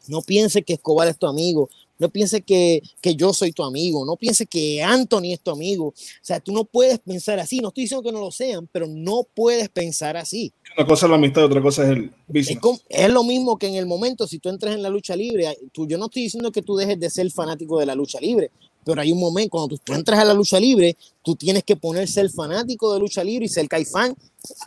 [0.07, 1.69] No pienses que Escobar es tu amigo.
[1.99, 4.06] No pienses que, que, yo soy tu amigo.
[4.06, 5.88] No pienses que Anthony es tu amigo.
[5.88, 7.60] O sea, tú no puedes pensar así.
[7.60, 10.52] No estoy diciendo que no lo sean, pero no puedes pensar así.
[10.78, 12.60] Una cosa es la amistad, otra cosa es el business.
[12.90, 15.57] Es, es, lo mismo que en el momento, si tú entras en la lucha libre,
[15.72, 18.52] tú, yo no estoy diciendo que tú dejes de ser fanático de la lucha libre,
[18.84, 22.07] pero hay un momento, cuando tú, entras a la lucha libre, tú tienes que poner
[22.07, 24.15] ser fanático de lucha libre y ser caifán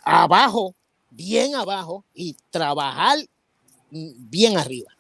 [0.03, 0.75] abajo,
[1.11, 3.19] bien abajo, y trabajar
[3.91, 4.96] bien arriba.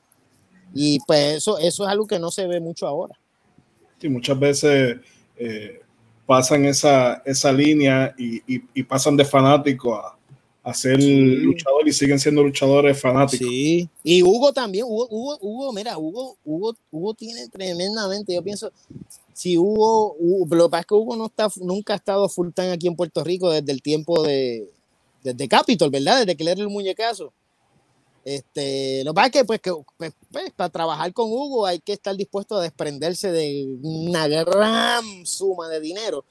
[0.76, 3.18] Y pues eso, eso es algo que no se ve mucho ahora.
[4.00, 4.98] Sí, muchas veces
[5.36, 5.80] eh,
[6.26, 10.18] pasan esa, esa línea y, y, pasan de fanático a,
[10.62, 13.46] a ser luchador y siguen siendo luchadores fanáticos.
[13.48, 18.72] Sí, y Hugo también, Hugo, Hugo, Hugo mira, Hugo, Hugo, Hugo tiene tremendamente, yo pienso,
[19.32, 22.50] si Hugo, Hugo, lo que pasa es que Hugo no está, nunca ha estado full
[22.52, 24.68] time aquí en Puerto Rico desde el tiempo de,
[25.22, 26.20] desde Capitol, ¿verdad?
[26.20, 27.32] Desde que le era el muñecazo.
[28.26, 29.60] Este, lo que pasa es que, pues,
[29.96, 35.24] pues, pues, para trabajar con Hugo hay que estar dispuesto a desprenderse de una gran
[35.24, 36.24] suma de dinero.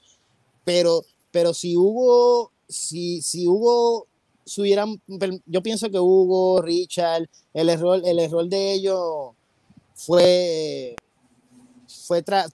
[0.62, 4.08] Pero, pero si Hugo, si, si Hugo
[4.44, 5.00] subieran,
[5.46, 9.30] yo pienso que Hugo, Richard, el error, el error de ellos
[9.94, 10.96] fue,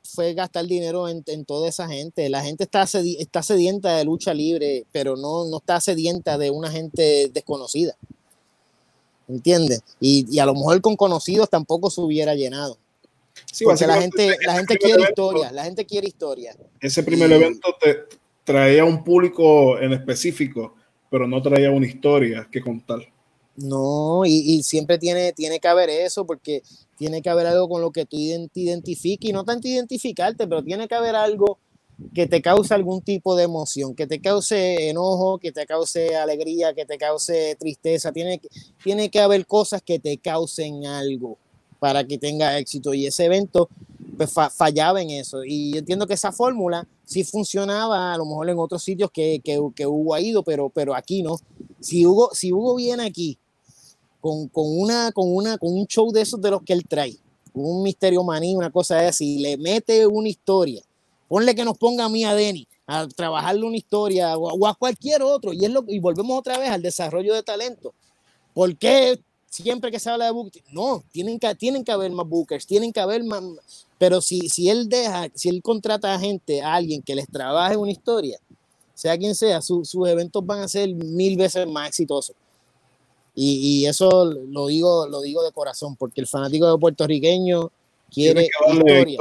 [0.05, 2.29] fue, gastar dinero en, toda esa gente.
[2.29, 6.71] La gente está, está sedienta de lucha libre, pero no, no está sedienta de una
[6.71, 7.97] gente desconocida.
[9.33, 9.83] ¿Entiendes?
[10.01, 12.79] Y, a lo mejor con conocidos tampoco se hubiera llenado.
[13.51, 16.55] Sí, Porque la gente, la gente quiere historia, la gente quiere historia.
[16.81, 18.05] Ese primer evento te
[18.45, 20.75] traía un público en específico
[21.13, 23.01] pero no traía una historia que contar.
[23.55, 26.63] No, y, siempre tiene, tiene que haber eso, porque
[26.97, 30.65] tiene que haber algo con lo que tú te identifiques, y no tanto identificarte, pero
[30.65, 31.59] tiene que haber algo
[32.15, 36.75] que te cause algún tipo de emoción, que te cause enojo, que te cause alegría,
[36.75, 38.13] que te cause tristeza.
[38.13, 38.41] Tiene,
[38.83, 41.39] tiene que haber cosas que te causen algo
[41.79, 42.95] para que tenga éxito.
[42.95, 43.69] Y ese evento
[44.17, 45.45] pues, fallaba en eso.
[45.45, 49.41] Y yo entiendo que esa fórmula sí funcionaba a lo mejor en otros sitios que,
[49.45, 51.37] que, Hugo ha ido, pero, pero aquí no.
[51.81, 53.39] Si Hugo, si Hugo viene aquí
[54.21, 57.17] con, con, una, con, una, con un show de esos de los que él trae,
[57.53, 60.83] un misterio maní, una cosa así, le mete una historia,
[61.33, 65.23] ponle que nos ponga a mí a Denny a trabajarle una historia o, a cualquier
[65.23, 67.95] otro, y, es lo, y volvemos otra vez al desarrollo de talento.
[68.53, 69.19] ¿Por qué
[69.49, 72.93] siempre que se habla de bookers, no, tienen que, tienen que haber más bookers, tienen
[72.93, 73.43] que haber más,
[73.97, 77.79] pero si, si él deja, si él contrata a gente, a alguien que les trabaje
[77.79, 78.39] una historia,
[78.93, 82.37] sea quien sea, sus eventos van a ser mil veces más exitosos.
[83.35, 87.71] Y, eso lo digo, lo digo de corazón, porque el fanático de puertorriqueño
[88.11, 89.19] quiere historia.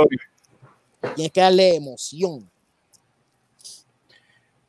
[1.16, 2.50] Tienes que darle emoción.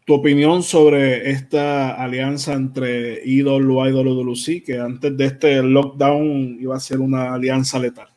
[0.04, 6.76] Tu opinión sobre esta alianza entre IWA y WWC, que antes de este lockdown iba
[6.76, 8.08] a ser una alianza letal.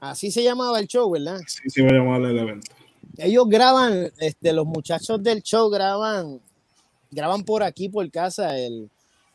[0.00, 1.40] Así se llamaba el show, ¿verdad?
[1.46, 2.72] Sí, se llamaba el evento.
[3.16, 6.40] Ellos graban, este, los muchachos del show graban,
[7.10, 8.90] graban por aquí, por casa, el,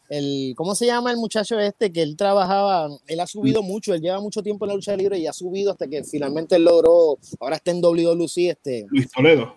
[0.09, 1.91] el, ¿cómo se llama el muchacho este?
[1.91, 5.17] Que él trabajaba, él ha subido mucho, él lleva mucho tiempo en la lucha libre
[5.17, 8.85] y ha subido hasta que finalmente logró, ahora está en WWC, este.
[8.89, 9.55] Luis Toledo.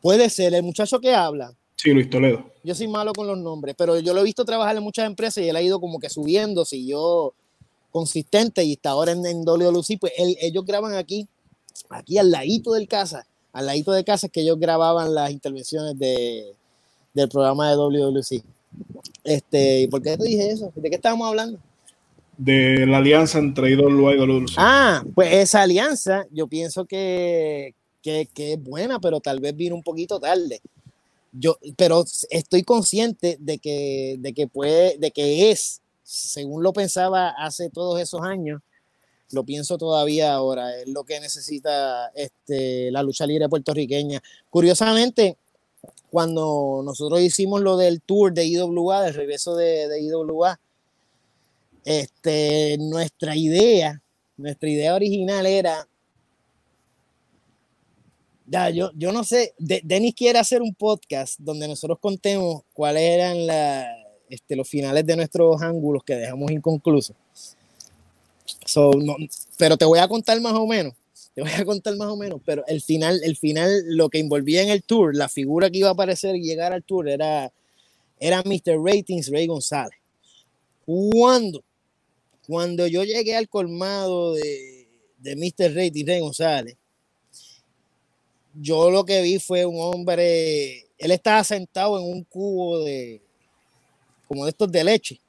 [0.00, 1.54] Puede ser, el muchacho que habla.
[1.76, 2.44] Sí, Luis Toledo.
[2.64, 5.44] Yo soy malo con los nombres, pero yo lo he visto trabajar en muchas empresas
[5.44, 7.34] y él ha ido como que subiendo, si yo
[7.90, 11.28] consistente y está ahora en, en WLC, pues ellos graban aquí,
[11.90, 16.54] aquí al ladito del casa, al ladito de casa que ellos grababan las intervenciones de,
[17.12, 18.42] del programa de WLC.
[19.24, 20.72] Este, ¿Por qué te dije eso?
[20.74, 21.58] ¿De qué estábamos hablando?
[22.36, 24.54] De la alianza entre IWA y WLC.
[24.56, 29.74] Ah, pues esa alianza yo pienso que, que, que es buena, pero tal vez vino
[29.74, 30.60] un poquito tarde
[31.32, 37.30] yo, pero estoy consciente de que, de que puede, de que es según lo pensaba
[37.30, 38.60] hace todos esos años,
[39.30, 44.22] lo pienso todavía ahora, es lo que necesita este, la lucha libre puertorriqueña.
[44.50, 45.38] Curiosamente,
[46.10, 50.60] cuando nosotros hicimos lo del tour de IWA, del regreso de, de IWA,
[51.84, 54.02] este, nuestra idea,
[54.36, 55.88] nuestra idea original era,
[58.46, 63.46] ya, yo, yo no sé, Denis quiere hacer un podcast donde nosotros contemos cuáles eran
[63.46, 64.02] las
[64.32, 67.14] este, los finales de nuestros ángulos que dejamos inconclusos.
[69.58, 70.94] pero te voy a contar más o menos.
[71.34, 74.62] Te voy a contar más o menos, pero el final, el final, lo que envolvía
[74.62, 77.52] en el tour, la figura que iba a aparecer y llegar al tour era,
[78.20, 78.78] era Mr.
[78.82, 79.98] Ratings Ray González.
[80.84, 81.64] Cuando,
[82.46, 84.88] cuando yo llegué al colmado de,
[85.18, 85.74] de Mr.
[85.74, 86.76] Ratings Ray González,
[88.54, 93.22] yo lo que vi fue un hombre, él estaba sentado en un cubo de,
[94.28, 95.20] como de estos de leche.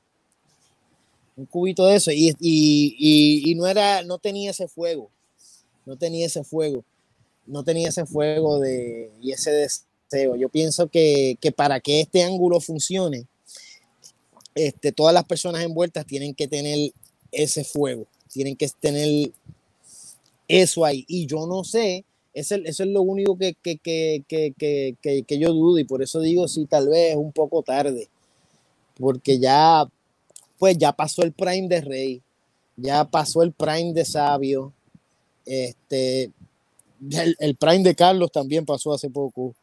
[1.35, 2.11] Un cubito de eso.
[2.13, 5.09] Y, no era, no tenía ese fuego.
[5.85, 6.83] No tenía ese fuego.
[7.45, 10.35] No tenía ese fuego de, y ese deseo.
[10.35, 13.25] Yo pienso que, para que este ángulo funcione,
[14.55, 16.93] este, todas las personas envueltas tienen que tener
[17.31, 18.05] ese fuego.
[18.31, 19.31] Tienen que tener
[20.47, 21.05] eso ahí.
[21.07, 26.01] Y yo no sé, eso, es lo único que, que, que, yo dudo y por
[26.01, 28.09] eso digo, si tal vez un poco tarde
[28.99, 29.85] porque ya,
[30.59, 32.21] pues ya pasó el prime de Rey,
[32.75, 34.71] ya pasó el prime de Sabio,
[35.45, 36.31] este,
[37.39, 39.55] el, Prime de Carlos también pasó hace poco.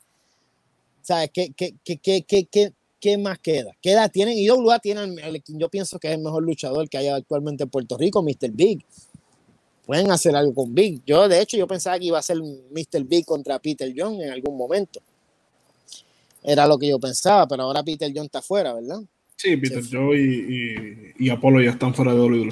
[1.02, 1.30] ¿Sabes?
[1.32, 3.74] ¿Qué, qué, qué, qué, qué más queda?
[3.80, 5.16] Queda, tienen, IWA tienen,
[5.48, 8.50] yo pienso que es el mejor luchador que hay actualmente en Puerto Rico, Mr.
[8.52, 8.84] Big.
[9.86, 11.02] Pueden hacer algo con Big.
[11.04, 13.04] Yo, de hecho, yo pensaba que iba a ser Mr.
[13.04, 15.00] Big contra Peter John en algún momento.
[16.42, 19.00] Era lo que yo pensaba, pero ahora Peter John está fuera, ¿verdad?
[19.36, 22.50] Sí, Peter John y, y, Apolo ya están fuera de WWE.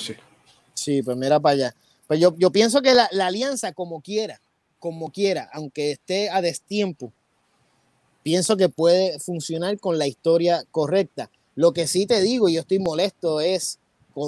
[0.75, 1.75] Sí, pues mira para allá.
[2.09, 4.41] Pues yo, yo pienso que la, la alianza, como quiera,
[4.81, 7.13] como quiera, aunque esté a destiempo,
[8.23, 11.31] pienso que puede funcionar con la historia correcta.
[11.55, 13.79] Lo que sí te digo, y yo estoy molesto, es,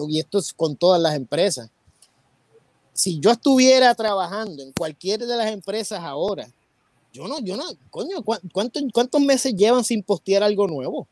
[0.09, 1.71] y esto es con todas las empresas,
[2.93, 6.49] si yo estuviera trabajando en cualquiera de las empresas ahora,
[7.13, 11.09] yo no, yo no, coño, ¿cuántos, cuántos meses llevan sin postear algo nuevo?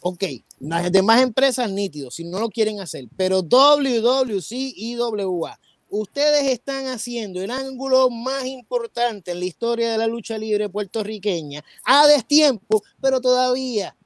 [0.00, 0.24] Ok,
[0.60, 5.58] las demás empresas nítidos, si no lo quieren hacer, pero WWC y WA
[5.90, 11.64] ustedes están haciendo el ángulo más importante en la historia de la lucha libre puertorriqueña
[11.84, 13.96] a destiempo, pero todavía,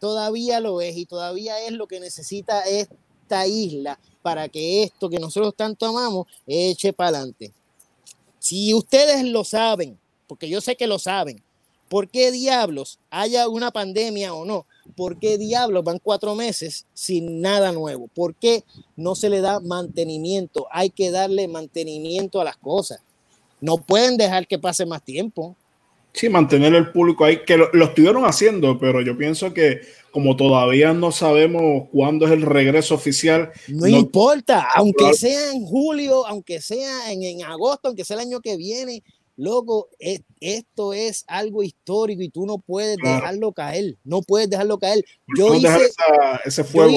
[0.00, 5.18] todavía lo es y todavía es lo que necesita esta isla para que esto que
[5.18, 7.52] nosotros tanto amamos eche para adelante.
[8.38, 11.42] Si ustedes lo saben, porque yo sé que lo saben,
[11.88, 14.66] ¿por qué diablos haya una pandemia o no?
[14.94, 18.08] ¿Por qué diablos van cuatro meses sin nada nuevo?
[18.08, 18.64] ¿Por qué
[18.96, 20.66] no se le da mantenimiento?
[20.70, 23.00] Hay que darle mantenimiento a las cosas.
[23.60, 25.56] No pueden dejar que pase más tiempo.
[26.12, 30.94] Sí, mantener el público ahí, que lo, estuvieron haciendo, pero yo pienso que como todavía
[30.94, 33.50] no sabemos cuándo es el regreso oficial.
[33.68, 38.40] No, importa, aunque sea en julio, aunque sea en, en agosto, aunque sea el año
[38.40, 39.02] que viene,
[39.36, 39.88] loco,
[40.40, 45.04] esto es algo histórico y tú no puedes dejarlo caer, no puedes dejarlo caer.
[45.36, 45.90] Yo hice,
[46.44, 46.96] ese fuego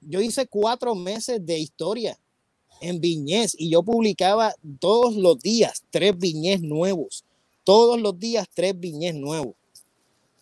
[0.00, 2.18] yo hice, cuatro meses de historia
[2.80, 7.24] en Viñez y yo publicaba todos los días tres Viñez nuevos,
[7.64, 9.54] todos los días tres Viñez nuevos.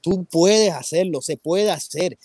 [0.02, 2.16] Tú puedes hacerlo, se puede hacer.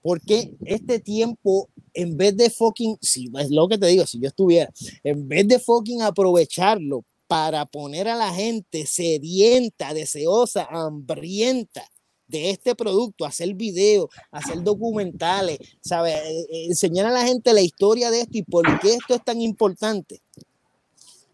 [0.00, 4.28] Porque este tiempo, en vez de fucking, si es lo que te digo, si yo
[4.28, 4.72] estuviera,
[5.04, 11.88] en vez de fucking aprovecharlo para poner a la gente sedienta, deseosa, hambrienta
[12.26, 16.12] de este producto, hacer videos, hacer documentales, ¿sabe?
[16.12, 19.24] Eh, eh, enseñar a la gente la historia de esto y por qué esto es
[19.24, 20.20] tan importante.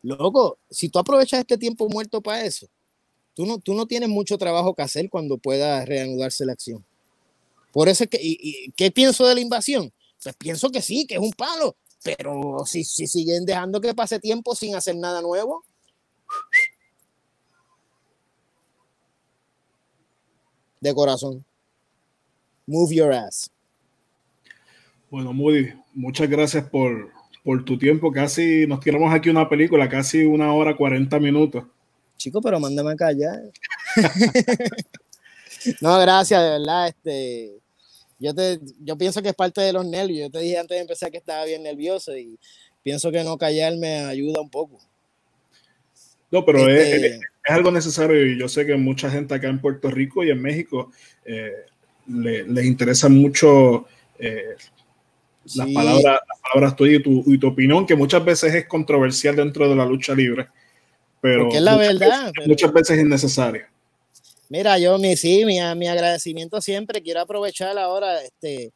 [0.03, 2.69] Loco, si tú aprovechas este tiempo muerto para eso,
[3.35, 6.85] tú no, tú no tienes mucho trabajo que hacer cuando pueda reanudarse la acción.
[7.73, 9.93] Por eso es que, y, ¿qué pienso de la invasión?
[10.23, 14.21] Pues pienso que sí, que es un palo, pero si, si siguen dejando que pase
[14.21, 15.65] tiempo sin hacer nada nuevo,
[20.85, 21.45] de corazón.
[22.67, 23.51] Move your ass.
[25.11, 27.11] Bueno, Moody, muchas gracias por,
[27.43, 28.13] por tu tiempo.
[28.13, 31.65] Casi nos tiramos aquí una película, casi una hora, 40 minutos.
[32.17, 33.33] Chico, pero mándame acá ya.
[35.81, 36.89] no, gracias, de verdad.
[36.89, 37.59] Este,
[38.19, 40.27] yo, te, yo pienso que es parte de los nervios.
[40.27, 42.39] Yo te dije antes de empezar que estaba bien nervioso y
[42.83, 44.81] pienso que no callarme ayuda un poco.
[46.35, 49.89] No, pero este es, algo necesario y yo sé que mucha gente acá en Puerto
[49.89, 50.91] Rico y en México
[51.25, 51.53] eh,
[52.09, 53.87] les interesa mucho
[54.19, 54.57] eh,
[55.55, 59.77] las, palabras, las palabras tuyas y tu, opinión, que muchas veces es controversial dentro de
[59.77, 60.49] la lucha libre.
[61.21, 62.33] Pero es la verdad.
[62.47, 63.71] Muchas veces es innecesaria.
[64.49, 68.73] Mira, yo mi, sí, mi, mi agradecimiento siempre, quiero aprovechar ahora, este,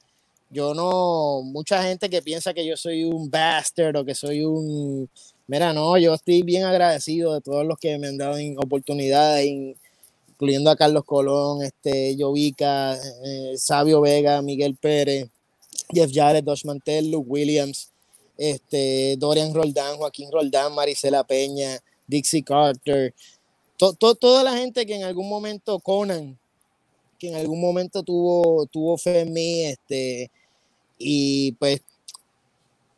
[0.48, 5.10] yo no, mucha gente que piensa que yo soy un bastard o que soy un,
[5.50, 10.70] Mira, no, yo estoy bien agradecido de todos los que me han dado oportunidades, incluyendo
[10.70, 15.26] a Carlos Colón, este, Jovica, eh, Sabio Vega, Miguel Pérez,
[15.90, 17.90] Jeff Jarrett, Dosh Mantel, Luke Williams,
[18.36, 23.14] este, Dorian Roldán, Joaquín Roldán, Marisela Peña, Dixie Carter,
[24.20, 26.38] toda la gente que en algún momento, Conan,
[27.18, 30.30] que en algún momento tuvo, tuvo fe en mí, este,
[30.98, 31.80] y pues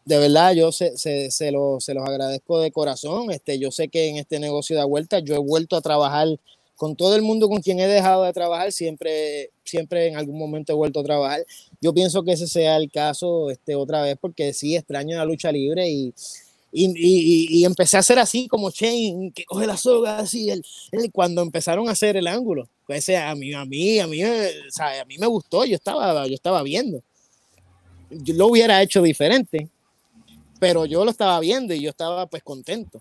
[0.04, 3.30] de verdad, yo se, se, se, lo, se, los agradezco de corazón.
[3.30, 6.28] Este, yo sé que en este negocio de vuelta yo he vuelto a trabajar
[6.80, 10.72] con todo el mundo con quien he dejado de trabajar, siempre, siempre en algún momento
[10.72, 11.44] he vuelto a trabajar.
[11.78, 15.52] Yo pienso que ese sea el caso este, otra vez, porque sí extraño la lucha
[15.52, 16.14] libre y,
[16.72, 20.64] y, y, empecé a hacer así como Shane, que coge la soga así, el,
[21.12, 22.66] cuando empezaron a hacer el ángulo.
[22.86, 26.62] Pues, a mí, a mí, a mí, a mí me gustó, yo estaba, yo estaba
[26.62, 27.02] viendo.
[28.10, 29.68] Yo lo hubiera hecho diferente,
[30.60, 33.00] pero yo lo estaba viendo y yo estaba pues contento.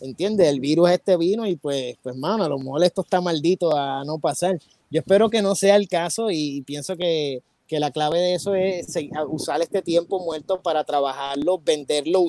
[0.00, 0.48] ¿Entiendes?
[0.48, 4.02] El virus este vino y pues, pues, mano, a lo mejor esto está maldito a
[4.04, 4.58] no pasar.
[4.90, 8.54] Yo espero que no sea el caso y pienso que, que la clave de eso
[8.54, 8.86] es
[9.28, 12.26] usar este tiempo muerto para trabajarlo, venderlo,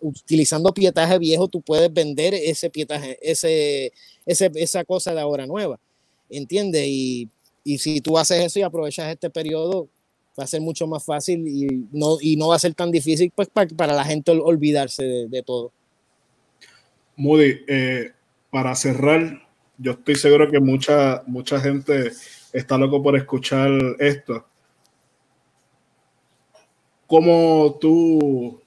[0.00, 3.92] utilizando pietaje viejo, tú puedes vender ese pietaje, ese,
[4.26, 5.80] ese, esa cosa de ahora nueva,
[6.28, 6.84] ¿entiendes?
[6.86, 7.28] Y,
[7.64, 9.88] y si tú haces eso y aprovechas este periodo,
[10.38, 13.32] va a ser mucho más fácil y no, y no va a ser tan difícil
[13.34, 15.72] pues, para, la gente olvidarse de, todo.
[17.16, 18.12] Moody, eh,
[18.50, 19.42] para cerrar,
[19.76, 22.12] yo estoy seguro que mucha, mucha gente
[22.52, 24.46] está loco por escuchar esto.
[27.06, 28.60] ¿Cómo tú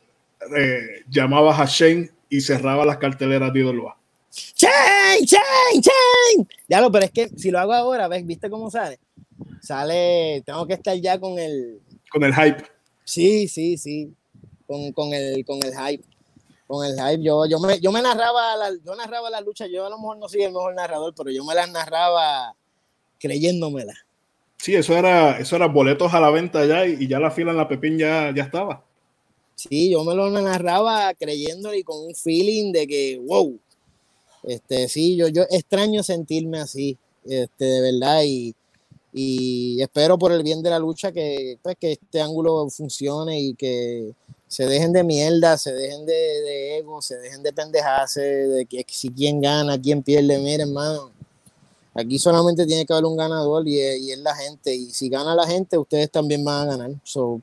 [0.58, 3.98] eh, llamabas a Shane y cerrabas las carteleras de Idolba?
[4.32, 5.26] ¡Shane!
[5.26, 5.82] ¡Shane!
[5.82, 6.48] ¡Shane!
[6.68, 8.26] Ya lo, pero es que si lo hago ahora, ¿ves?
[8.26, 9.00] ¿Viste cómo sale?
[9.62, 11.80] Sale, tengo que estar ya con el...
[12.10, 12.64] Con el hype.
[13.04, 14.14] Sí, sí, sí,
[14.68, 16.04] con, con, el, con el hype.
[16.68, 19.86] Con el hype, yo, yo, me, yo me narraba, la, yo narraba la lucha, yo
[19.86, 22.56] a lo mejor no soy el mejor narrador, pero yo me las narraba
[23.20, 23.94] creyéndomela.
[24.58, 27.58] Sí, eso era, eso era boletos a la venta ya y, ya la fila en
[27.58, 28.86] la Pepín ya, ya estaba.
[29.56, 33.60] Sí, yo me lo narraba creyéndole y con un feeling de que, wow,
[34.44, 38.56] este, sí, yo, yo extraño sentirme así, este, de verdad, y,
[39.14, 43.56] y espero por el bien de la lucha que, pues, que este ángulo funcione y
[43.56, 44.14] que
[44.48, 49.10] se dejen de mierda, se dejen de, ego, se dejen de pendejarse, de que si
[49.10, 50.38] quién gana, quién pierde.
[50.40, 51.12] Miren, hermano,
[51.94, 54.74] aquí solamente tiene que haber un ganador y, es la gente.
[54.74, 56.92] Y si gana la gente, ustedes también van a ganar.
[57.04, 57.42] So,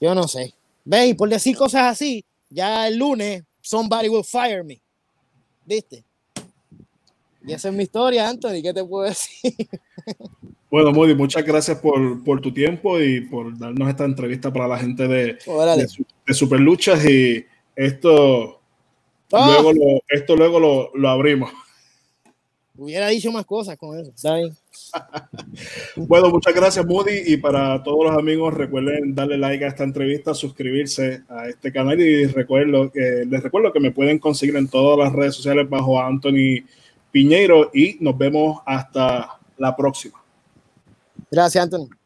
[0.00, 0.54] yo no sé.
[0.84, 4.80] Ve, y por decir cosas así, ya el lunes, somebody will fire me.
[5.66, 6.04] ¿Viste?
[7.46, 8.62] Y esa es mi historia, Anthony.
[8.62, 9.54] ¿Qué te puedo decir?
[10.70, 14.78] Bueno, Modi, muchas gracias por, por, tu tiempo y por darnos esta entrevista para la
[14.78, 15.38] gente de,
[16.26, 17.02] de, Super Luchas.
[17.08, 18.60] Y esto,
[19.32, 19.50] ah.
[19.50, 21.50] luego, lo, esto luego lo, lo, abrimos.
[22.76, 24.12] Hubiera dicho más cosas con eso.
[24.14, 24.36] ¿está
[25.96, 27.22] bueno, muchas gracias, Moody.
[27.24, 31.98] Y para todos los amigos, recuerden darle like a esta entrevista, suscribirse a este canal
[31.98, 35.98] y recuerdo que, les recuerdo que me pueden conseguir en todas las redes sociales bajo
[35.98, 36.66] Anthony
[37.10, 37.70] Piñeiro.
[37.72, 40.17] Y nos vemos hasta la próxima.
[41.30, 41.97] Gracias, Anthony.